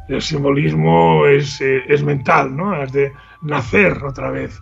el 0.07 0.21
simbolismo 0.21 1.25
es, 1.25 1.61
eh, 1.61 1.83
es 1.87 2.03
mental, 2.03 2.55
¿no? 2.55 2.71
Has 2.71 2.91
de 2.91 3.11
nacer 3.41 4.03
otra 4.03 4.31
vez. 4.31 4.61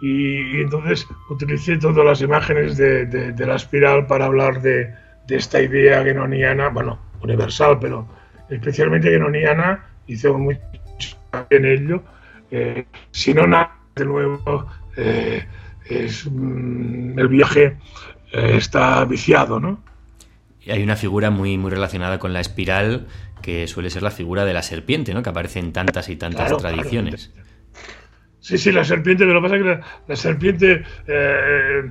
Y, 0.00 0.60
entonces 0.60 1.06
utilicé 1.28 1.76
todas 1.78 2.04
las 2.04 2.20
imágenes 2.20 2.76
de, 2.76 3.06
de, 3.06 3.46
la 3.46 3.56
espiral 3.56 4.06
para 4.06 4.26
hablar 4.26 4.62
de, 4.62 4.94
de, 5.26 5.36
esta 5.36 5.60
idea 5.60 6.04
genoniana, 6.04 6.68
bueno, 6.68 6.98
universal, 7.20 7.78
pero 7.80 8.06
especialmente 8.48 9.10
genoniana, 9.10 9.84
hice 10.06 10.30
mucho 10.30 10.60
en 11.50 11.64
ello. 11.64 12.02
Eh, 12.50 12.86
si 13.10 13.34
no 13.34 13.46
nace 13.46 13.72
de 13.96 14.04
nuevo, 14.04 14.66
eh, 14.98 15.46
es, 15.88 16.28
mm, 16.30 17.18
el 17.18 17.28
viaje 17.28 17.76
está 18.30 19.06
viciado, 19.06 19.58
¿no? 19.58 19.82
Y 20.60 20.70
hay 20.70 20.82
una 20.82 20.96
figura 20.96 21.30
muy, 21.30 21.56
muy 21.56 21.70
relacionada 21.70 22.18
con 22.18 22.34
la 22.34 22.40
espiral 22.40 23.06
que 23.40 23.66
suele 23.66 23.88
ser 23.88 24.02
la 24.02 24.10
figura 24.10 24.44
de 24.44 24.52
la 24.52 24.62
serpiente, 24.62 25.14
¿no? 25.14 25.22
Que 25.22 25.30
aparece 25.30 25.60
en 25.60 25.72
tantas 25.72 26.10
y 26.10 26.16
tantas 26.16 26.54
tradiciones. 26.58 27.32
Sí, 28.40 28.56
sí, 28.56 28.72
la 28.72 28.84
serpiente, 28.84 29.24
pero 29.24 29.40
lo 29.40 29.42
que 29.42 29.48
pasa 29.48 29.56
es 29.56 29.62
que 29.62 29.80
la, 30.06 30.16
serpiente 30.16 30.84
eh, 31.06 31.90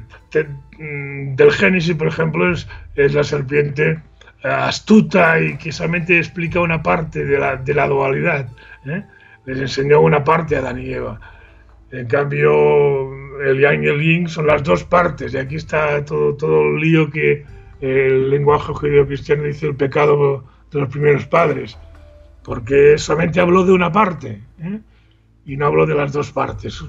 mm, 0.79 1.35
del 1.35 1.51
Génesis, 1.51 1.95
por 1.95 2.07
ejemplo, 2.07 2.51
es, 2.51 2.67
es 2.95 3.13
la 3.13 3.23
serpiente 3.23 3.99
eh, 4.43 4.47
astuta 4.47 5.39
y 5.39 5.57
que 5.57 5.71
solamente 5.71 6.17
explica 6.17 6.59
una 6.61 6.81
parte 6.81 7.25
de 7.25 7.37
la, 7.37 7.57
de 7.57 7.73
la 7.73 7.87
dualidad. 7.87 8.47
¿eh? 8.85 9.03
Les 9.45 9.59
enseñó 9.59 10.01
una 10.01 10.23
parte 10.23 10.55
a 10.55 10.59
Adán 10.59 10.79
y 10.79 10.93
Eva. 10.93 11.19
En 11.91 12.07
cambio, 12.07 13.13
el 13.41 13.59
yang 13.59 13.83
y 13.83 13.87
el 13.87 14.01
yin 14.01 14.27
son 14.27 14.47
las 14.47 14.63
dos 14.63 14.83
partes, 14.83 15.33
y 15.33 15.37
aquí 15.37 15.55
está 15.55 16.03
todo, 16.03 16.35
todo 16.35 16.61
el 16.63 16.81
lío 16.81 17.09
que 17.09 17.45
el 17.79 18.29
lenguaje 18.29 18.73
judío-cristiano 18.73 19.43
dice 19.43 19.67
el 19.67 19.75
pecado 19.75 20.43
de 20.71 20.79
los 20.79 20.89
primeros 20.89 21.25
padres, 21.27 21.77
porque 22.43 22.97
solamente 22.97 23.39
habló 23.39 23.65
de 23.65 23.71
una 23.71 23.91
parte 23.91 24.41
¿eh? 24.59 24.79
y 25.45 25.55
no 25.55 25.67
habló 25.67 25.85
de 25.85 25.95
las 25.95 26.11
dos 26.11 26.31
partes. 26.31 26.83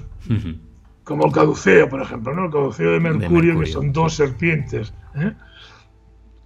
Como 1.03 1.25
el 1.25 1.31
caduceo, 1.31 1.87
por 1.87 2.01
ejemplo, 2.01 2.33
¿no? 2.33 2.45
el 2.45 2.51
caduceo 2.51 2.91
de 2.91 2.99
Mercurio, 2.99 3.59
que 3.59 3.67
son 3.67 3.93
dos 3.93 4.15
serpientes, 4.15 4.93
¿eh? 5.15 5.33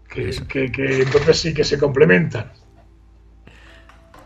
que, 0.08 0.72
que 0.72 1.01
entonces 1.01 1.39
sí 1.39 1.54
que 1.54 1.64
se 1.64 1.80
complementan. 1.80 2.51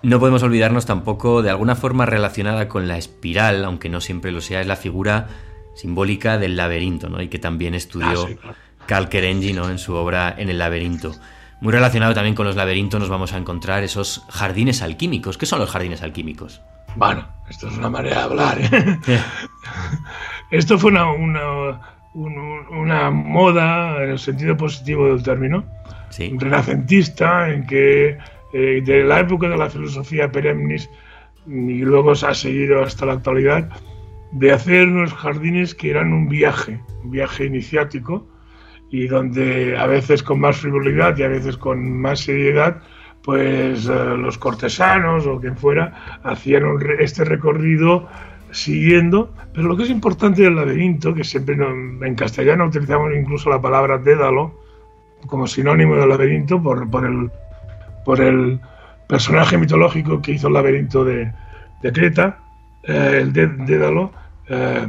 No 0.07 0.21
podemos 0.21 0.41
olvidarnos 0.41 0.85
tampoco 0.85 1.41
de 1.41 1.49
alguna 1.49 1.75
forma 1.75 2.05
relacionada 2.05 2.69
con 2.69 2.87
la 2.87 2.97
espiral, 2.97 3.65
aunque 3.65 3.89
no 3.89 3.99
siempre 3.99 4.31
lo 4.31 4.39
sea, 4.39 4.61
es 4.61 4.67
la 4.67 4.77
figura 4.77 5.27
simbólica 5.75 6.37
del 6.37 6.55
laberinto, 6.55 7.09
¿no? 7.09 7.21
Y 7.21 7.27
que 7.27 7.39
también 7.39 7.75
estudió 7.75 8.25
ah, 8.41 8.53
Kalkerenji, 8.85 9.51
¿no? 9.51 9.69
En 9.69 9.77
su 9.77 9.95
obra 9.95 10.33
En 10.37 10.49
el 10.49 10.59
laberinto. 10.59 11.11
Muy 11.59 11.73
relacionado 11.73 12.13
también 12.13 12.35
con 12.35 12.45
los 12.45 12.55
laberintos 12.55 13.01
nos 13.01 13.09
vamos 13.09 13.33
a 13.33 13.37
encontrar 13.37 13.83
esos 13.83 14.23
jardines 14.29 14.81
alquímicos. 14.81 15.37
¿Qué 15.37 15.45
son 15.45 15.59
los 15.59 15.69
jardines 15.69 16.01
alquímicos? 16.01 16.61
Bueno, 16.95 17.27
esto 17.49 17.67
es 17.67 17.77
una 17.77 17.89
manera 17.89 18.19
de 18.19 18.23
hablar. 18.23 18.59
¿eh? 18.61 18.99
esto 20.51 20.79
fue 20.79 20.91
una, 20.91 21.11
una, 22.13 23.11
moda 23.11 24.01
en 24.01 24.11
el 24.11 24.19
sentido 24.19 24.55
positivo 24.55 25.09
del 25.09 25.21
término, 25.21 25.65
renacentista, 26.17 27.49
en 27.49 27.67
que 27.67 28.17
eh, 28.53 28.81
de 28.83 29.03
la 29.03 29.19
época 29.19 29.49
de 29.49 29.57
la 29.57 29.69
filosofía 29.69 30.31
peremnis 30.31 30.89
y 31.47 31.79
luego 31.79 32.15
se 32.15 32.27
ha 32.27 32.33
seguido 32.33 32.83
hasta 32.83 33.05
la 33.05 33.13
actualidad, 33.13 33.69
de 34.31 34.51
hacer 34.51 34.87
unos 34.87 35.13
jardines 35.13 35.73
que 35.73 35.91
eran 35.91 36.11
un 36.11 36.27
viaje, 36.27 36.81
un 37.03 37.11
viaje 37.11 37.45
iniciático, 37.45 38.27
y 38.89 39.07
donde 39.07 39.77
a 39.77 39.85
veces 39.85 40.23
con 40.23 40.39
más 40.39 40.57
frivolidad 40.57 41.17
y 41.17 41.23
a 41.23 41.27
veces 41.27 41.57
con 41.57 41.99
más 41.99 42.21
seriedad, 42.21 42.81
pues 43.23 43.87
eh, 43.87 44.17
los 44.17 44.37
cortesanos 44.37 45.25
o 45.27 45.39
quien 45.39 45.57
fuera 45.57 46.19
hacían 46.23 46.63
este 46.99 47.25
recorrido 47.25 48.07
siguiendo, 48.51 49.33
pero 49.53 49.67
lo 49.67 49.75
que 49.75 49.83
es 49.83 49.89
importante 49.89 50.43
del 50.43 50.55
laberinto, 50.55 51.13
que 51.13 51.23
siempre 51.23 51.55
en 51.55 52.15
castellano 52.15 52.65
utilizamos 52.65 53.11
incluso 53.13 53.49
la 53.49 53.61
palabra 53.61 53.97
dédalo 53.97 54.53
como 55.27 55.47
sinónimo 55.47 55.95
del 55.95 56.09
laberinto 56.09 56.61
por, 56.61 56.89
por, 56.89 57.05
el, 57.05 57.29
por 58.07 58.21
el 58.21 58.61
personaje 59.05 59.57
mitológico 59.57 60.21
que 60.21 60.31
hizo 60.31 60.47
el 60.47 60.53
laberinto 60.53 61.03
de, 61.03 61.29
de 61.81 61.91
Creta, 61.91 62.39
eh, 62.83 63.19
el 63.21 63.33
dédalo, 63.33 64.13
eh, 64.47 64.87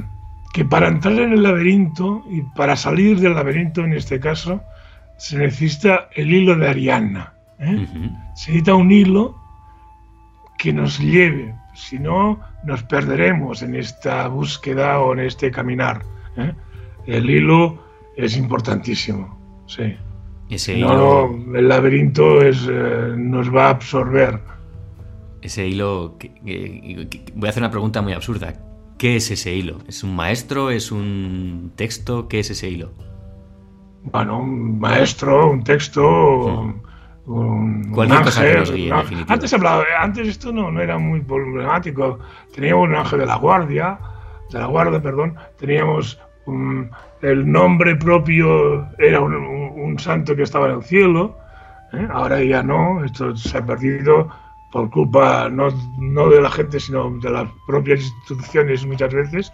que 0.55 0.64
para 0.64 0.87
entrar 0.87 1.19
en 1.19 1.33
el 1.33 1.43
laberinto 1.43 2.25
y 2.31 2.43
para 2.43 2.77
salir 2.77 3.19
del 3.19 3.35
laberinto 3.35 3.81
en 3.81 3.95
este 3.95 4.21
caso 4.21 4.62
se 5.16 5.37
necesita 5.37 6.09
el 6.14 6.33
hilo 6.33 6.55
de 6.55 6.69
Ariana. 6.69 7.33
¿eh? 7.59 7.89
Se 8.37 8.53
necesita 8.53 8.77
un 8.77 8.93
hilo 8.93 9.37
que 10.57 10.73
nos 10.73 11.01
lleve, 11.01 11.57
si 11.75 11.99
no 11.99 12.39
nos 12.62 12.85
perderemos 12.85 13.62
en 13.62 13.75
esta 13.75 14.29
búsqueda 14.29 15.01
o 15.01 15.12
en 15.12 15.27
este 15.27 15.51
caminar. 15.51 16.03
El 17.05 17.29
hilo 17.29 17.83
es 18.16 18.37
importantísimo, 18.37 19.37
sí. 19.66 19.97
Ese 20.51 20.78
hilo... 20.78 21.38
el 21.55 21.68
laberinto 21.68 22.42
es, 22.42 22.66
eh, 22.70 23.14
nos 23.16 23.55
va 23.55 23.66
a 23.66 23.70
absorber. 23.70 24.40
Ese 25.42 25.66
hilo, 25.66 26.16
voy 27.34 27.46
a 27.46 27.51
hacer 27.51 27.62
una 27.62 27.70
pregunta 27.70 28.03
muy 28.03 28.12
absurda. 28.12 28.55
¿Qué 28.99 29.16
es 29.16 29.30
ese 29.30 29.55
hilo? 29.55 29.78
¿Es 29.86 30.03
un 30.03 30.16
maestro? 30.16 30.70
¿Es 30.70 30.90
un 30.90 31.72
texto? 31.76 32.28
¿Qué 32.28 32.40
es 32.40 32.51
ese 32.51 32.68
hilo? 32.68 32.90
Bueno, 34.03 34.40
un 34.40 34.80
maestro, 34.80 35.51
un 35.51 35.62
texto, 35.62 36.72
un, 37.26 37.90
Cualquier 37.92 38.22
cosa 38.22 38.42
que 38.42 38.55
nos 38.55 38.72
guíe, 38.72 38.92
Antes, 39.28 39.53
hablaba, 39.53 39.84
antes 40.01 40.26
esto 40.28 40.51
no, 40.51 40.70
no 40.70 40.80
era 40.80 40.99
muy 40.99 41.20
problemático. 41.20 42.18
Teníamos 42.55 42.88
un 42.88 42.94
ángel 42.94 43.20
de 43.20 43.26
la 43.26 43.36
guardia, 43.36 43.99
de 44.51 44.59
la 44.59 44.66
guardia, 44.66 45.01
perdón. 45.01 45.36
Teníamos 45.59 46.18
el 47.22 47.51
nombre 47.51 47.96
propio, 47.96 48.88
era 48.99 49.20
un, 49.20 49.99
santo 49.99 50.36
que 50.36 50.42
estaba 50.42 50.68
en 50.68 50.76
el 50.76 50.82
cielo. 50.82 51.36
¿eh? 51.92 52.07
Ahora 52.11 52.42
ya 52.42 52.62
no, 52.62 53.05
esto 53.05 53.36
se 53.36 53.59
ha 53.59 53.66
perdido 53.66 54.28
por 54.70 54.90
culpa 54.90 55.49
no, 55.51 55.68
no, 55.99 56.28
de 56.28 56.40
la 56.40 56.51
gente, 56.51 56.78
sino 56.78 57.11
de 57.18 57.30
las 57.30 57.49
propias 57.66 58.01
instituciones 58.01 58.86
muchas 58.86 59.12
veces, 59.12 59.53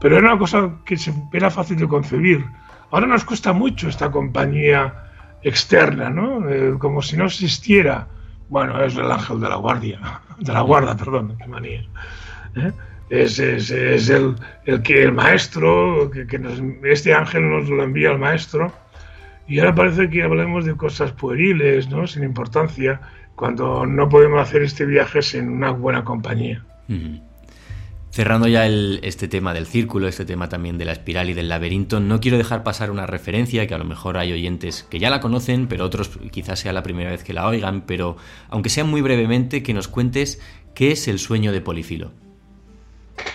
pero 0.00 0.16
era 0.16 0.28
una 0.28 0.38
cosa 0.38 0.70
que 0.84 0.96
se, 0.96 1.12
era 1.32 1.50
fácil 1.50 1.76
de 1.76 1.88
concebir. 1.88 2.46
Ahora 2.90 3.06
nos 3.06 3.24
cuesta 3.24 3.52
mucho 3.52 3.88
esta 3.88 4.10
compañía 4.10 4.94
externa, 5.42 6.08
¿no? 6.08 6.48
Eh, 6.48 6.74
como 6.78 7.02
si 7.02 7.16
no 7.16 7.26
existiera. 7.26 8.06
Bueno, 8.48 8.82
es 8.82 8.96
el 8.96 9.10
ángel 9.10 9.40
de 9.40 9.48
la 9.48 9.56
guardia, 9.56 10.22
de 10.38 10.52
la 10.52 10.62
guarda, 10.62 10.96
perdón, 10.96 11.36
qué 11.38 11.46
manía. 11.46 11.84
¿eh? 12.56 12.72
Es, 13.10 13.38
el, 13.38 14.36
que 14.82 15.02
el 15.02 15.12
maestro, 15.12 16.10
que, 16.10 16.26
este 16.84 17.14
ángel 17.14 17.48
nos 17.48 17.68
lo 17.68 17.82
envía 17.82 18.10
al 18.10 18.18
maestro, 18.18 18.72
Y 19.46 19.60
ahora 19.60 19.74
parece 19.74 20.10
que 20.10 20.22
hablamos 20.22 20.66
de 20.66 20.76
cosas 20.76 21.12
pueriles, 21.12 21.88
¿no? 21.88 22.06
Sin 22.06 22.22
importancia, 22.22 23.00
cuando 23.34 23.86
no 23.86 24.08
podemos 24.08 24.42
hacer 24.42 24.62
este 24.62 24.84
viaje 24.84 25.22
sin 25.22 25.48
una 25.48 25.70
buena 25.70 26.04
compañía. 26.04 26.62
Cerrando 28.10 28.48
ya 28.48 28.66
este 28.66 29.28
tema 29.28 29.54
del 29.54 29.66
círculo, 29.66 30.08
este 30.08 30.24
tema 30.24 30.48
también 30.48 30.76
de 30.76 30.84
la 30.84 30.92
espiral 30.92 31.30
y 31.30 31.34
del 31.34 31.48
laberinto, 31.48 32.00
no 32.00 32.20
quiero 32.20 32.36
dejar 32.36 32.62
pasar 32.62 32.90
una 32.90 33.06
referencia 33.06 33.66
que 33.66 33.74
a 33.74 33.78
lo 33.78 33.84
mejor 33.84 34.16
hay 34.16 34.32
oyentes 34.32 34.82
que 34.90 34.98
ya 34.98 35.08
la 35.08 35.20
conocen, 35.20 35.68
pero 35.68 35.84
otros 35.84 36.18
quizás 36.30 36.58
sea 36.58 36.72
la 36.72 36.82
primera 36.82 37.10
vez 37.10 37.22
que 37.22 37.32
la 37.32 37.46
oigan, 37.46 37.82
pero 37.82 38.16
aunque 38.48 38.70
sea 38.70 38.84
muy 38.84 39.02
brevemente, 39.02 39.62
que 39.62 39.72
nos 39.72 39.88
cuentes 39.88 40.40
qué 40.74 40.90
es 40.90 41.06
el 41.06 41.18
sueño 41.18 41.52
de 41.52 41.60
Polifilo. 41.60 42.12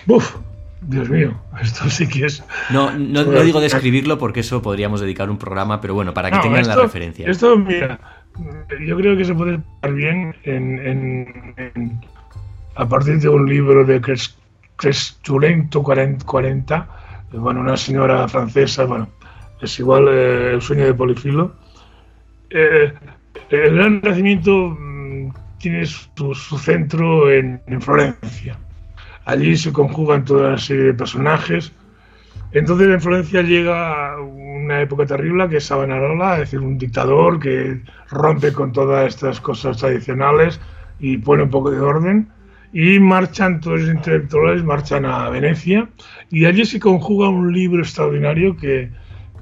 Uf, 0.06 0.36
Dios 0.82 1.08
mío, 1.08 1.34
esto 1.62 1.88
sí 1.88 2.06
que 2.06 2.26
es... 2.26 2.44
No, 2.70 2.90
no, 2.90 3.24
digo 3.24 3.60
describirlo 3.60 4.18
porque 4.18 4.40
eso 4.40 4.60
podríamos 4.60 5.00
dedicar 5.00 5.30
un 5.30 5.38
programa, 5.38 5.80
pero 5.80 5.94
bueno, 5.94 6.12
para 6.12 6.30
que 6.30 6.38
tengan 6.38 6.66
la 6.66 6.76
referencia. 6.76 7.26
Esto, 7.28 7.56
mira, 7.56 7.98
yo 8.86 8.96
creo 8.96 9.16
que 9.16 9.24
se 9.24 9.34
puede 9.34 9.54
estar 9.56 9.92
bien 9.92 10.34
en, 10.44 12.00
a 12.74 12.88
partir 12.88 13.18
de 13.18 13.28
un 13.28 13.48
libro 13.48 13.84
de 13.84 14.00
Cresturento 14.76 15.82
40, 15.82 16.88
bueno, 17.32 17.60
una 17.60 17.76
señora 17.76 18.28
francesa, 18.28 18.84
bueno, 18.84 19.08
es 19.60 19.78
igual 19.78 20.08
eh, 20.08 20.52
el 20.54 20.62
sueño 20.62 20.84
de 20.84 20.94
Polifilo. 20.94 21.54
Eh, 22.50 22.92
el 23.50 23.74
gran 23.74 24.00
nacimiento 24.02 24.76
mm, 24.78 25.30
tiene 25.58 25.86
su, 25.86 26.34
centro 26.58 27.30
en, 27.32 27.60
Florencia. 27.80 28.58
Allí 29.24 29.56
se 29.56 29.72
conjugan 29.72 30.24
toda 30.24 30.48
una 30.48 30.58
serie 30.58 30.84
de 30.84 30.94
personajes. 30.94 31.72
Entonces 32.52 32.88
en 32.88 33.00
Florencia 33.00 33.42
llega 33.42 34.20
una 34.20 34.80
época 34.80 35.06
terrible 35.06 35.48
que 35.48 35.56
es 35.56 35.64
Savonarola, 35.64 36.34
es 36.34 36.40
decir, 36.40 36.60
un 36.60 36.78
dictador 36.78 37.40
que 37.40 37.80
rompe 38.10 38.52
con 38.52 38.72
todas 38.72 39.08
estas 39.08 39.40
cosas 39.40 39.78
tradicionales 39.78 40.60
y 41.00 41.18
pone 41.18 41.42
un 41.42 41.50
poco 41.50 41.70
de 41.70 41.80
orden 41.80 42.28
y 42.72 42.98
marchan 42.98 43.60
todos 43.60 43.80
los 43.80 43.90
intelectuales, 43.90 44.64
marchan 44.64 45.04
a 45.04 45.28
Venecia 45.30 45.88
y 46.30 46.44
allí 46.44 46.64
se 46.64 46.80
conjuga 46.80 47.28
un 47.28 47.52
libro 47.52 47.82
extraordinario 47.82 48.56
que, 48.56 48.90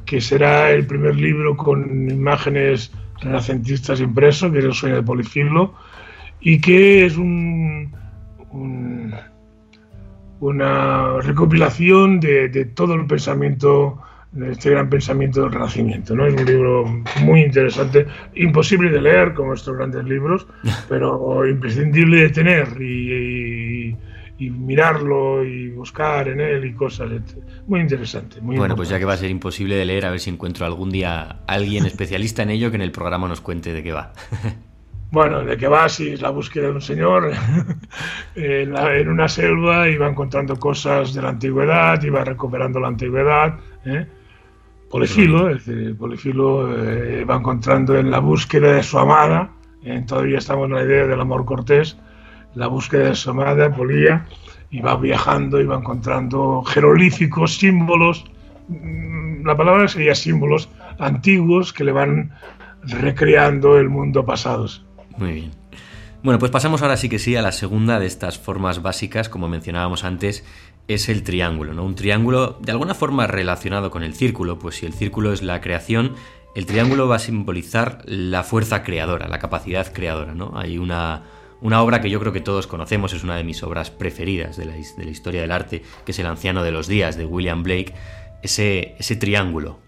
que 0.07 0.21
será 0.21 0.71
el 0.71 0.87
primer 0.87 1.17
libro 1.17 1.57
con 1.57 2.11
imágenes 2.11 2.93
renacentistas 3.23 4.01
impreso, 4.01 4.51
que 4.51 4.59
es 4.59 4.65
El 4.65 4.75
sueño 4.75 4.97
de 4.97 5.03
Polifilo, 5.03 5.75
y 6.41 6.61
que 6.61 7.07
es 7.07 7.17
un, 7.17 7.93
una 10.43 11.21
recopilación 11.21 12.19
de, 12.19 12.49
de, 12.49 12.65
todo 12.65 12.95
el 12.95 13.07
pensamiento 13.07 14.03
este 14.51 14.71
gran 14.71 14.89
pensamiento 14.89 15.43
del 15.43 15.53
Renacimiento. 15.53 16.15
¿no? 16.15 16.27
Es 16.27 16.35
un 16.35 16.45
libro 16.47 16.85
muy 17.21 17.43
interesante, 17.43 18.07
imposible 18.35 18.91
de 18.91 19.01
leer 19.01 19.35
como 19.35 19.55
estos 19.55 19.77
grandes 19.77 20.05
libros, 20.05 20.47
pero 20.89 21.47
imprescindible 21.47 22.23
de 22.23 22.31
tener 22.31 22.81
y, 22.81 23.97
mirarlo 24.39 25.45
y 25.45 25.71
buscar 25.71 26.27
en 26.27 26.41
él 26.41 26.65
y 26.65 26.73
cosas. 26.73 27.09
Muy 27.69 27.79
interesante. 27.79 28.39
bueno, 28.41 28.75
pues 28.75 28.89
ya 28.89 28.99
que 28.99 29.05
va 29.05 29.13
a 29.13 29.17
ser 29.17 29.31
imposible 29.31 29.77
de 29.77 29.85
leer, 29.85 30.05
a 30.05 30.11
ver 30.11 30.19
si 30.19 30.31
encuentro 30.31 30.67
algún 30.67 30.91
día 30.91 31.43
alguien 31.47 31.87
especialista 31.87 32.43
en 32.43 32.51
ello 32.51 32.71
que 32.71 32.77
en 32.77 32.83
el 32.83 32.91
programa 32.91 33.29
nos 33.29 33.41
cuente 33.41 33.73
de 33.73 33.85
qué 33.85 33.93
va. 33.93 34.13
Bueno, 35.13 35.45
de 35.45 35.59
qué 35.59 35.69
va, 35.69 35.91
si 35.91 36.09
es 36.09 36.23
la 36.23 36.31
búsqueda 36.31 36.69
de 36.69 36.73
un 36.73 36.81
señor 36.81 37.33
en, 38.35 38.75
en, 38.75 39.09
una 39.11 39.29
selva 39.29 39.87
y 39.87 39.99
va 39.99 40.09
encontrando 40.09 40.59
cosas 40.59 41.13
de 41.13 41.21
la 41.21 41.29
antigüedad 41.29 42.03
y 42.03 42.09
va 42.09 42.25
recuperando 42.25 42.81
la 42.81 42.89
antigüedad. 42.89 43.59
¿eh? 43.85 44.07
Polifilo, 44.91 45.51
es 45.51 45.67
decir, 45.67 45.99
Polifilo 45.99 46.75
eh, 46.75 47.27
va 47.27 47.37
encontrando 47.37 47.95
en 47.95 48.11
la 48.11 48.21
búsqueda 48.21 48.73
de 48.73 48.83
su 48.83 48.99
amada, 48.99 49.51
eh, 49.85 50.03
todavía 50.07 50.39
estamos 50.39 50.71
en 50.71 50.77
la 50.77 50.83
idea 50.83 51.07
del 51.07 51.21
amor 51.21 51.45
cortés, 51.45 51.99
la 52.55 52.69
búsqueda 52.69 53.11
de 53.11 53.15
su 53.15 53.33
amada, 53.33 53.71
Polía, 53.71 54.25
y 54.71 54.81
va 54.81 54.97
viajando 54.97 55.61
y 55.61 55.67
va 55.67 55.77
encontrando 55.77 56.63
jeroglíficos, 56.63 57.59
símbolos, 57.59 58.25
mm, 58.69 59.45
la 59.45 59.59
palabra 59.59 59.89
sería 59.89 60.15
símbolos 60.15 60.71
antiguos 60.99 61.71
que 61.75 61.85
le 61.85 61.93
van 61.93 62.33
recreando 62.85 63.77
el 63.79 63.91
mundo 63.91 64.25
pasado. 64.25 64.67
Muy 65.17 65.33
bien. 65.33 65.51
Bueno, 66.23 66.39
pues 66.39 66.53
pasamos 66.53 66.83
ahora 66.83 66.97
sí 66.97 67.09
que 67.09 67.19
sí 67.19 67.35
a 67.35 67.43
la 67.43 67.53
segunda 67.53 67.99
de 67.99 68.07
estas 68.07 68.39
formas 68.39 68.81
básicas, 68.81 69.29
como 69.29 69.49
mencionábamos 69.49 70.05
antes, 70.05 70.45
es 70.87 71.09
el 71.09 71.23
triángulo, 71.23 71.75
¿no? 71.75 71.85
Un 71.85 71.95
triángulo 71.95 72.59
de 72.61 72.73
alguna 72.73 72.95
forma 72.95 73.27
relacionado 73.27 73.91
con 73.91 74.03
el 74.03 74.15
círculo, 74.15 74.59
pues 74.59 74.77
si 74.77 74.87
el 74.87 74.93
círculo 74.93 75.33
es 75.33 75.43
la 75.43 75.61
creación, 75.61 76.15
el 76.55 76.67
triángulo 76.67 77.09
va 77.09 77.17
a 77.17 77.19
simbolizar 77.19 78.03
la 78.05 78.45
fuerza 78.45 78.83
creadora, 78.83 79.29
la 79.29 79.39
capacidad 79.39 79.93
creadora, 79.93 80.35
¿no? 80.35 80.53
Hay 80.55 80.79
una, 80.79 81.23
una 81.61 81.83
obra 81.83 82.01
que 82.01 82.11
yo 82.11 82.21
creo 82.21 82.33
que 82.33 82.41
todos 82.41 82.67
conocemos, 82.67 83.13
es 83.15 83.25
una 83.25 83.37
de 83.37 83.45
mis 83.45 83.63
obras 83.63 83.91
preferidas 83.91 84.57
de 84.57 84.67
la, 84.67 84.75
de 84.75 85.05
la, 85.05 85.11
historia 85.11 85.41
del 85.41 85.53
arte, 85.53 85.83
que 86.05 86.13
es 86.13 86.19
El 86.19 86.27
anciano 86.27 86.63
de 86.63 86.71
los 86.71 86.89
días, 86.89 87.17
de 87.17 87.25
William 87.25 87.63
Blake, 87.63 87.95
ese, 88.43 88.95
ese 88.99 89.17
triángulo. 89.17 89.81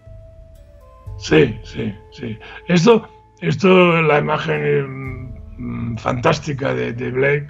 Sí, 1.17 1.57
sí, 1.63 1.93
sí. 2.11 2.37
Esto, 2.67 3.07
esto 3.47 4.01
la 4.01 4.19
imagen 4.19 5.33
mm, 5.57 5.97
fantástica 5.97 6.73
de, 6.73 6.93
de 6.93 7.11
Blake, 7.11 7.47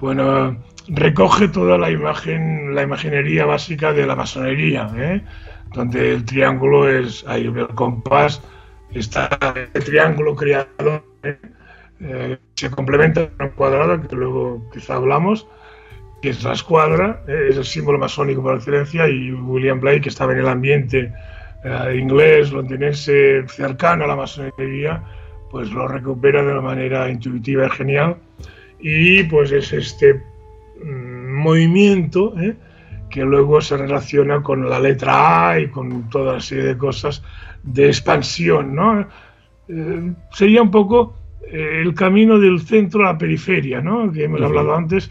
bueno, 0.00 0.56
recoge 0.88 1.48
toda 1.48 1.78
la 1.78 1.90
imagen, 1.90 2.74
la 2.74 2.82
imaginería 2.82 3.46
básica 3.46 3.92
de 3.92 4.06
la 4.06 4.16
masonería, 4.16 4.90
¿eh? 4.96 5.22
donde 5.72 6.14
el 6.14 6.24
triángulo 6.24 6.88
es, 6.88 7.24
ahí 7.28 7.46
el 7.46 7.68
compás, 7.68 8.42
está 8.92 9.28
el 9.74 9.84
triángulo 9.84 10.34
creado, 10.34 11.04
¿eh? 11.22 11.38
Eh, 12.02 12.38
se 12.54 12.70
complementa 12.70 13.28
con 13.28 13.48
un 13.48 13.52
cuadrado, 13.52 14.00
que 14.00 14.16
luego 14.16 14.70
quizá 14.72 14.94
hablamos, 14.94 15.46
que 16.22 16.30
es 16.30 16.42
la 16.42 16.54
escuadra, 16.54 17.22
es 17.28 17.58
el 17.58 17.64
símbolo 17.64 17.98
masónico 17.98 18.42
por 18.42 18.56
excelencia, 18.56 19.06
y 19.06 19.32
William 19.32 19.80
Blake, 19.80 20.02
que 20.02 20.08
estaba 20.08 20.32
en 20.32 20.38
el 20.38 20.48
ambiente 20.48 21.12
inglés, 21.94 22.52
londinense, 22.52 23.46
cercano 23.48 24.04
a 24.04 24.06
la 24.06 24.16
masonería, 24.16 25.02
pues 25.50 25.70
lo 25.72 25.88
recupera 25.88 26.42
de 26.42 26.52
una 26.52 26.60
manera 26.60 27.10
intuitiva 27.10 27.66
y 27.66 27.70
genial. 27.70 28.16
Y 28.80 29.24
pues 29.24 29.52
es 29.52 29.72
este 29.72 30.22
Mm, 30.82 31.42
movimiento 31.42 32.34
¿eh? 32.38 32.56
que 33.10 33.22
luego 33.22 33.60
se 33.60 33.76
relaciona 33.76 34.42
con 34.42 34.68
la 34.68 34.78
letra 34.80 35.50
A 35.50 35.60
y 35.60 35.68
con 35.68 36.08
toda 36.08 36.34
la 36.34 36.40
serie 36.40 36.64
de 36.64 36.78
cosas 36.78 37.22
de 37.62 37.86
expansión. 37.86 38.74
¿no? 38.74 39.06
Eh, 39.68 40.12
sería 40.32 40.62
un 40.62 40.70
poco 40.70 41.14
eh, 41.46 41.82
el 41.82 41.94
camino 41.94 42.38
del 42.38 42.60
centro 42.60 43.02
a 43.02 43.12
la 43.12 43.18
periferia, 43.18 43.80
¿no? 43.80 44.10
que 44.12 44.24
hemos 44.24 44.40
hablado 44.40 44.74
antes. 44.74 45.10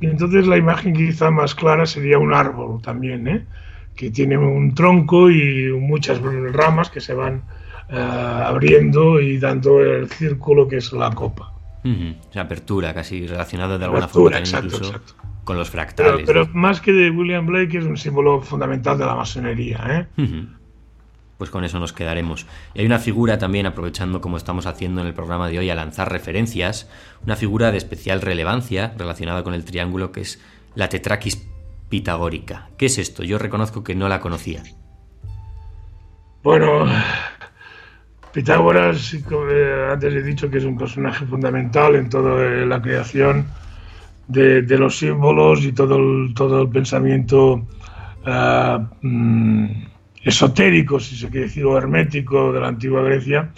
Y 0.00 0.06
entonces 0.06 0.46
la 0.46 0.56
imagen 0.56 0.94
quizá 0.94 1.30
más 1.30 1.54
clara 1.54 1.86
sería 1.86 2.18
un 2.18 2.34
árbol 2.34 2.82
también, 2.82 3.46
que 3.94 4.10
tiene 4.10 4.36
un 4.36 4.74
tronco 4.74 5.30
y 5.30 5.70
muchas 5.72 6.20
ramas 6.52 6.90
que 6.90 7.00
se 7.00 7.14
van 7.14 7.42
abriendo 7.92 9.20
y 9.20 9.38
dando 9.38 9.80
el 9.80 10.08
círculo 10.08 10.66
que 10.66 10.78
es 10.78 10.92
la 10.92 11.10
copa 11.10 11.52
apertura 12.40 12.94
casi 12.94 13.26
relacionada 13.26 13.78
de 13.78 13.84
alguna 13.84 14.08
forma 14.08 14.38
incluso 14.38 15.00
con 15.44 15.56
los 15.56 15.70
fractales. 15.70 16.24
Pero, 16.24 16.48
más 16.52 16.80
que 16.80 16.92
de 16.92 17.10
William 17.10 17.46
Blake 17.46 17.78
es 17.78 17.84
un 17.84 17.96
símbolo 17.96 18.40
fundamental 18.40 18.96
de 18.96 19.06
la 19.06 19.16
masonería. 19.16 20.08
¿eh? 20.16 20.46
Pues 21.36 21.50
con 21.50 21.64
eso 21.64 21.80
nos 21.80 21.92
quedaremos. 21.92 22.46
Y 22.74 22.80
hay 22.80 22.86
una 22.86 23.00
figura 23.00 23.38
también, 23.38 23.66
aprovechando 23.66 24.20
como 24.20 24.36
estamos 24.36 24.66
haciendo 24.66 25.00
en 25.00 25.08
el 25.08 25.14
programa 25.14 25.48
de 25.48 25.58
hoy 25.58 25.70
a 25.70 25.74
lanzar 25.74 26.12
referencias, 26.12 26.88
una 27.24 27.34
figura 27.34 27.72
de 27.72 27.78
especial 27.78 28.20
relevancia 28.20 28.94
relacionada 28.96 29.42
con 29.42 29.54
el 29.54 29.64
triángulo 29.64 30.12
que 30.12 30.20
es 30.20 30.40
la 30.76 30.88
tetraquis 30.88 31.48
pitagórica. 31.88 32.68
¿Qué 32.78 32.86
es 32.86 32.98
esto? 32.98 33.24
Yo 33.24 33.38
reconozco 33.38 33.82
que 33.82 33.96
no 33.96 34.08
la 34.08 34.20
conocía. 34.20 34.62
Bueno, 36.44 36.86
Pitágoras, 38.32 39.12
eh, 39.12 39.88
antes 39.92 40.14
he 40.14 40.22
dicho 40.22 40.50
que 40.50 40.56
es 40.56 40.64
un 40.64 40.78
personaje 40.78 41.26
fundamental 41.26 41.96
en 41.96 42.08
toda 42.08 42.42
eh, 42.42 42.64
la 42.64 42.80
creación 42.80 43.44
de, 44.26 44.62
los 44.78 44.96
símbolos 44.96 45.62
y 45.64 45.72
todo 45.72 45.96
el, 45.96 46.32
todo 46.32 46.62
el 46.62 46.70
pensamiento 46.70 47.66
eh, 48.24 48.78
mm, 49.02 49.66
esotérico, 50.24 50.98
si 50.98 51.16
se 51.16 51.28
quiere 51.28 51.46
decir, 51.46 51.66
o 51.66 51.76
hermético 51.76 52.52
de 52.52 52.60
la 52.60 52.68
antigua 52.68 53.02
Grecia. 53.02 53.50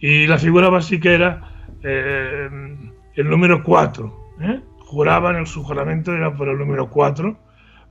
Y 0.00 0.26
la 0.26 0.38
figura 0.38 0.68
básica 0.68 1.10
era 1.10 1.52
el 1.82 3.30
número 3.30 3.62
4. 3.62 4.32
Juraban, 4.80 5.36
el 5.36 5.46
su 5.46 5.62
juramento 5.62 6.12
era 6.12 6.34
por 6.34 6.48
el 6.48 6.58
número 6.58 6.88
4, 6.90 7.38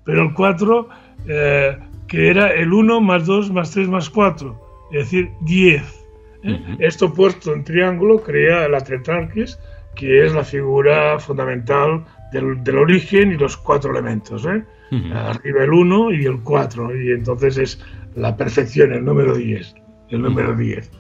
pero 0.03 0.23
el 0.23 0.33
4, 0.33 0.89
que 1.25 2.29
era 2.29 2.51
el 2.51 2.73
1 2.73 3.01
más 3.01 3.25
2 3.25 3.51
más 3.51 3.71
3 3.71 3.87
más 3.87 4.09
4, 4.09 4.59
es 4.91 4.99
decir, 4.99 5.31
10. 5.41 5.96
Esto 6.79 7.13
puesto 7.13 7.53
en 7.53 7.63
triángulo 7.63 8.21
crea 8.21 8.67
la 8.67 8.81
tetrarquis, 8.81 9.59
que 9.95 10.25
es 10.25 10.33
la 10.33 10.43
figura 10.43 11.19
fundamental 11.19 12.05
del, 12.31 12.77
origen 12.77 13.31
y 13.31 13.37
los 13.37 13.57
cuatro 13.57 13.91
elementos. 13.91 14.45
¿eh? 14.45 14.63
Arriba 15.13 15.63
el 15.63 15.73
1 15.73 16.11
y 16.13 16.25
el 16.25 16.39
4, 16.41 17.01
y 17.01 17.11
entonces 17.11 17.57
es 17.57 17.85
la 18.15 18.37
perfección, 18.37 18.93
el 18.93 19.03
número 19.03 19.35
10. 19.35 19.75
el 20.09 20.21
número 20.21 20.55
10. 20.55 20.91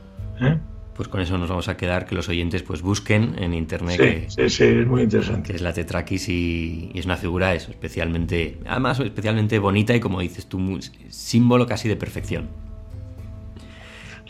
¿eh? 0.41 0.57
Pues 0.95 1.07
con 1.09 1.21
eso 1.21 1.37
nos 1.37 1.47
vamos 1.47 1.67
a 1.67 1.77
quedar, 1.77 2.07
que 2.07 2.15
los 2.15 2.27
oyentes 2.27 2.63
pues 2.63 2.81
busquen 2.81 3.35
en 3.37 3.53
internet. 3.53 4.29
Sí, 4.29 4.49
sí, 4.49 4.63
es 4.63 4.87
muy 4.87 5.03
interesante. 5.03 5.51
Que 5.51 5.55
es 5.55 5.61
la 5.61 5.71
Tetrakis 5.71 6.27
y, 6.27 6.91
es 6.95 7.05
una 7.05 7.17
figura 7.17 7.53
eso, 7.53 7.69
especialmente, 7.69 8.57
además 8.65 8.99
especialmente 8.99 9.59
bonita 9.59 9.95
y 9.95 9.99
como 9.99 10.21
dices 10.21 10.47
tú, 10.47 10.79
símbolo 11.09 11.67
casi 11.67 11.87
de 11.87 11.95
perfección. 11.95 12.47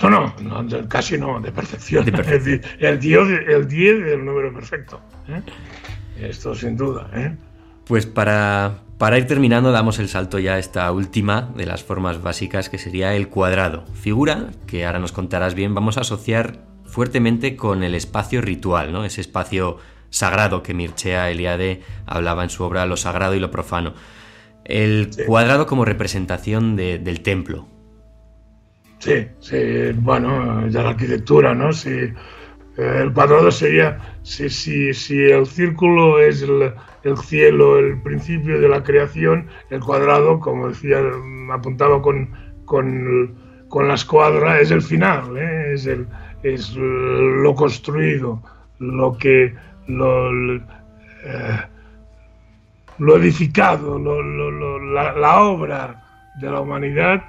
No, 0.01 0.33
no, 0.41 0.87
casi 0.87 1.17
no, 1.17 1.39
de 1.39 1.51
perfección. 1.51 2.05
El 2.79 2.99
10 2.99 3.27
el 3.47 3.67
del 3.67 4.25
número 4.25 4.53
perfecto. 4.53 5.01
¿eh? 5.27 5.41
Esto 6.19 6.53
sin 6.53 6.77
duda. 6.77 7.09
¿eh? 7.13 7.35
Pues 7.85 8.05
para, 8.05 8.79
para 8.97 9.17
ir 9.17 9.27
terminando 9.27 9.71
damos 9.71 9.99
el 9.99 10.09
salto 10.09 10.39
ya 10.39 10.53
a 10.53 10.59
esta 10.59 10.91
última 10.91 11.53
de 11.55 11.65
las 11.65 11.83
formas 11.83 12.21
básicas 12.21 12.69
que 12.69 12.77
sería 12.77 13.15
el 13.15 13.29
cuadrado. 13.29 13.85
Figura 13.93 14.49
que 14.67 14.85
ahora 14.85 14.99
nos 14.99 15.11
contarás 15.11 15.55
bien, 15.55 15.73
vamos 15.73 15.97
a 15.97 16.01
asociar 16.01 16.59
fuertemente 16.85 17.55
con 17.55 17.83
el 17.83 17.95
espacio 17.95 18.41
ritual, 18.41 18.91
¿no? 18.91 19.03
ese 19.03 19.21
espacio 19.21 19.77
sagrado 20.09 20.63
que 20.63 20.73
Mircea 20.73 21.29
Eliade 21.29 21.81
hablaba 22.05 22.43
en 22.43 22.49
su 22.49 22.63
obra 22.63 22.85
Lo 22.85 22.97
sagrado 22.97 23.35
y 23.35 23.39
lo 23.39 23.51
profano. 23.51 23.93
El 24.63 25.09
cuadrado 25.25 25.65
como 25.65 25.85
representación 25.85 26.75
del 26.75 27.21
templo. 27.21 27.67
Sí, 28.99 29.27
sí, 29.39 29.91
bueno, 29.95 30.67
ya 30.69 30.83
la 30.83 30.89
arquitectura, 30.89 31.53
¿no? 31.53 31.71
Si, 31.71 31.89
eh, 31.91 32.13
el 32.77 33.13
cuadrado 33.13 33.51
sería, 33.51 33.97
si, 34.23 34.49
si, 34.49 34.93
si 34.93 35.17
el 35.25 35.45
círculo 35.47 36.19
es 36.19 36.41
el, 36.43 36.73
el 37.03 37.17
cielo, 37.17 37.77
el 37.79 38.01
principio 38.01 38.59
de 38.59 38.69
la 38.69 38.83
creación, 38.83 39.47
el 39.69 39.81
cuadrado, 39.81 40.39
como 40.39 40.69
decía, 40.69 40.99
apuntaba 41.51 42.01
con, 42.01 42.29
con, 42.65 43.35
con 43.67 43.87
la 43.87 43.95
escuadra, 43.95 44.59
es 44.59 44.71
el 44.71 44.81
final, 44.81 45.37
¿eh? 45.37 45.73
es, 45.73 45.85
el, 45.85 46.07
es 46.43 46.75
lo 46.75 47.55
construido, 47.55 48.41
lo 48.79 49.17
que 49.17 49.55
lo, 49.87 50.31
eh, 50.55 51.61
edificado, 52.99 53.99
la, 53.99 55.41
obra 55.41 56.03
de 56.39 56.51
la 56.51 56.61
humanidad, 56.61 57.23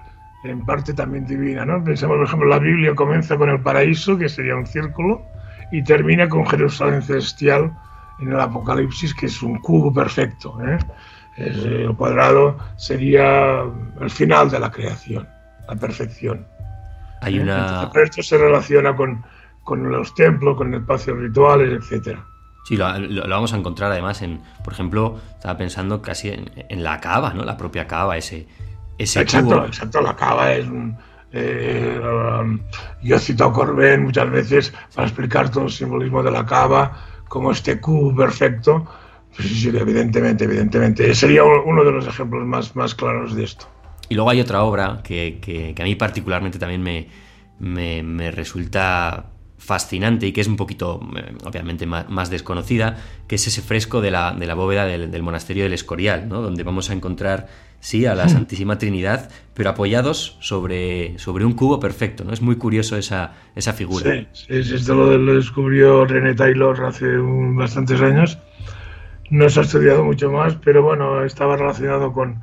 en 0.45 0.65
parte 0.65 0.95
también 0.95 1.27
divina. 1.27 1.65
¿no? 1.65 1.83
Pensemos, 1.83 2.17
por 2.17 2.27
ejemplo, 2.27 2.49
la 2.49 2.59
Biblia 2.59 2.95
comienza 2.95 3.37
con 3.37 3.51
el 3.51 3.61
paraíso, 3.61 4.17
que 4.17 4.29
sería 4.29 4.57
un 4.57 4.67
círculo, 4.67 5.23
y 5.73 5.83
termina 5.83 6.29
con 6.29 6.47
Jerusalén 6.47 7.03
celestial, 7.03 7.73
en 8.21 8.33
el 8.33 8.41
Apocalipsis, 8.41 9.15
que 9.15 9.27
es 9.27 9.43
un 9.43 9.59
cubo 9.59 9.93
perfecto. 9.93 10.59
¿eh? 10.67 10.79
el 11.37 11.95
cuadrado 11.95 12.59
sería 12.77 13.63
el 14.01 14.11
final 14.11 14.51
de 14.51 14.59
la 14.59 14.71
creación, 14.71 15.29
la 15.69 15.77
perfección. 15.77 16.45
Hay 17.21 17.39
¿Eh? 17.39 17.43
una... 17.43 17.91
esto 17.95 18.23
se 18.23 18.39
relaciona 18.39 18.95
con, 18.97 19.25
con 19.63 19.91
los 19.91 20.15
templos, 20.15 20.57
con 20.57 20.75
espacios 20.75 21.19
rituales, 21.19 21.81
etcétera. 21.81 22.25
Sí, 22.65 22.77
lo, 22.77 23.27
vamos 23.29 23.55
a 23.55 23.57
encontrar 23.57 23.93
además 23.93 24.21
en, 24.21 24.43
por 24.63 24.75
ejemplo, 24.75 25.19
estaba 25.35 25.57
pensando 25.57 26.03
casi 26.03 26.29
en, 26.29 26.83
la 26.83 27.01
cava, 27.01 27.33
¿no? 27.33 27.45
La 27.45 27.57
propia 27.57 27.87
cava, 27.87 28.17
ese, 28.17 28.47
ese 28.99 29.21
exacto, 29.21 29.65
Exacto, 29.65 30.01
la 30.01 30.15
cava 30.15 30.53
es 30.53 30.67
un, 30.67 30.97
eh, 31.33 32.01
um, 32.03 32.59
yo 33.03 33.19
cito 33.19 33.45
a 33.45 33.53
Corbén 33.53 34.05
muchas 34.05 34.31
veces 34.31 34.73
para 34.95 35.07
explicar 35.07 35.51
todo 35.51 35.65
el 35.65 35.71
simbolismo 35.71 36.23
de 36.23 36.31
la 36.31 36.45
cava, 36.45 36.97
como 37.29 37.53
este 37.53 37.81
cubo 37.81 38.17
perfecto, 38.17 38.87
pues 39.37 39.49
sí, 39.49 39.69
evidentemente, 39.69 40.45
evidentemente. 40.45 41.15
Sería 41.15 41.45
uno 41.45 41.85
de 41.85 41.93
los 41.93 42.07
ejemplos 42.07 42.47
más, 42.47 42.75
más 42.75 42.95
claros 42.95 43.35
de 43.35 43.45
esto. 43.45 43.67
Y 44.09 44.15
luego 44.15 44.31
hay 44.31 44.41
otra 44.41 44.63
obra 44.63 45.01
que, 45.05 45.39
que, 45.41 45.75
a 45.81 45.85
mí 45.85 45.95
particularmente 45.95 46.59
también 46.59 46.83
me, 46.83 47.09
me, 47.59 48.03
me, 48.03 48.31
resulta 48.31 49.27
fascinante 49.59 50.27
y 50.27 50.33
que 50.33 50.41
es 50.41 50.47
un 50.47 50.57
poquito, 50.57 51.01
eh, 51.17 51.35
obviamente, 51.45 51.85
más, 51.85 52.09
más, 52.09 52.31
desconocida, 52.31 52.97
que 53.27 53.35
es 53.35 53.47
ese 53.47 53.61
fresco 53.61 54.01
de 54.01 54.11
la, 54.11 54.33
de 54.33 54.47
la 54.47 54.55
bóveda 54.55 54.87
del, 54.87 55.11
del, 55.11 55.23
monasterio 55.23 55.65
del 55.65 55.73
Escorial, 55.73 56.29
¿no? 56.29 56.41
donde 56.41 56.63
vamos 56.63 56.91
a 56.91 56.95
encontrar, 56.95 57.49
sí, 57.81 58.07
a 58.07 58.15
la 58.15 58.27
hmm. 58.27 58.31
Santísima 58.31 58.79
Trinidad, 58.79 59.31
pero 59.55 59.71
apoyados 59.71 60.39
sobre, 60.41 61.19
sobre 61.19 61.45
un 61.45 61.53
cubo 61.53 61.81
perfecto. 61.81 62.25
¿no? 62.25 62.33
Es 62.33 62.41
muy 62.41 62.57
curioso 62.57 62.97
esa, 62.97 63.35
esa 63.57 63.73
figura. 63.73 64.27
Sí, 64.33 64.63
sí, 64.63 64.75
esto 64.75 64.95
lo, 64.95 65.19
lo, 65.19 65.35
descubrió 65.35 66.07
René 66.07 66.35
Taylor 66.35 66.85
hace 66.85 67.19
un, 67.19 67.57
bastantes 67.57 68.01
años. 68.01 68.39
No 69.31 69.51
se 69.51 69.61
ha 69.61 69.63
estudiado 69.65 70.05
mucho 70.05 70.31
más, 70.31 70.55
pero 70.65 70.83
bueno, 70.83 71.25
estaba 71.25 71.57
relacionado 71.57 72.13
con, 72.13 72.41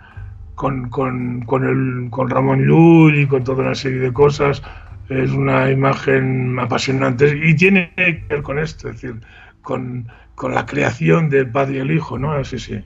con, 0.53 0.89
con, 0.89 1.41
con, 1.45 1.63
el, 1.63 2.09
con 2.11 2.29
Ramón 2.29 2.67
Llull 2.67 3.17
y 3.19 3.25
con 3.25 3.43
toda 3.43 3.63
una 3.63 3.73
serie 3.73 3.99
de 3.99 4.13
cosas 4.13 4.61
es 5.09 5.31
una 5.31 5.71
imagen 5.71 6.57
apasionante 6.59 7.39
y 7.43 7.55
tiene 7.55 7.91
que 7.95 8.25
ver 8.27 8.41
con 8.41 8.59
esto, 8.59 8.89
es 8.89 9.01
decir, 9.01 9.21
con, 9.61 10.07
la 10.49 10.65
creación 10.65 11.29
del 11.29 11.49
Padre 11.49 11.75
y 11.75 11.79
el 11.79 11.91
Hijo, 11.91 12.17
¿no? 12.17 12.33
Así 12.33 12.59
sí, 12.59 12.83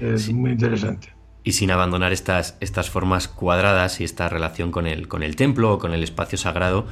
es 0.00 0.32
muy 0.32 0.52
interesante. 0.52 1.08
Y 1.42 1.52
sin 1.52 1.70
abandonar 1.70 2.12
estas, 2.12 2.56
estas 2.60 2.90
formas 2.90 3.28
cuadradas 3.28 4.00
y 4.00 4.04
esta 4.04 4.28
relación 4.28 4.70
con 4.70 4.86
el, 4.86 5.08
con 5.08 5.22
el 5.22 5.36
templo 5.36 5.74
o 5.74 5.78
con 5.78 5.92
el 5.92 6.02
espacio 6.02 6.38
sagrado, 6.38 6.86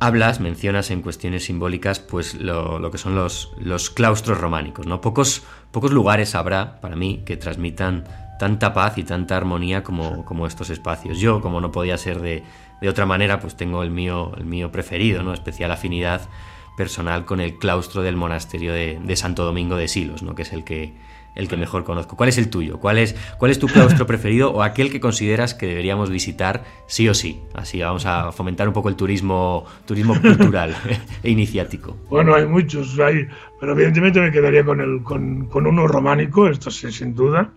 hablas, 0.00 0.40
mencionas 0.40 0.90
en 0.90 1.02
cuestiones 1.02 1.44
simbólicas, 1.44 1.98
pues 1.98 2.34
lo, 2.34 2.90
que 2.90 2.98
son 2.98 3.14
los, 3.14 3.52
los 3.58 3.90
claustros 3.90 4.38
románicos, 4.38 4.86
¿no? 4.86 5.00
Pocos, 5.00 5.44
pocos 5.72 5.92
lugares 5.92 6.34
habrá, 6.34 6.80
para 6.80 6.96
mí, 6.96 7.22
que 7.24 7.36
transmitan 7.36 8.04
tanta 8.38 8.72
paz 8.72 8.98
y 8.98 9.02
tanta 9.02 9.36
armonía 9.36 9.82
como, 9.82 10.24
como 10.24 10.46
estos 10.46 10.70
espacios. 10.70 11.18
Yo, 11.18 11.40
como 11.40 11.60
no 11.60 11.72
podía 11.72 11.98
ser 11.98 12.20
de, 12.20 12.44
de 12.80 12.88
otra 12.88 13.06
manera, 13.06 13.40
pues 13.40 13.56
tengo 13.56 13.82
el 13.82 13.90
mío, 13.90 14.32
el 14.36 14.44
mío 14.44 14.70
preferido, 14.70 15.22
¿no? 15.22 15.32
Especial 15.32 15.70
afinidad 15.70 16.28
personal 16.76 17.24
con 17.24 17.40
el 17.40 17.58
claustro 17.58 18.02
del 18.02 18.16
monasterio 18.16 18.72
de, 18.72 19.16
Santo 19.16 19.44
Domingo 19.44 19.76
de 19.76 19.88
Silos, 19.88 20.22
¿no? 20.22 20.36
Que 20.36 20.42
es 20.42 20.52
el 20.52 20.62
que, 20.62 20.92
el 21.34 21.48
que 21.48 21.56
mejor 21.56 21.82
conozco. 21.82 22.16
¿Cuál 22.16 22.28
es 22.28 22.38
el 22.38 22.50
tuyo? 22.50 22.78
¿Cuál 22.78 22.98
es, 22.98 23.16
¿Cuál 23.36 23.50
es 23.50 23.58
tu 23.58 23.66
claustro 23.66 24.06
preferido 24.12 24.52
o 24.52 24.62
aquel 24.62 24.92
que 24.92 25.00
consideras 25.00 25.54
que 25.54 25.66
deberíamos 25.66 26.08
visitar 26.08 26.64
sí 26.86 27.08
o 27.08 27.14
sí? 27.14 27.40
Así 27.52 27.80
vamos 27.80 28.06
a 28.06 28.30
fomentar 28.30 28.68
un 28.68 28.74
poco 28.74 28.88
el 28.88 28.94
turismo, 28.94 29.66
turismo 29.86 30.14
cultural 30.22 30.76
e 31.24 31.30
iniciático. 31.30 31.96
Bueno, 32.08 32.36
hay 32.36 32.46
muchos, 32.46 32.96
hay, 33.00 33.26
pero 33.58 33.72
evidentemente 33.72 34.20
me 34.20 34.30
quedaría 34.30 34.64
con, 34.64 34.80
el, 34.80 35.02
con, 35.02 35.46
con 35.46 35.66
uno 35.66 35.88
románico, 35.88 36.46
esto 36.46 36.70
sí, 36.70 36.92
sin 36.92 37.12
duda, 37.12 37.50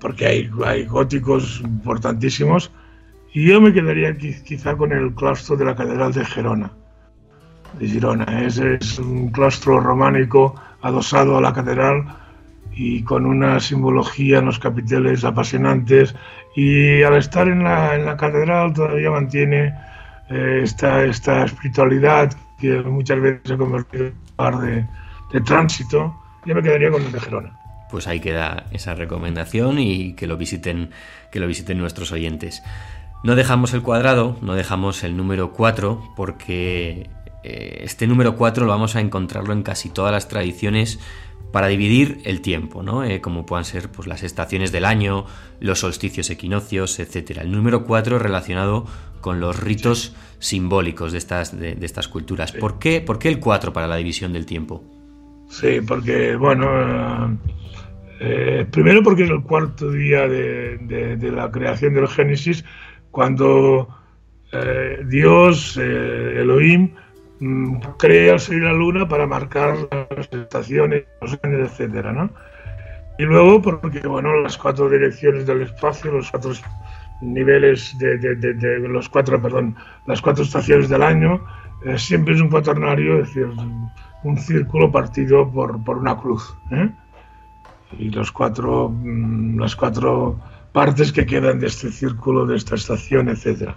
porque 0.00 0.26
hay, 0.26 0.50
hay 0.64 0.86
góticos 0.86 1.60
importantísimos 1.60 2.72
y 3.34 3.48
yo 3.48 3.60
me 3.60 3.72
quedaría 3.72 4.16
quizá 4.16 4.76
con 4.76 4.92
el 4.92 5.12
claustro 5.12 5.56
de 5.56 5.64
la 5.64 5.74
Catedral 5.74 6.12
de 6.12 6.24
Gerona, 6.24 6.70
de 7.80 7.88
Girona. 7.88 8.24
Es, 8.46 8.58
es 8.58 8.96
un 9.00 9.30
claustro 9.30 9.80
románico 9.80 10.54
adosado 10.82 11.36
a 11.36 11.40
la 11.40 11.52
catedral 11.52 12.04
y 12.70 13.02
con 13.02 13.26
una 13.26 13.58
simbología 13.58 14.38
en 14.38 14.46
los 14.46 14.60
capiteles 14.60 15.24
apasionantes. 15.24 16.14
Y 16.54 17.02
al 17.02 17.16
estar 17.16 17.48
en 17.48 17.64
la, 17.64 17.96
en 17.96 18.04
la 18.06 18.16
catedral 18.16 18.72
todavía 18.72 19.10
mantiene 19.10 19.74
eh, 20.30 20.60
esta, 20.62 21.04
esta 21.04 21.44
espiritualidad 21.44 22.32
que 22.60 22.82
muchas 22.82 23.20
veces 23.20 23.40
se 23.46 23.54
ha 23.54 23.58
convertido 23.58 24.06
en 24.06 24.12
un 24.12 24.20
lugar 24.38 24.58
de, 24.60 24.86
de 25.32 25.40
tránsito. 25.40 26.14
Yo 26.46 26.54
me 26.54 26.62
quedaría 26.62 26.92
con 26.92 27.02
el 27.02 27.10
de 27.10 27.18
Gerona 27.18 27.64
pues 27.94 28.08
ahí 28.08 28.18
queda 28.18 28.64
esa 28.72 28.96
recomendación 28.96 29.78
y 29.78 30.14
que 30.14 30.26
lo 30.26 30.36
visiten, 30.36 30.90
que 31.30 31.38
lo 31.38 31.46
visiten 31.46 31.78
nuestros 31.78 32.10
oyentes. 32.10 32.60
No 33.24 33.36
dejamos 33.36 33.72
el 33.72 33.80
cuadrado, 33.80 34.36
no 34.42 34.54
dejamos 34.54 35.02
el 35.02 35.16
número 35.16 35.52
4, 35.52 36.12
porque 36.14 37.08
eh, 37.42 37.80
este 37.80 38.06
número 38.06 38.36
4 38.36 38.66
lo 38.66 38.70
vamos 38.70 38.96
a 38.96 39.00
encontrarlo 39.00 39.54
en 39.54 39.62
casi 39.62 39.88
todas 39.88 40.12
las 40.12 40.28
tradiciones 40.28 41.00
para 41.50 41.68
dividir 41.68 42.20
el 42.24 42.42
tiempo, 42.42 42.82
¿no? 42.82 43.02
Eh, 43.02 43.22
como 43.22 43.46
puedan 43.46 43.64
ser 43.64 43.88
pues, 43.90 44.06
las 44.06 44.22
estaciones 44.24 44.72
del 44.72 44.84
año, 44.84 45.24
los 45.58 45.78
solsticios 45.78 46.28
equinoccios, 46.28 46.98
etc. 46.98 47.38
El 47.40 47.50
número 47.50 47.84
4 47.84 48.18
relacionado 48.18 48.84
con 49.22 49.40
los 49.40 49.58
ritos 49.58 50.14
simbólicos 50.38 51.12
de 51.12 51.18
estas, 51.18 51.58
de, 51.58 51.78
estas 51.80 52.08
culturas. 52.08 52.52
¿Por, 52.52 52.78
qué, 52.78 53.00
¿Por, 53.00 53.18
qué, 53.18 53.28
el 53.28 53.40
4 53.40 53.72
para 53.72 53.86
la 53.86 53.96
división 53.96 54.34
del 54.34 54.44
tiempo? 54.44 54.84
Sí, 55.48 55.80
porque, 55.80 56.36
bueno, 56.36 57.38
eh, 58.20 58.66
primero 58.70 59.02
porque 59.02 59.24
es 59.24 59.30
el 59.30 59.42
cuarto 59.42 59.90
día 59.90 60.28
de, 60.28 60.76
de 61.16 61.32
la 61.32 61.50
creación 61.50 61.94
del 61.94 62.06
Génesis, 62.08 62.66
cuando 63.14 63.88
eh, 64.50 65.04
Dios, 65.06 65.78
eh, 65.80 66.40
Elohim, 66.40 66.90
mm, 67.38 67.76
crea 67.96 68.32
el 68.34 68.40
sol 68.40 68.56
y 68.56 68.60
la 68.60 68.72
luna 68.72 69.08
para 69.08 69.24
marcar 69.24 69.76
las 70.10 70.28
estaciones, 70.32 71.04
los 71.22 71.38
años, 71.44 71.70
etcétera, 71.70 72.12
¿no? 72.12 72.28
Y 73.16 73.22
luego 73.22 73.62
porque, 73.62 74.00
bueno, 74.00 74.40
las 74.40 74.58
cuatro 74.58 74.90
direcciones 74.90 75.46
del 75.46 75.62
espacio, 75.62 76.10
los 76.10 76.28
cuatro 76.28 76.50
niveles 77.22 77.96
de, 77.98 78.18
los 78.88 79.08
cuatro, 79.08 79.40
perdón, 79.40 79.76
las 80.06 80.20
cuatro 80.20 80.42
estaciones 80.42 80.88
del 80.88 81.02
año, 81.02 81.40
eh, 81.84 81.96
siempre 81.96 82.34
es 82.34 82.40
un 82.40 82.48
cuaternario, 82.48 83.20
es 83.20 83.28
decir, 83.28 83.46
un 84.24 84.36
círculo 84.38 84.90
partido 84.90 85.48
por, 85.48 85.82
por 85.84 85.98
una 85.98 86.16
cruz. 86.16 86.52
Y 87.96 88.10
los 88.10 88.32
cuatro, 88.32 88.88
mm, 88.90 89.60
las 89.60 89.76
cuatro 89.76 90.40
partes 90.74 91.12
que 91.12 91.24
quedan 91.24 91.60
de 91.60 91.68
este 91.68 91.92
círculo, 91.92 92.46
de 92.46 92.56
esta 92.56 92.74
estación, 92.74 93.28
etc. 93.28 93.74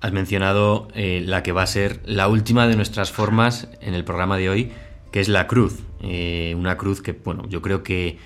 Has 0.00 0.12
mencionado 0.12 0.88
eh, 0.94 1.22
la 1.22 1.42
que 1.42 1.52
va 1.52 1.62
a 1.62 1.66
ser 1.66 2.00
la 2.06 2.26
última 2.26 2.66
de 2.66 2.74
nuestras 2.74 3.12
formas 3.12 3.68
en 3.82 3.92
el 3.92 4.02
programa 4.02 4.38
de 4.38 4.48
hoy, 4.48 4.72
que 5.12 5.20
es 5.20 5.28
la 5.28 5.46
cruz. 5.46 5.80
Eh, 6.00 6.54
una 6.56 6.78
cruz 6.78 7.02
que, 7.02 7.12
bueno, 7.12 7.46
yo 7.50 7.60
creo 7.60 7.82
que 7.82 8.16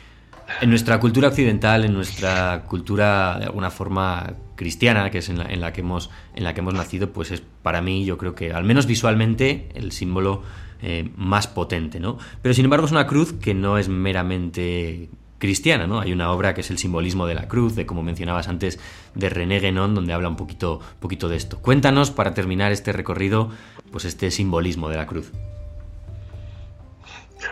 en 0.61 0.71
nuestra 0.71 1.01
cultura 1.01 1.29
occidental, 1.29 1.85
en 1.85 1.95
nuestra 1.95 2.63
cultura 2.69 3.39
de 3.41 3.47
alguna 3.47 3.71
forma 3.71 4.35
cristiana, 4.55 5.11
que 5.11 5.19
es 5.19 5.29
en 5.29 5.61
la, 5.61 5.73
que, 5.73 5.81
hemos, 5.81 6.11
en 6.37 6.45
la 6.45 6.55
que 6.55 6.61
hemos 6.61 6.75
nacido, 6.75 7.11
pues 7.11 7.33
es 7.33 7.43
para 7.63 7.83
mí, 7.83 8.05
yo 8.05 8.19
creo 8.19 8.37
que 8.37 8.53
al 8.53 8.63
menos 8.63 8.87
visualmente, 8.87 9.69
el 9.75 9.91
símbolo 9.91 10.45
eh, 10.81 11.11
más 11.17 11.49
potente, 11.49 11.99
¿no? 11.99 12.19
Pero 12.41 12.55
sin 12.55 12.67
embargo 12.67 12.87
es 12.87 12.93
una 12.93 13.09
cruz 13.09 13.33
que 13.33 13.53
no 13.53 13.79
es 13.79 13.89
meramente 13.89 15.09
cristiana, 15.43 15.89
¿no? 15.89 15.99
Hay 15.99 16.13
una 16.13 16.31
obra 16.31 16.55
que 16.55 16.61
es 16.61 16.71
el 16.71 16.79
simbolismo 16.79 17.27
de 17.27 17.35
la 17.35 17.49
cruz, 17.49 17.75
de 17.75 17.85
como 17.85 18.05
mencionabas 18.05 18.47
antes, 18.47 18.79
de 19.17 19.29
René 19.29 19.59
Guénon, 19.59 19.93
donde 19.93 20.13
habla 20.13 20.29
un 20.29 20.37
poquito, 20.37 20.81
poquito 21.01 21.29
de 21.29 21.35
esto. 21.35 21.59
Cuéntanos, 21.59 22.13
para 22.13 22.33
terminar 22.33 22.71
este 22.71 22.93
recorrido, 22.93 23.51
pues 23.91 24.05
este 24.05 24.31
simbolismo 24.31 24.89
de 24.89 24.97
la 24.97 25.07
cruz. 25.09 25.33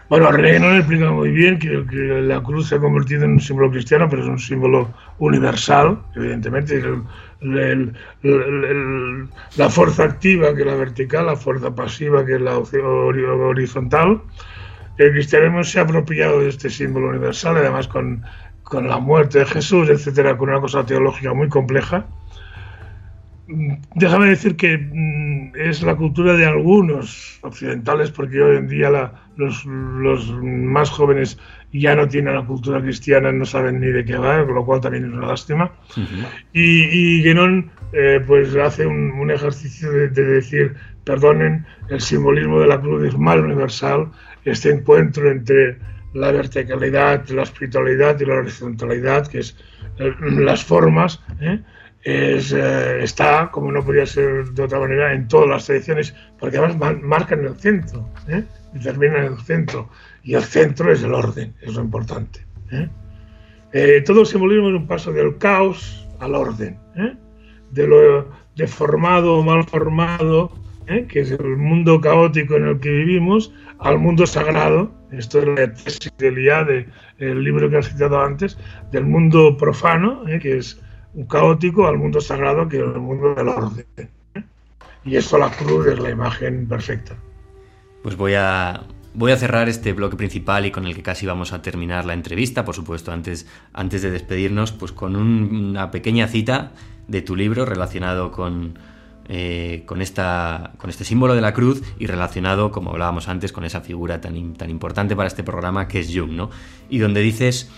Bueno, 0.08 0.30
René 0.30 0.76
explica 0.76 1.10
muy 1.10 1.32
bien 1.32 1.58
que, 1.58 1.68
la 2.22 2.40
cruz 2.40 2.68
se 2.68 2.76
ha 2.76 2.78
convertido 2.78 3.24
en 3.24 3.32
un 3.32 3.40
símbolo 3.40 3.72
cristiano, 3.72 4.06
pero 4.08 4.22
es 4.22 4.28
un 4.28 4.38
símbolo 4.38 4.94
universal, 5.18 5.98
evidentemente. 6.14 6.80
la 9.56 9.68
fuerza 9.68 10.04
activa, 10.04 10.54
que 10.54 10.60
es 10.60 10.66
la 10.66 10.76
vertical, 10.76 11.26
la 11.26 11.34
fuerza 11.34 11.74
pasiva, 11.74 12.24
que 12.24 12.36
es 12.36 12.40
la 12.40 12.56
horizontal. 12.56 14.20
El 15.00 15.12
cristianismo 15.12 15.64
se 15.64 15.78
ha 15.78 15.82
apropiado 15.82 16.40
de 16.40 16.50
este 16.50 16.68
símbolo 16.68 17.08
universal, 17.08 17.56
además 17.56 17.88
con, 17.88 18.22
con 18.62 18.86
la 18.86 18.98
muerte 18.98 19.38
de 19.40 19.46
Jesús, 19.46 19.88
etcétera, 19.88 20.36
con 20.36 20.50
una 20.50 20.60
cosa 20.60 20.84
teológica 20.84 21.32
muy 21.32 21.48
compleja 21.48 22.06
déjame 23.94 24.26
decir 24.26 24.56
que 24.56 24.78
mm, 24.78 25.52
es 25.56 25.82
la 25.82 25.96
cultura 25.96 26.34
de 26.34 26.46
algunos 26.46 27.38
occidentales, 27.42 28.10
porque 28.10 28.40
hoy 28.40 28.56
en 28.56 28.68
día 28.68 29.12
los, 29.36 29.66
más 29.66 30.90
jóvenes 30.90 31.38
ya 31.72 31.94
no 31.94 32.06
tienen 32.08 32.34
la 32.34 32.44
cultura 32.44 32.80
cristiana, 32.80 33.32
no 33.32 33.44
saben 33.44 33.80
ni 33.80 33.88
de 33.88 34.04
qué 34.04 34.16
va, 34.16 34.44
con 34.44 34.54
lo 34.54 34.64
cual 34.64 34.80
también 34.80 35.04
es 35.04 35.12
una 35.12 35.28
lástima. 35.28 35.72
Y, 36.52 36.62
y 36.62 37.22
Guénon 37.22 37.70
eh, 37.92 38.22
pues 38.26 38.54
hace 38.56 38.86
un, 38.86 39.30
ejercicio 39.30 39.90
de, 39.90 40.08
decir, 40.08 40.74
perdonen, 41.04 41.64
el 41.88 42.00
simbolismo 42.00 42.60
de 42.60 42.68
la 42.68 42.80
cruz 42.80 43.04
es 43.04 43.18
mal 43.18 43.40
universal, 43.40 44.10
este 44.44 44.70
encuentro 44.70 45.30
entre 45.30 45.78
la 46.12 46.32
verticalidad, 46.32 47.28
la 47.28 47.42
espiritualidad 47.42 48.18
y 48.20 48.24
la 48.24 48.34
horizontalidad, 48.34 49.26
que 49.26 49.40
es 49.40 49.56
eh, 49.98 50.12
las 50.20 50.64
formas, 50.64 51.20
¿eh? 51.40 51.60
es, 52.02 52.52
eh, 52.52 53.02
está, 53.02 53.50
como 53.50 53.70
no 53.70 53.84
podía 53.84 54.06
ser 54.06 54.46
de 54.46 54.62
otra 54.62 54.80
manera, 54.80 55.12
en 55.12 55.28
todas 55.28 55.48
las 55.48 55.66
tradiciones, 55.66 56.14
porque 56.38 56.58
además 56.58 56.98
marcan 57.02 57.44
el 57.44 57.56
centro, 57.56 58.08
¿eh? 58.28 58.44
determinan 58.72 59.24
el 59.24 59.38
centro, 59.40 59.90
y 60.22 60.34
el 60.34 60.42
centro 60.42 60.92
es 60.92 61.02
el 61.02 61.12
orden, 61.12 61.54
es 61.60 61.74
lo 61.74 61.82
importante. 61.82 62.46
¿eh? 62.72 62.88
Eh, 63.72 64.02
todo 64.04 64.20
el 64.20 64.26
simbolismo 64.26 64.68
es 64.68 64.74
un 64.74 64.86
paso 64.86 65.12
del 65.12 65.36
caos 65.38 66.06
al 66.18 66.34
orden, 66.34 66.78
de 67.70 67.86
lo 67.86 68.28
deformado 68.56 69.38
o 69.38 69.42
mal 69.42 69.64
formado, 69.64 70.52
que 70.86 71.20
es 71.20 71.30
el 71.30 71.56
mundo 71.56 72.00
caótico 72.00 72.56
en 72.56 72.66
el 72.66 72.80
que 72.80 72.90
vivimos, 72.90 73.52
al 73.78 73.98
mundo 73.98 74.26
sagrado, 74.26 74.90
esto 75.12 75.40
es 75.40 75.46
la 75.46 75.72
tesis 75.72 76.12
del 76.18 76.38
IA, 76.38 76.66
el 77.18 77.44
libro 77.44 77.70
que 77.70 77.78
has 77.78 77.88
citado 77.88 78.20
antes, 78.20 78.58
del 78.92 79.04
mundo 79.04 79.56
profano, 79.56 80.22
que 80.40 80.58
es 80.58 80.80
un 81.14 81.26
caótico 81.26 81.86
al 81.86 81.98
mundo 81.98 82.20
sagrado 82.20 82.68
que 82.68 82.78
es 82.78 82.82
el 82.82 83.00
mundo 83.00 83.34
del 83.34 83.48
orden. 83.48 83.86
Y 85.04 85.16
esto 85.16 85.38
la 85.38 85.50
cruz 85.50 85.86
es 85.86 85.98
la 85.98 86.10
imagen 86.10 86.66
perfecta. 86.66 87.16
Pues 88.02 88.16
voy 88.16 88.34
a, 88.34 88.82
voy 89.14 89.32
a 89.32 89.36
cerrar 89.36 89.68
este 89.68 89.92
bloque 89.92 90.16
principal 90.16 90.66
y 90.66 90.70
con 90.70 90.86
el 90.86 90.94
que 90.94 91.02
casi 91.02 91.26
vamos 91.26 91.52
a 91.52 91.62
terminar 91.62 92.04
la 92.04 92.14
entrevista, 92.14 92.64
por 92.64 92.74
supuesto, 92.74 93.12
antes, 93.12 93.46
antes 93.72 94.02
de 94.02 94.10
despedirnos, 94.10 94.72
pues 94.72 94.92
con 94.92 95.16
una 95.16 95.90
pequeña 95.90 96.28
cita 96.28 96.72
de 97.08 97.22
tu 97.22 97.34
libro 97.34 97.64
relacionado 97.64 98.30
con, 98.30 98.78
eh, 99.32 99.84
con, 99.86 100.02
esta, 100.02 100.72
con 100.76 100.90
este 100.90 101.04
símbolo 101.04 101.36
de 101.36 101.40
la 101.40 101.54
cruz 101.54 101.82
y 102.00 102.06
relacionado, 102.06 102.72
como 102.72 102.90
hablábamos 102.90 103.28
antes, 103.28 103.52
con 103.52 103.64
esa 103.64 103.80
figura 103.80 104.20
tan, 104.20 104.54
tan 104.54 104.70
importante 104.70 105.14
para 105.14 105.28
este 105.28 105.44
programa 105.44 105.86
que 105.86 106.00
es 106.00 106.10
Jung, 106.12 106.32
¿no? 106.32 106.50
Y 106.88 106.98
donde 106.98 107.20
dices 107.20 107.70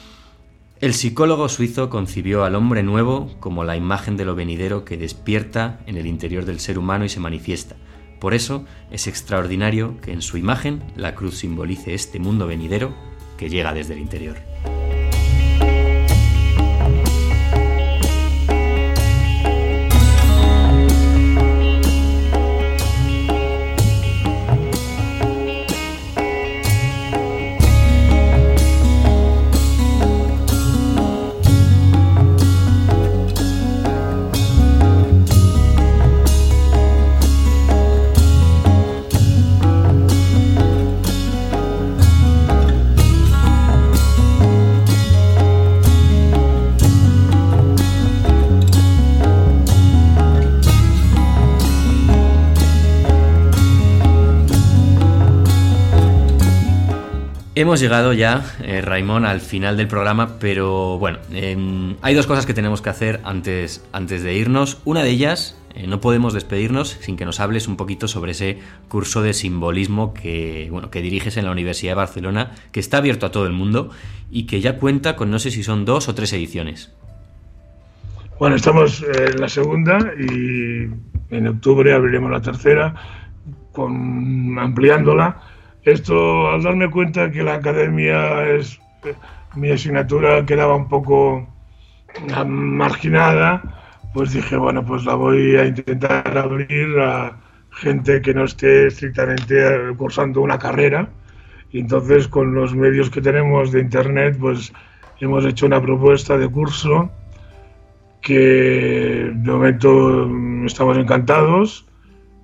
el 0.80 0.94
psicólogo 0.94 1.50
suizo 1.50 1.90
concibió 1.90 2.44
al 2.44 2.54
hombre 2.54 2.82
nuevo 2.82 3.30
como 3.38 3.64
la 3.64 3.76
imagen 3.76 4.16
de 4.16 4.24
lo 4.24 4.34
venidero 4.34 4.86
que 4.86 4.96
despierta 4.96 5.78
en 5.86 5.98
el 5.98 6.06
interior 6.06 6.46
del 6.46 6.58
ser 6.58 6.78
humano 6.78 7.04
y 7.04 7.10
se 7.10 7.20
manifiesta. 7.20 7.76
Por 8.18 8.32
eso 8.32 8.64
es 8.90 9.06
extraordinario 9.06 10.00
que 10.00 10.12
en 10.12 10.22
su 10.22 10.38
imagen 10.38 10.82
la 10.96 11.14
cruz 11.14 11.36
simbolice 11.36 11.92
este 11.92 12.18
mundo 12.18 12.46
venidero 12.46 12.94
que 13.36 13.50
llega 13.50 13.74
desde 13.74 13.92
el 13.92 14.00
interior. 14.00 14.38
Hemos 57.54 57.80
llegado 57.80 58.14
ya, 58.14 58.46
eh, 58.62 58.80
Raimón, 58.80 59.26
al 59.26 59.42
final 59.42 59.76
del 59.76 59.86
programa, 59.86 60.38
pero 60.40 60.98
bueno, 60.98 61.18
em, 61.34 61.96
hay 62.00 62.14
dos 62.14 62.26
cosas 62.26 62.46
que 62.46 62.54
tenemos 62.54 62.80
que 62.80 62.88
hacer 62.88 63.20
antes, 63.24 63.86
antes 63.92 64.22
de 64.22 64.32
irnos. 64.32 64.80
Una 64.86 65.02
de 65.02 65.10
ellas, 65.10 65.60
eh, 65.74 65.86
no 65.86 66.00
podemos 66.00 66.32
despedirnos 66.32 66.96
sin 67.02 67.18
que 67.18 67.26
nos 67.26 67.40
hables 67.40 67.68
un 67.68 67.76
poquito 67.76 68.08
sobre 68.08 68.30
ese 68.30 68.58
curso 68.88 69.20
de 69.20 69.34
simbolismo 69.34 70.14
que, 70.14 70.68
bueno, 70.70 70.90
que 70.90 71.02
diriges 71.02 71.36
en 71.36 71.44
la 71.44 71.50
Universidad 71.50 71.90
de 71.90 71.96
Barcelona, 71.96 72.52
que 72.72 72.80
está 72.80 72.96
abierto 72.96 73.26
a 73.26 73.30
todo 73.30 73.46
el 73.46 73.52
mundo 73.52 73.90
y 74.30 74.46
que 74.46 74.62
ya 74.62 74.78
cuenta 74.78 75.14
con 75.14 75.30
no 75.30 75.38
sé 75.38 75.50
si 75.50 75.62
son 75.62 75.84
dos 75.84 76.08
o 76.08 76.14
tres 76.14 76.32
ediciones. 76.32 76.90
Bueno, 78.38 78.56
estamos 78.56 79.02
en 79.02 79.38
la 79.38 79.50
segunda 79.50 79.98
y 80.18 80.88
en 81.28 81.48
octubre 81.48 81.92
abriremos 81.92 82.30
la 82.30 82.40
tercera, 82.40 82.94
ampliándola 83.76 85.51
esto, 85.84 86.50
al 86.50 86.62
darme 86.62 86.90
cuenta 86.90 87.30
que 87.30 87.42
la 87.42 87.54
academia 87.54 88.46
es 88.48 88.80
mi 89.54 89.70
asignatura 89.70 90.44
quedaba 90.46 90.76
un 90.76 90.88
poco 90.88 91.46
marginada, 92.46 93.62
pues 94.14 94.32
dije, 94.32 94.56
bueno, 94.56 94.84
pues 94.84 95.04
la 95.04 95.14
voy 95.14 95.56
a 95.56 95.66
intentar 95.66 96.36
abrir 96.36 96.98
a 97.00 97.36
gente 97.70 98.20
que 98.20 98.34
no 98.34 98.44
esté 98.44 98.86
estrictamente 98.86 99.54
cursando 99.96 100.40
una 100.40 100.58
carrera. 100.58 101.08
Y 101.70 101.80
entonces, 101.80 102.28
con 102.28 102.54
los 102.54 102.74
medios 102.74 103.08
que 103.08 103.22
tenemos 103.22 103.72
de 103.72 103.80
Internet, 103.80 104.36
pues 104.38 104.72
hemos 105.20 105.44
hecho 105.46 105.66
una 105.66 105.80
propuesta 105.80 106.36
de 106.36 106.48
curso 106.48 107.10
que 108.20 109.30
de 109.34 109.50
momento 109.50 110.30
estamos 110.66 110.98
encantados 110.98 111.86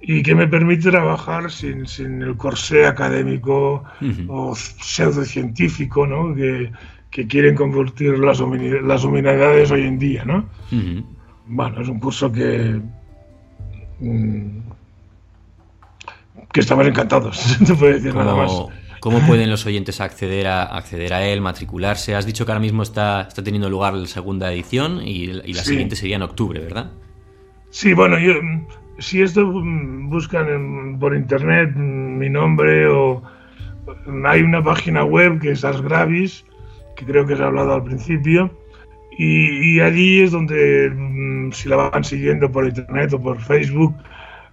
y 0.01 0.22
que 0.22 0.34
me 0.34 0.46
permite 0.46 0.90
trabajar 0.90 1.51
sin, 1.51 1.86
sin 1.86 2.22
el 2.22 2.36
corsé 2.36 2.86
académico 2.86 3.84
o 4.28 4.55
pseudocientífico 4.55 6.07
¿no? 6.07 6.34
que, 6.34 6.70
que 7.11 7.26
quieren 7.26 7.55
convertir 7.55 8.18
las, 8.18 8.40
las 8.40 9.05
humanidades 9.05 9.70
hoy 9.70 9.82
en 9.82 9.99
día. 9.99 10.24
¿no? 10.24 10.49
Bueno, 11.46 11.80
es 11.80 11.88
un 11.88 11.99
curso 11.99 12.30
que, 12.30 12.80
mm, 14.01 14.59
que 16.53 16.61
estamos 16.61 16.86
encantados, 16.86 17.61
no 17.68 17.76
puedo 17.76 17.94
decir 17.94 18.14
nada 18.14 18.34
más. 18.34 18.53
¿Cómo 19.01 19.20
pueden 19.20 19.49
los 19.49 19.64
oyentes 19.64 20.01
acceder 20.01 20.49
a, 20.49 20.64
acceder 20.64 21.12
a 21.14 21.24
él, 21.24 21.40
matricularse? 21.40 22.16
Has 22.16 22.26
dicho 22.26 22.44
que 22.44 22.51
ahora 22.51 22.61
mismo 22.61 22.82
está, 22.82 23.22
está 23.22 23.44
teniendo 23.44 23.70
lugar 23.70 23.94
la 23.94 24.07
segunda 24.09 24.53
edición 24.53 25.01
y, 25.05 25.30
y 25.44 25.53
la 25.53 25.62
siguiente 25.62 25.94
sería 25.94 26.16
en 26.16 26.22
octubre, 26.22 26.59
¿verdad? 26.59 26.90
Sí, 27.70 27.92
bueno, 27.92 28.18
yo 28.18 28.32
si 28.99 29.22
esto 29.22 29.46
mm, 29.46 30.11
buscan 30.11 30.99
por 30.99 31.14
internet 31.14 31.72
mm, 31.74 32.18
mi 32.18 32.28
nombre 32.28 32.86
o 32.88 33.22
hay 34.24 34.42
una 34.42 34.62
página 34.62 35.05
web 35.05 35.40
que 35.40 35.53
es 35.53 35.64
Ars 35.64 35.80
Gravis, 35.80 36.44
que 36.96 37.05
creo 37.07 37.26
que 37.26 37.36
se 37.36 37.42
ha 37.42 37.46
hablado 37.46 37.74
al 37.74 37.84
principio, 37.84 38.51
Y, 39.18 39.80
allí 39.80 40.22
es 40.22 40.30
donde, 40.32 40.90
mm, 40.90 41.53
si 41.53 41.68
la 41.68 41.76
van 41.76 42.05
siguiendo 42.05 42.51
por 42.53 42.66
internet 42.66 43.12
o 43.14 43.20
por 43.20 43.40
Facebook, 43.40 43.94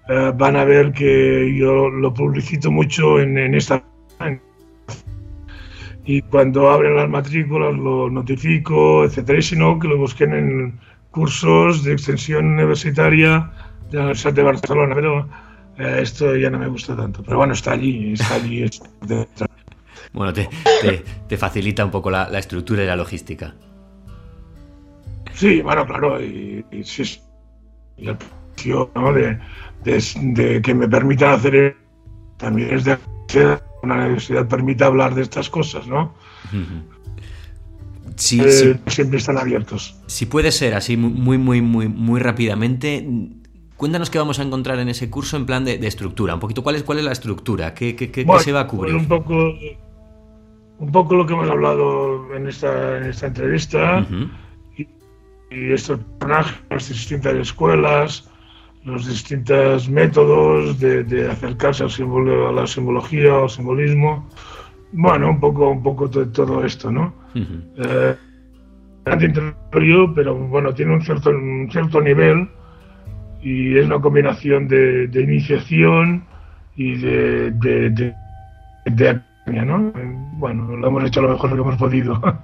eh, 0.09 0.31
van 0.35 0.55
a 0.55 0.65
ver 0.65 0.91
que 0.91 1.55
yo 1.55 1.89
lo 1.89 2.13
publicito 2.13 2.71
mucho 2.71 3.19
en, 3.19 3.37
en 3.37 3.55
esta 3.55 3.83
y 6.05 6.21
cuando 6.21 6.69
abren 6.69 6.95
las 6.95 7.09
matrículas 7.09 7.75
lo 7.75 8.09
notifico, 8.09 9.05
etcétera, 9.05 9.39
y 9.39 9.41
si 9.41 9.55
no, 9.55 9.79
que 9.79 9.87
lo 9.87 9.97
busquen 9.97 10.33
en 10.33 10.79
cursos 11.09 11.83
de 11.83 11.93
extensión 11.93 12.45
universitaria 12.45 13.51
de 13.95 14.43
Barcelona, 14.43 14.95
pero 14.95 15.29
eh, 15.77 15.99
esto 16.01 16.35
ya 16.35 16.49
no 16.49 16.59
me 16.59 16.67
gusta 16.67 16.95
tanto. 16.95 17.23
Pero 17.23 17.37
bueno, 17.37 17.53
está 17.53 17.73
allí, 17.73 18.13
está 18.13 18.35
allí. 18.35 18.65
bueno, 20.13 20.33
te, 20.33 20.49
te, 21.27 21.37
facilita 21.37 21.83
un 21.85 21.91
poco 21.91 22.11
la, 22.11 22.25
estructura 22.37 22.83
y 22.83 22.87
la 22.87 22.95
logística. 22.95 23.55
Sí, 25.33 25.61
bueno, 25.61 25.85
claro, 25.85 26.21
y, 26.21 26.65
y, 26.71 26.83
el 27.97 28.17
precio 28.17 28.91
de, 29.13 29.39
de, 29.83 30.61
que 30.61 30.73
me 30.73 30.87
permitan 30.87 31.33
hacer 31.33 31.75
también 32.37 32.73
es 32.73 32.83
de 32.85 32.97
una 33.83 33.95
universidad 33.95 34.47
permita 34.47 34.87
hablar 34.87 35.15
de 35.15 35.21
estas 35.21 35.49
cosas, 35.49 35.87
¿no? 35.87 36.13
Sí, 38.15 38.41
eh, 38.41 38.79
Siempre 38.87 39.17
están 39.17 39.37
abiertos. 39.37 39.95
Si 40.07 40.25
puede 40.25 40.51
ser 40.51 40.73
así 40.73 40.95
muy, 40.97 41.37
muy, 41.37 41.61
muy, 41.61 41.87
muy 41.87 42.19
rápidamente, 42.19 43.07
cuéntanos 43.77 44.09
qué 44.09 44.17
vamos 44.17 44.39
a 44.39 44.43
encontrar 44.43 44.79
en 44.79 44.89
ese 44.89 45.09
curso 45.09 45.37
en 45.37 45.45
plan 45.45 45.65
de, 45.65 45.75
estructura. 45.87 46.33
Un 46.33 46.39
poquito, 46.39 46.63
¿cuál 46.63 46.75
es, 46.75 46.83
cuál 46.83 46.99
es 46.99 47.05
la 47.05 47.11
estructura? 47.11 47.73
¿Qué, 47.73 47.95
qué, 47.95 48.25
se 48.39 48.51
va 48.51 48.61
a 48.61 48.67
cubrir? 48.67 48.95
un 48.95 49.07
poco, 49.07 49.53
un 50.79 50.91
poco 50.91 51.15
lo 51.15 51.25
que 51.25 51.33
hemos 51.33 51.49
hablado 51.49 52.33
en 52.35 52.47
esta, 52.47 52.97
en 52.97 53.03
esta 53.05 53.27
entrevista. 53.27 54.05
y, 54.77 54.87
y, 55.51 55.71
estos 55.71 55.99
personajes, 56.19 56.61
las 56.69 56.89
distintas 56.89 57.33
escuelas, 57.35 58.29
los 58.83 59.07
distintos 59.07 59.89
métodos 59.89 60.79
de, 60.79 61.29
acercarse 61.29 61.83
al 61.83 61.91
símbolo, 61.91 62.49
a 62.49 62.51
la 62.51 62.67
simbología, 62.67 63.35
al 63.41 63.49
simbolismo. 63.49 64.29
Bueno, 64.91 65.29
un 65.29 65.39
poco, 65.39 65.69
un 65.69 65.83
poco 65.83 66.07
de 66.07 66.27
todo 66.27 66.63
esto, 66.63 66.91
¿no? 66.91 67.13
Uh 67.35 68.15
pero 70.15 70.35
bueno, 70.35 70.73
tiene 70.73 70.95
un 70.95 71.01
cierto, 71.03 71.29
un 71.29 71.69
cierto 71.71 72.01
nivel 72.01 72.49
y 73.45 73.77
es 73.77 73.85
una 73.85 74.01
combinación 74.01 74.67
de, 74.67 75.07
iniciación 75.13 76.25
y 76.75 76.95
de, 76.95 77.51
de, 77.51 78.15
de, 78.85 79.21
¿no? 79.45 79.93
Bueno, 80.33 80.75
lo 80.75 80.87
hemos 80.87 81.03
hecho 81.03 81.21
lo 81.21 81.29
mejor 81.29 81.53
que 81.53 81.61
hemos 81.61 81.77
podido. 81.77 82.19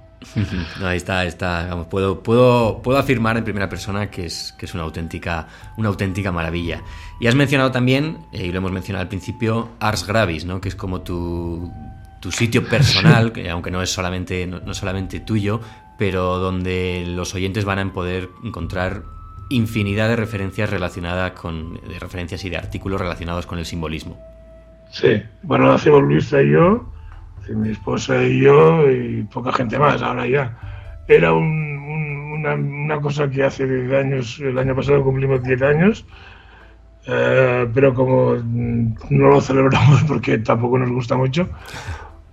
Ahí 0.84 0.98
está, 0.98 1.26
está. 1.26 1.86
puedo, 1.90 2.22
puedo, 2.22 2.84
puedo 2.84 3.00
afirmar 3.00 3.36
en 3.36 3.44
primera 3.44 3.68
persona 3.68 4.12
que 4.12 4.28
es, 4.28 4.54
que 4.60 4.68
es 4.68 4.76
una, 4.76 4.84
auténtica, 4.84 5.48
una 5.78 5.90
auténtica 5.90 6.32
maravilla. 6.32 6.84
Y 7.20 7.26
has 7.26 7.34
mencionado 7.34 7.72
también, 7.72 8.20
eh, 8.32 8.46
y 8.46 8.52
lo 8.52 8.60
hemos 8.60 8.72
mencionado 8.72 9.02
al 9.02 9.10
principio, 9.10 9.70
Ars 9.80 10.06
Gravis, 10.06 10.46
¿no? 10.46 10.62
que 10.62 10.70
es 10.70 10.76
como 10.76 11.02
tu, 11.02 11.74
tu 12.20 12.32
sitio 12.32 12.64
personal, 12.70 13.32
que 13.32 13.50
aunque 13.50 13.72
no 13.72 13.82
es 13.82 13.90
solamente, 13.90 14.46
no, 14.46 14.72
solamente 14.76 15.20
tuyo, 15.20 15.62
pero 15.98 16.38
donde 16.38 17.06
los 17.08 17.34
oyentes 17.34 17.66
van 17.66 17.80
a 17.80 17.92
poder 17.92 18.30
encontrar 18.44 19.02
infinidad 19.52 20.10
de 20.10 20.16
referencias 20.16 20.70
relacionadas 20.70 21.32
con 21.32 21.76
de 21.76 22.00
referencias 22.00 22.44
y 22.46 22.50
de 22.50 22.58
artículos 22.58 23.00
relacionados 23.00 23.46
con 23.46 23.60
el 23.60 23.66
simbolismo. 23.66 24.18
Sí, 24.90 25.22
bueno, 25.44 25.68
lo 25.68 25.74
hacemos 25.74 26.04
Luisa 26.04 26.42
y 26.42 26.52
yo 26.52 26.92
mi 27.50 27.72
esposa 27.72 28.24
y 28.24 28.42
yo 28.42 28.90
y 28.90 29.24
poca 29.24 29.52
gente 29.52 29.78
más, 29.78 30.02
ahora 30.02 30.28
ya. 30.28 30.58
Era 31.08 31.34
una, 31.34 33.00
cosa 33.02 33.30
que 33.30 33.44
hace 33.44 33.66
10 33.66 33.94
años, 33.94 34.40
el 34.40 34.58
año 34.58 34.76
pasado 34.76 35.04
cumplimos 35.04 35.44
10 35.44 35.62
años, 35.62 36.06
eh, 37.08 37.68
pero 37.74 37.94
como 37.94 38.36
no 38.36 39.28
lo 39.30 39.42
celebramos 39.42 40.04
porque 40.08 40.38
tampoco 40.40 40.78
nos 40.78 40.92
gusta 40.92 41.16
mucho, 41.16 41.50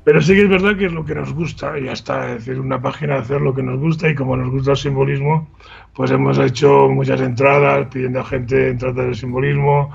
pero 0.08 0.22
sí 0.22 0.32
que 0.32 0.44
es 0.44 0.48
verdad 0.48 0.74
que 0.74 0.86
es 0.86 0.92
lo 0.94 1.04
que 1.04 1.14
nos 1.14 1.34
gusta, 1.34 1.78
ya 1.78 1.92
está, 1.92 2.32
es 2.32 2.46
decir, 2.46 2.58
una 2.58 2.80
página 2.80 3.16
de 3.16 3.20
hacer 3.20 3.42
lo 3.42 3.54
que 3.54 3.62
nos 3.62 3.78
gusta 3.78 4.08
y 4.08 4.14
como 4.14 4.38
nos 4.38 4.48
gusta 4.48 4.70
el 4.70 4.78
simbolismo, 4.78 5.50
pues 5.92 6.10
hemos 6.10 6.38
hecho 6.38 6.88
muchas 6.88 7.20
entradas 7.20 7.88
pidiendo 7.92 8.20
a 8.20 8.24
gente 8.24 8.70
entradas 8.70 8.96
del 8.96 9.14
simbolismo 9.14 9.94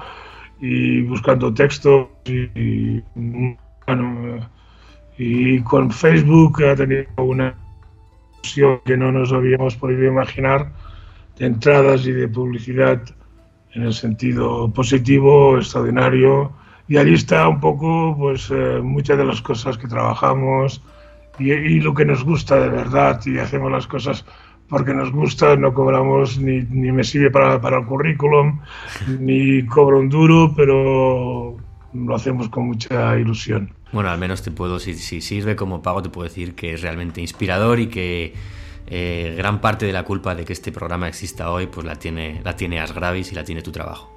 y 0.62 1.02
buscando 1.02 1.52
textos 1.52 2.10
y 2.28 3.02
con 5.62 5.90
Facebook 5.90 6.64
ha 6.64 6.76
tenido 6.76 7.08
una 7.18 7.56
que 8.86 8.96
no 8.96 9.12
nos 9.12 9.34
habíamos 9.34 9.76
podido 9.78 10.06
imaginar 10.06 10.74
de 11.40 11.48
entradas 11.48 12.06
y 12.06 12.12
de 12.12 12.28
publicidad 12.28 13.02
en 13.72 13.82
el 13.82 13.94
sentido 13.96 14.72
positivo, 14.72 15.58
extraordinario. 15.58 16.52
Y 16.94 16.98
allí 16.98 17.16
está 17.16 17.48
un 17.48 17.60
poco 17.60 18.16
pues 18.16 18.52
eh, 18.52 18.80
muchas 18.80 19.18
de 19.18 19.26
las 19.26 19.42
cosas 19.42 19.80
que 19.80 19.88
trabajamos 19.88 20.80
y, 21.40 21.80
lo 21.80 21.96
que 21.96 22.06
nos 22.06 22.24
gusta 22.24 22.60
de 22.60 22.70
verdad 22.70 23.20
y 23.26 23.40
hacemos 23.40 23.72
las 23.72 23.88
cosas 23.88 24.24
porque 24.70 24.94
nos 24.94 25.12
gusta, 25.12 25.56
no 25.56 25.74
cobramos 25.74 26.38
ni, 26.38 26.62
ni 26.70 26.92
me 26.92 27.04
sirve 27.04 27.32
para, 27.32 27.60
para 27.60 27.80
el 27.80 27.88
currículum, 27.88 28.60
ni 29.20 29.66
cobro 29.66 30.02
un 30.02 30.10
duro, 30.10 30.54
pero 30.56 31.58
lo 31.96 32.16
hacemos 32.16 32.48
con 32.50 32.68
mucha 32.68 33.18
ilusión. 33.18 33.74
Bueno, 33.92 34.12
al 34.12 34.20
menos 34.20 34.44
te 34.44 34.52
puedo, 34.52 34.78
si, 34.78 34.94
sirve 34.94 35.56
como 35.56 35.82
pago, 35.82 36.04
te 36.04 36.10
puedo 36.10 36.30
decir 36.30 36.54
que 36.54 36.76
es 36.76 36.84
realmente 36.84 37.22
inspirador 37.22 37.80
y 37.80 37.88
que 37.88 38.36
eh, 38.86 39.34
gran 39.36 39.62
parte 39.62 39.88
de 39.88 39.94
la 39.94 40.04
culpa 40.04 40.36
de 40.36 40.46
que 40.46 40.54
este 40.54 40.72
programa 40.72 41.08
exista 41.08 41.50
hoy, 41.50 41.66
pues 41.66 41.88
la 41.88 41.96
tiene, 41.96 42.40
la 42.44 42.56
tiene 42.56 42.80
Asgravis 42.80 43.32
y 43.32 43.36
la 43.36 43.44
tiene 43.44 43.64
tu 43.64 43.72
trabajo. 43.72 44.13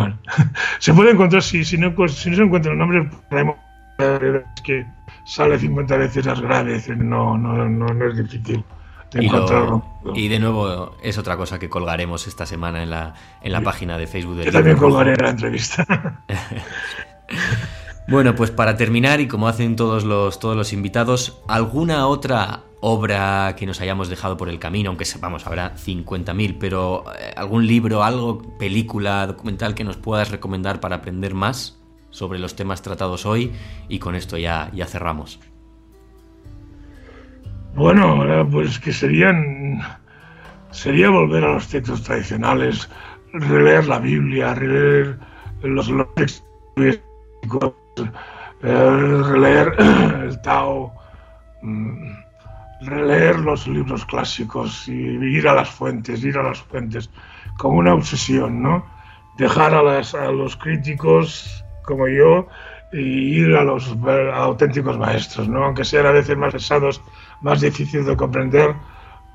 Bueno, 0.00 0.18
se 0.78 0.92
puede 0.94 1.12
encontrar, 1.12 1.42
si, 1.42 1.64
si, 1.64 1.78
no, 1.78 1.92
si 2.08 2.30
no 2.30 2.36
se 2.36 2.42
encuentra 2.42 2.72
el 2.72 2.78
nombre, 2.78 3.08
es 3.98 4.62
que 4.62 4.86
sale 5.24 5.58
50 5.58 5.96
veces 5.96 6.26
Asgravis, 6.26 6.88
no, 6.88 7.38
no, 7.38 7.68
no, 7.68 8.06
es 8.06 8.16
difícil. 8.16 8.64
Y, 9.14 9.30
y, 10.20 10.28
de 10.28 10.40
nuevo 10.40 10.96
es 11.00 11.18
otra 11.18 11.36
cosa 11.36 11.60
que 11.60 11.68
colgaremos 11.68 12.26
esta 12.26 12.46
semana 12.46 12.82
en 12.82 12.90
la, 12.90 13.14
en 13.42 13.52
la 13.52 13.60
página 13.60 13.96
de 13.96 14.08
Facebook 14.08 14.38
de 14.38 14.46
Yo 14.46 14.50
también 14.50 14.76
colgaré 14.76 15.14
la 15.14 15.30
entrevista. 15.30 15.86
Bueno, 18.06 18.34
pues 18.34 18.50
para 18.50 18.76
terminar, 18.76 19.20
y 19.20 19.28
como 19.28 19.48
hacen 19.48 19.76
todos 19.76 20.04
los, 20.04 20.38
todos 20.38 20.54
los 20.54 20.74
invitados, 20.74 21.40
¿alguna 21.48 22.06
otra 22.06 22.60
obra 22.86 23.56
que 23.56 23.64
nos 23.64 23.80
hayamos 23.80 24.10
dejado 24.10 24.36
por 24.36 24.50
el 24.50 24.58
camino? 24.58 24.90
Aunque 24.90 25.06
sepamos, 25.06 25.46
habrá 25.46 25.74
50.000, 25.74 26.56
pero 26.60 27.04
eh, 27.18 27.32
algún 27.34 27.66
libro, 27.66 28.04
algo, 28.04 28.42
película, 28.58 29.26
documental 29.26 29.74
que 29.74 29.84
nos 29.84 29.96
puedas 29.96 30.30
recomendar 30.30 30.80
para 30.80 30.96
aprender 30.96 31.32
más 31.34 31.80
sobre 32.10 32.38
los 32.38 32.56
temas 32.56 32.82
tratados 32.82 33.24
hoy, 33.24 33.52
y 33.88 33.98
con 33.98 34.14
esto 34.14 34.36
ya, 34.36 34.70
ya 34.74 34.86
cerramos. 34.86 35.40
Bueno, 37.74 38.46
pues 38.50 38.78
que 38.78 38.92
serían. 38.92 39.80
Sería 40.70 41.08
volver 41.08 41.44
a 41.44 41.54
los 41.54 41.68
textos 41.68 42.02
tradicionales, 42.02 42.90
releer 43.32 43.86
la 43.86 43.98
Biblia, 43.98 44.54
releer 44.54 45.18
los, 45.62 45.90
textos 46.14 46.44
releer 48.60 49.74
el 49.78 50.40
Tao, 50.42 50.92
mm, 51.62 52.23
releer 52.80 53.38
los 53.40 53.66
libros 53.66 54.04
clásicos 54.04 54.88
y 54.88 54.92
ir 54.92 55.48
a 55.48 55.54
las 55.54 55.70
fuentes, 55.70 56.24
ir 56.24 56.36
a 56.38 56.42
las 56.42 56.60
fuentes, 56.60 57.10
como 57.58 57.78
una 57.78 57.94
obsesión, 57.94 58.62
¿no? 58.62 58.84
Dejar 59.38 59.74
a, 59.74 60.30
los 60.32 60.56
críticos 60.56 61.64
como 61.84 62.08
yo 62.08 62.46
y 62.92 63.40
ir 63.40 63.56
a 63.56 63.64
los 63.64 63.96
auténticos 64.34 64.98
maestros, 64.98 65.48
¿no? 65.48 65.64
Aunque 65.64 65.84
sean 65.84 66.06
a 66.06 66.12
veces 66.12 66.36
más 66.36 66.52
pesados, 66.52 67.02
más 67.42 67.60
difíciles 67.60 68.06
de 68.06 68.16
comprender, 68.16 68.74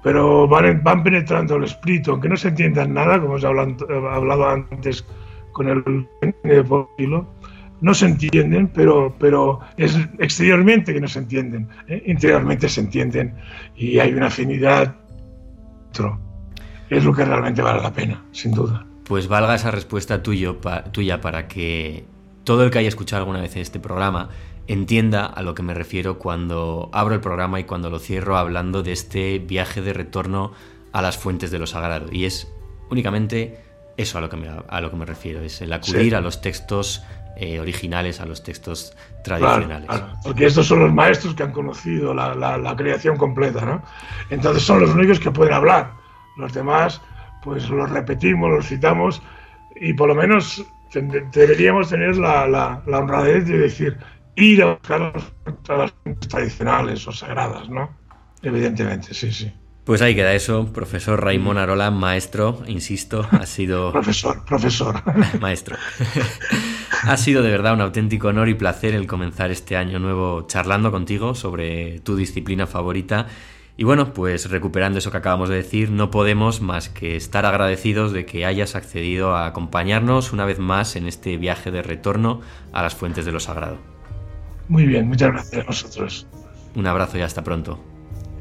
pero 0.04 0.48
van, 0.48 1.04
penetrando 1.04 1.58
el 1.58 1.66
espíritu, 1.66 2.12
aunque 2.12 2.30
no 2.30 2.38
se 2.38 2.50
entiendan 2.50 2.94
nada, 2.94 3.20
como 3.20 3.34
os 3.34 3.44
he 3.44 3.48
hablado, 3.48 4.50
antes 4.50 5.06
con 5.52 5.68
el, 5.68 6.08
el 6.44 6.64
no 7.82 7.94
se 7.94 8.06
entienden, 8.06 8.68
pero, 8.68 9.16
pero 9.20 9.60
es 9.78 9.98
exteriormente 10.20 10.94
que 10.94 11.02
no 11.02 11.08
se 11.08 11.20
entienden, 11.20 11.68
¿eh? 11.88 12.04
interiormente 12.06 12.68
se 12.70 12.82
entienden 12.82 13.36
y 13.76 14.00
hay 14.00 14.14
una 14.14 14.28
afinidad. 14.28 14.96
Es 16.90 17.04
lo 17.04 17.14
que 17.14 17.26
realmente 17.26 17.62
vale 17.62 17.82
la 17.82 17.92
pena, 17.92 18.24
sin 18.32 18.52
duda. 18.52 18.86
Pues 19.06 19.28
valga 19.28 19.56
esa 19.56 19.72
respuesta 19.72 20.22
tuyo, 20.22 20.60
tuya 20.92 21.20
para 21.20 21.48
que 21.48 22.06
todo 22.44 22.64
el 22.64 22.72
que 22.72 22.80
haya 22.80 22.88
escuchado 22.88 23.22
alguna 23.22 23.42
vez 23.42 23.56
este 23.56 23.80
programa 23.80 24.30
entienda 24.68 25.26
a 25.26 25.42
lo 25.42 25.56
que 25.56 25.64
me 25.64 25.74
refiero 25.74 26.20
cuando 26.20 26.90
abro 26.94 27.16
el 27.16 27.22
programa 27.22 27.60
y 27.60 27.64
cuando 27.64 27.90
lo 27.90 27.98
cierro 27.98 28.38
hablando 28.38 28.84
de 28.84 28.92
este 28.92 29.40
viaje 29.40 29.82
de 29.82 29.94
retorno 29.94 30.52
a 30.94 31.02
las 31.02 31.18
fuentes 31.18 31.50
de 31.52 31.60
lo 31.60 31.66
sagrado. 31.66 32.08
Y 32.12 32.26
es 32.26 32.48
únicamente 32.90 33.58
eso 33.98 34.18
a 34.18 34.22
lo 34.22 34.30
que 34.30 34.38
me, 34.38 34.48
a 34.48 34.82
lo 34.82 34.92
que 34.92 34.96
me 34.96 35.06
refiero, 35.06 35.42
es 35.42 35.62
el 35.62 35.74
acudir 35.74 36.16
a 36.16 36.22
los 36.22 36.42
textos 36.42 37.04
eh, 37.42 37.60
originales 37.60 38.20
a 38.20 38.26
los 38.26 38.44
textos 38.44 38.96
tradicionales. 39.24 39.90
porque 40.24 40.46
estos 40.46 40.68
son 40.68 40.80
los 40.82 40.94
maestros 40.94 41.34
que 41.36 41.44
han 41.44 41.54
conocido 41.54 42.14
la, 42.14 42.36
la, 42.36 42.76
creación 42.76 43.16
completa, 43.16 43.66
¿no? 43.66 43.82
Entonces 44.30 44.62
son 44.64 44.82
los 44.82 44.90
únicos 44.90 45.20
que 45.20 45.32
pueden 45.32 45.54
hablar. 45.54 45.92
Los 46.36 46.54
demás, 46.54 47.02
pues 47.42 47.70
los 47.70 47.90
repetimos, 47.90 48.50
los 48.50 48.68
citamos 48.68 49.22
y 49.80 49.94
por 49.94 50.10
lo 50.10 50.16
menos 50.16 50.66
deberíamos 51.32 51.90
tener 51.90 52.18
la, 52.18 52.48
la, 52.48 52.82
honradez 53.00 53.46
de 53.48 53.58
decir, 53.58 53.98
ir 54.36 54.64
a 54.64 54.74
buscar 54.74 55.14
las 55.70 55.94
tradicionales 56.28 57.08
o 57.08 57.12
sagradas, 57.12 57.70
¿no? 57.70 57.90
Evidentemente, 58.42 59.14
sí, 59.14 59.32
sí. 59.32 59.52
Pues 59.86 60.02
ahí 60.02 60.14
queda 60.14 60.34
eso, 60.34 60.72
profesor 60.72 61.24
Raimón 61.24 61.58
Arola, 61.58 61.90
maestro, 61.90 62.64
insisto, 62.68 63.28
ha 63.32 63.46
sido... 63.46 63.92
profesor, 63.94 64.44
profesor. 64.46 65.02
maestro. 65.40 65.78
ha 67.04 67.18
sido 67.18 67.44
de 67.44 67.52
verdad 67.52 67.74
un 67.74 67.82
auténtico 67.82 68.30
honor 68.30 68.50
y 68.50 68.54
placer 68.54 68.94
el 68.94 69.08
comenzar 69.08 69.52
este 69.52 69.76
año 69.76 70.00
nuevo 70.00 70.46
charlando 70.48 70.92
contigo 70.92 71.36
sobre 71.36 72.00
tu 72.00 72.16
disciplina 72.16 72.68
favorita. 72.68 73.28
Y 73.78 73.86
bueno, 73.86 74.14
pues 74.14 74.50
recuperando 74.50 75.00
eso 75.00 75.10
que 75.10 75.18
acabamos 75.18 75.48
de 75.48 75.56
decir, 75.56 75.90
no 75.90 76.12
podemos 76.12 76.60
más 76.60 76.90
que 76.90 77.16
estar 77.16 77.46
agradecidos 77.46 78.12
de 78.12 78.26
que 78.26 78.46
hayas 78.46 78.76
accedido 78.76 79.36
a 79.36 79.46
acompañarnos 79.46 80.34
una 80.34 80.44
vez 80.44 80.60
más 80.60 80.98
en 80.98 81.08
este 81.08 81.38
viaje 81.38 81.72
de 81.72 81.82
retorno 81.82 82.42
a 82.74 82.82
las 82.84 82.96
fuentes 82.96 83.26
de 83.26 83.32
lo 83.32 83.40
sagrado. 83.40 83.78
Muy 84.68 84.86
bien, 84.86 85.08
muchas 85.08 85.32
gracias 85.32 85.64
a 85.64 85.66
vosotros. 85.66 86.28
Un 86.76 86.88
abrazo 86.88 87.18
y 87.18 87.22
hasta 87.22 87.44
pronto. 87.44 87.80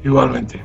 Igualmente. 0.03 0.61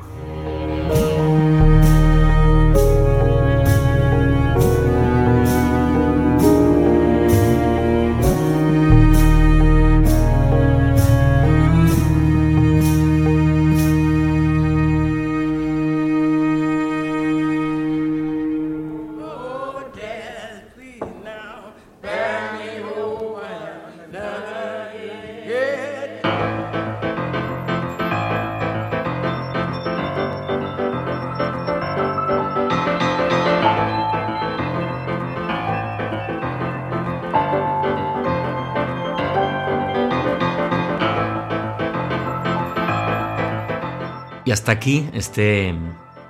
Aquí 44.75 45.09
este 45.13 45.73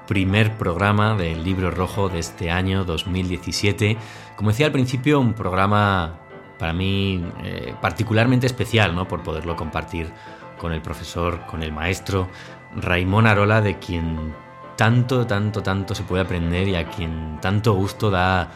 primer 0.05 0.55
programa 0.55 1.15
del 1.15 1.43
libro 1.43 1.71
rojo 1.71 2.09
de 2.09 2.19
este 2.19 2.51
año 2.51 2.85
2017. 2.85 3.97
Como 4.35 4.51
decía 4.51 4.67
al 4.67 4.71
principio, 4.71 5.19
un 5.19 5.33
programa 5.33 6.19
para 6.59 6.71
mí 6.71 7.25
eh, 7.43 7.73
particularmente 7.81 8.45
especial, 8.45 8.93
¿no? 8.93 9.07
Por 9.07 9.23
poderlo 9.23 9.55
compartir 9.55 10.13
con 10.59 10.73
el 10.73 10.81
profesor, 10.83 11.47
con 11.47 11.63
el 11.63 11.73
maestro 11.73 12.29
Raimón 12.75 13.25
Arola, 13.25 13.61
de 13.61 13.79
quien 13.79 14.35
tanto, 14.75 15.25
tanto, 15.25 15.63
tanto 15.63 15.95
se 15.95 16.03
puede 16.03 16.21
aprender 16.21 16.67
y 16.67 16.75
a 16.75 16.87
quien 16.87 17.39
tanto 17.41 17.73
gusto 17.73 18.11
da, 18.11 18.51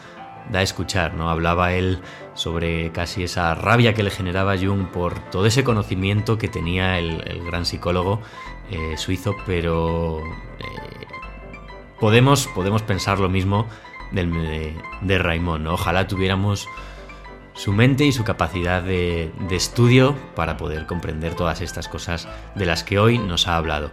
da 0.52 0.62
escuchar, 0.62 1.16
¿no? 1.16 1.32
Hablaba 1.32 1.74
él 1.74 2.00
sobre 2.36 2.92
casi 2.92 3.24
esa 3.24 3.56
rabia 3.56 3.96
que 3.96 4.04
le 4.04 4.12
generaba 4.12 4.56
Jung 4.56 4.86
por 4.88 5.18
todo 5.32 5.48
ese 5.48 5.64
conocimiento 5.64 6.38
que 6.38 6.48
tenía 6.48 7.00
el, 7.00 7.24
el 7.28 7.44
gran 7.44 7.66
psicólogo 7.66 8.22
eh, 8.72 8.98
suizo, 8.98 9.36
pero 9.46 10.20
eh, 10.60 11.08
podemos, 12.00 12.48
podemos 12.48 12.82
pensar 12.82 13.20
lo 13.20 13.30
mismo 13.30 13.68
de, 14.12 14.74
de 15.02 15.18
Raimond. 15.18 15.68
Ojalá 15.68 16.08
tuviéramos 16.08 16.68
su 17.60 17.74
mente 17.74 18.06
y 18.06 18.14
su 18.14 18.24
capacidad 18.24 18.82
de, 18.82 19.34
estudio 19.52 20.16
para 20.34 20.56
poder 20.56 20.86
comprender 20.86 21.36
todas 21.36 21.60
estas 21.60 21.90
cosas 21.90 22.26
de 22.56 22.66
las 22.66 22.86
que 22.86 23.00
hoy 23.00 23.18
nos 23.18 23.50
ha 23.50 23.58
hablado. 23.58 23.92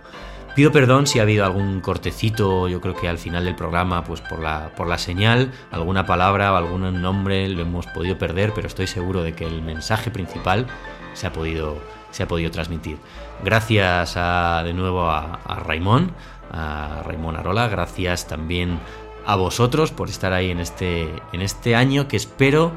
Pido 0.54 0.70
perdón 0.70 1.08
si 1.08 1.18
ha 1.18 1.22
habido 1.22 1.44
algún 1.44 1.80
cortecito, 1.80 2.68
yo 2.68 2.80
creo 2.80 2.94
que 2.94 3.08
al 3.08 3.18
final 3.18 3.44
del 3.44 3.56
programa, 3.56 4.04
pues 4.04 4.20
por 4.20 4.38
la, 4.38 4.70
por 4.76 4.86
la 4.86 4.98
señal, 4.98 5.50
alguna 5.72 6.06
palabra 6.06 6.52
o 6.52 6.56
algún 6.56 7.02
nombre 7.02 7.48
lo 7.48 7.62
hemos 7.62 7.88
podido 7.88 8.16
perder, 8.16 8.52
pero 8.54 8.68
estoy 8.68 8.86
seguro 8.86 9.24
de 9.24 9.34
que 9.34 9.44
el 9.44 9.62
mensaje 9.62 10.12
principal 10.12 10.68
se 11.14 11.26
ha 11.26 11.32
podido, 11.32 11.82
se 12.10 12.22
ha 12.22 12.28
podido 12.28 12.50
transmitir. 12.50 12.98
Gracias 13.44 14.14
de 14.14 14.72
nuevo 14.72 15.08
a, 15.10 15.40
a 15.44 15.60
Raimón, 15.60 16.12
a 16.52 17.02
Raimón 17.04 17.36
Arola, 17.36 17.68
gracias 17.68 18.26
también 18.26 18.78
a 19.26 19.34
vosotros 19.34 19.90
por 19.90 20.08
estar 20.08 20.32
ahí 20.32 20.50
en 20.50 20.60
este, 20.60 21.08
en 21.32 21.42
este 21.42 21.74
año 21.74 22.06
que 22.06 22.16
espero 22.16 22.72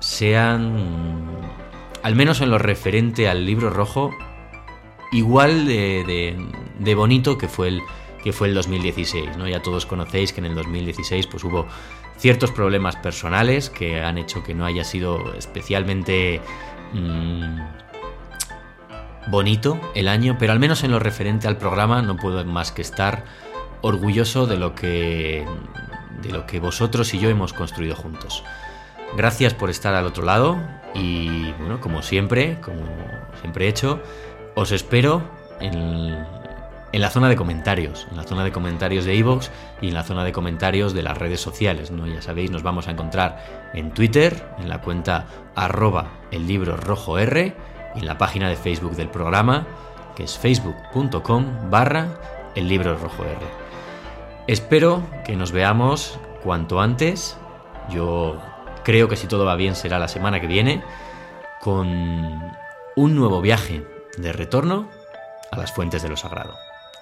sean, 0.00 1.26
al 2.02 2.14
menos 2.16 2.40
en 2.40 2.50
lo 2.50 2.58
referente 2.58 3.28
al 3.28 3.46
libro 3.46 3.70
rojo, 3.70 4.10
igual 5.12 5.66
de, 5.66 6.36
de, 6.78 6.94
bonito 6.94 7.38
que 7.38 7.48
fue 7.48 7.68
el 7.68 7.80
que 8.22 8.32
fue 8.32 8.48
el 8.48 8.54
2016, 8.54 9.36
¿no? 9.36 9.46
Ya 9.46 9.60
todos 9.60 9.84
conocéis 9.84 10.32
que 10.32 10.40
en 10.40 10.46
el 10.46 10.54
2016 10.54 11.26
pues 11.26 11.44
hubo 11.44 11.66
ciertos 12.16 12.50
problemas 12.52 12.96
personales 12.96 13.68
que 13.68 14.00
han 14.00 14.16
hecho 14.16 14.42
que 14.42 14.54
no 14.54 14.64
haya 14.64 14.82
sido 14.82 15.34
especialmente 15.34 16.40
mm, 16.94 17.58
bonito 19.26 19.80
el 19.94 20.08
año, 20.08 20.36
pero 20.38 20.52
al 20.52 20.60
menos 20.60 20.84
en 20.84 20.90
lo 20.90 20.98
referente 20.98 21.48
al 21.48 21.56
programa 21.56 22.02
no 22.02 22.16
puedo 22.16 22.44
más 22.44 22.72
que 22.72 22.82
estar 22.82 23.24
orgulloso 23.80 24.46
de 24.46 24.56
lo 24.56 24.74
que 24.74 25.46
de 26.22 26.30
lo 26.30 26.46
que 26.46 26.60
vosotros 26.60 27.12
y 27.14 27.18
yo 27.18 27.28
hemos 27.28 27.52
construido 27.52 27.94
juntos. 27.94 28.44
Gracias 29.16 29.54
por 29.54 29.70
estar 29.70 29.94
al 29.94 30.06
otro 30.06 30.24
lado 30.24 30.58
y 30.94 31.52
bueno, 31.52 31.80
como 31.80 32.02
siempre, 32.02 32.60
como 32.60 32.82
siempre 33.40 33.66
he 33.66 33.68
hecho, 33.68 34.00
os 34.54 34.72
espero 34.72 35.22
en, 35.60 36.16
en 36.92 37.00
la 37.00 37.10
zona 37.10 37.28
de 37.28 37.36
comentarios, 37.36 38.06
en 38.10 38.16
la 38.16 38.22
zona 38.22 38.44
de 38.44 38.52
comentarios 38.52 39.04
de 39.04 39.14
iVoox 39.16 39.50
y 39.80 39.88
en 39.88 39.94
la 39.94 40.04
zona 40.04 40.24
de 40.24 40.32
comentarios 40.32 40.94
de 40.94 41.02
las 41.02 41.18
redes 41.18 41.40
sociales. 41.40 41.90
¿no? 41.90 42.06
Ya 42.06 42.22
sabéis, 42.22 42.50
nos 42.50 42.62
vamos 42.62 42.88
a 42.88 42.92
encontrar 42.92 43.70
en 43.74 43.90
Twitter, 43.92 44.48
en 44.58 44.68
la 44.68 44.80
cuenta 44.80 45.26
arroba 45.54 46.12
el 46.30 46.46
libro 46.46 46.76
rojo 46.76 47.18
R 47.18 47.54
en 47.94 48.06
la 48.06 48.18
página 48.18 48.48
de 48.48 48.56
Facebook 48.56 48.96
del 48.96 49.08
programa, 49.08 49.66
que 50.14 50.24
es 50.24 50.38
facebook.com 50.38 51.70
barra 51.70 52.08
el 52.54 52.68
libro 52.68 52.96
rojo 52.96 53.24
R. 53.24 53.46
Espero 54.46 55.02
que 55.24 55.36
nos 55.36 55.52
veamos 55.52 56.18
cuanto 56.42 56.80
antes. 56.80 57.36
Yo 57.88 58.40
creo 58.84 59.08
que 59.08 59.16
si 59.16 59.26
todo 59.26 59.44
va 59.44 59.56
bien 59.56 59.74
será 59.74 59.98
la 59.98 60.08
semana 60.08 60.40
que 60.40 60.46
viene 60.46 60.82
con 61.60 61.88
un 62.96 63.16
nuevo 63.16 63.40
viaje 63.40 63.86
de 64.18 64.32
retorno 64.32 64.88
a 65.50 65.56
las 65.56 65.72
fuentes 65.72 66.02
de 66.02 66.08
lo 66.08 66.16
sagrado. 66.16 66.54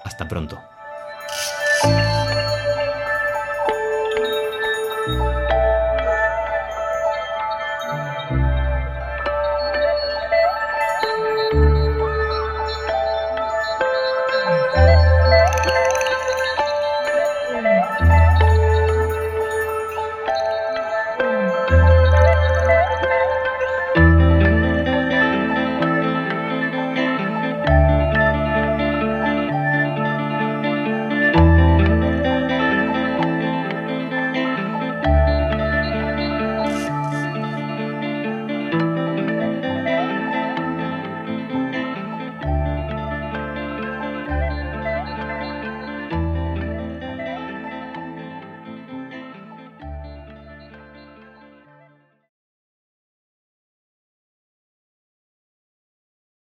Hasta 0.03 0.27
pronto. 0.27 0.59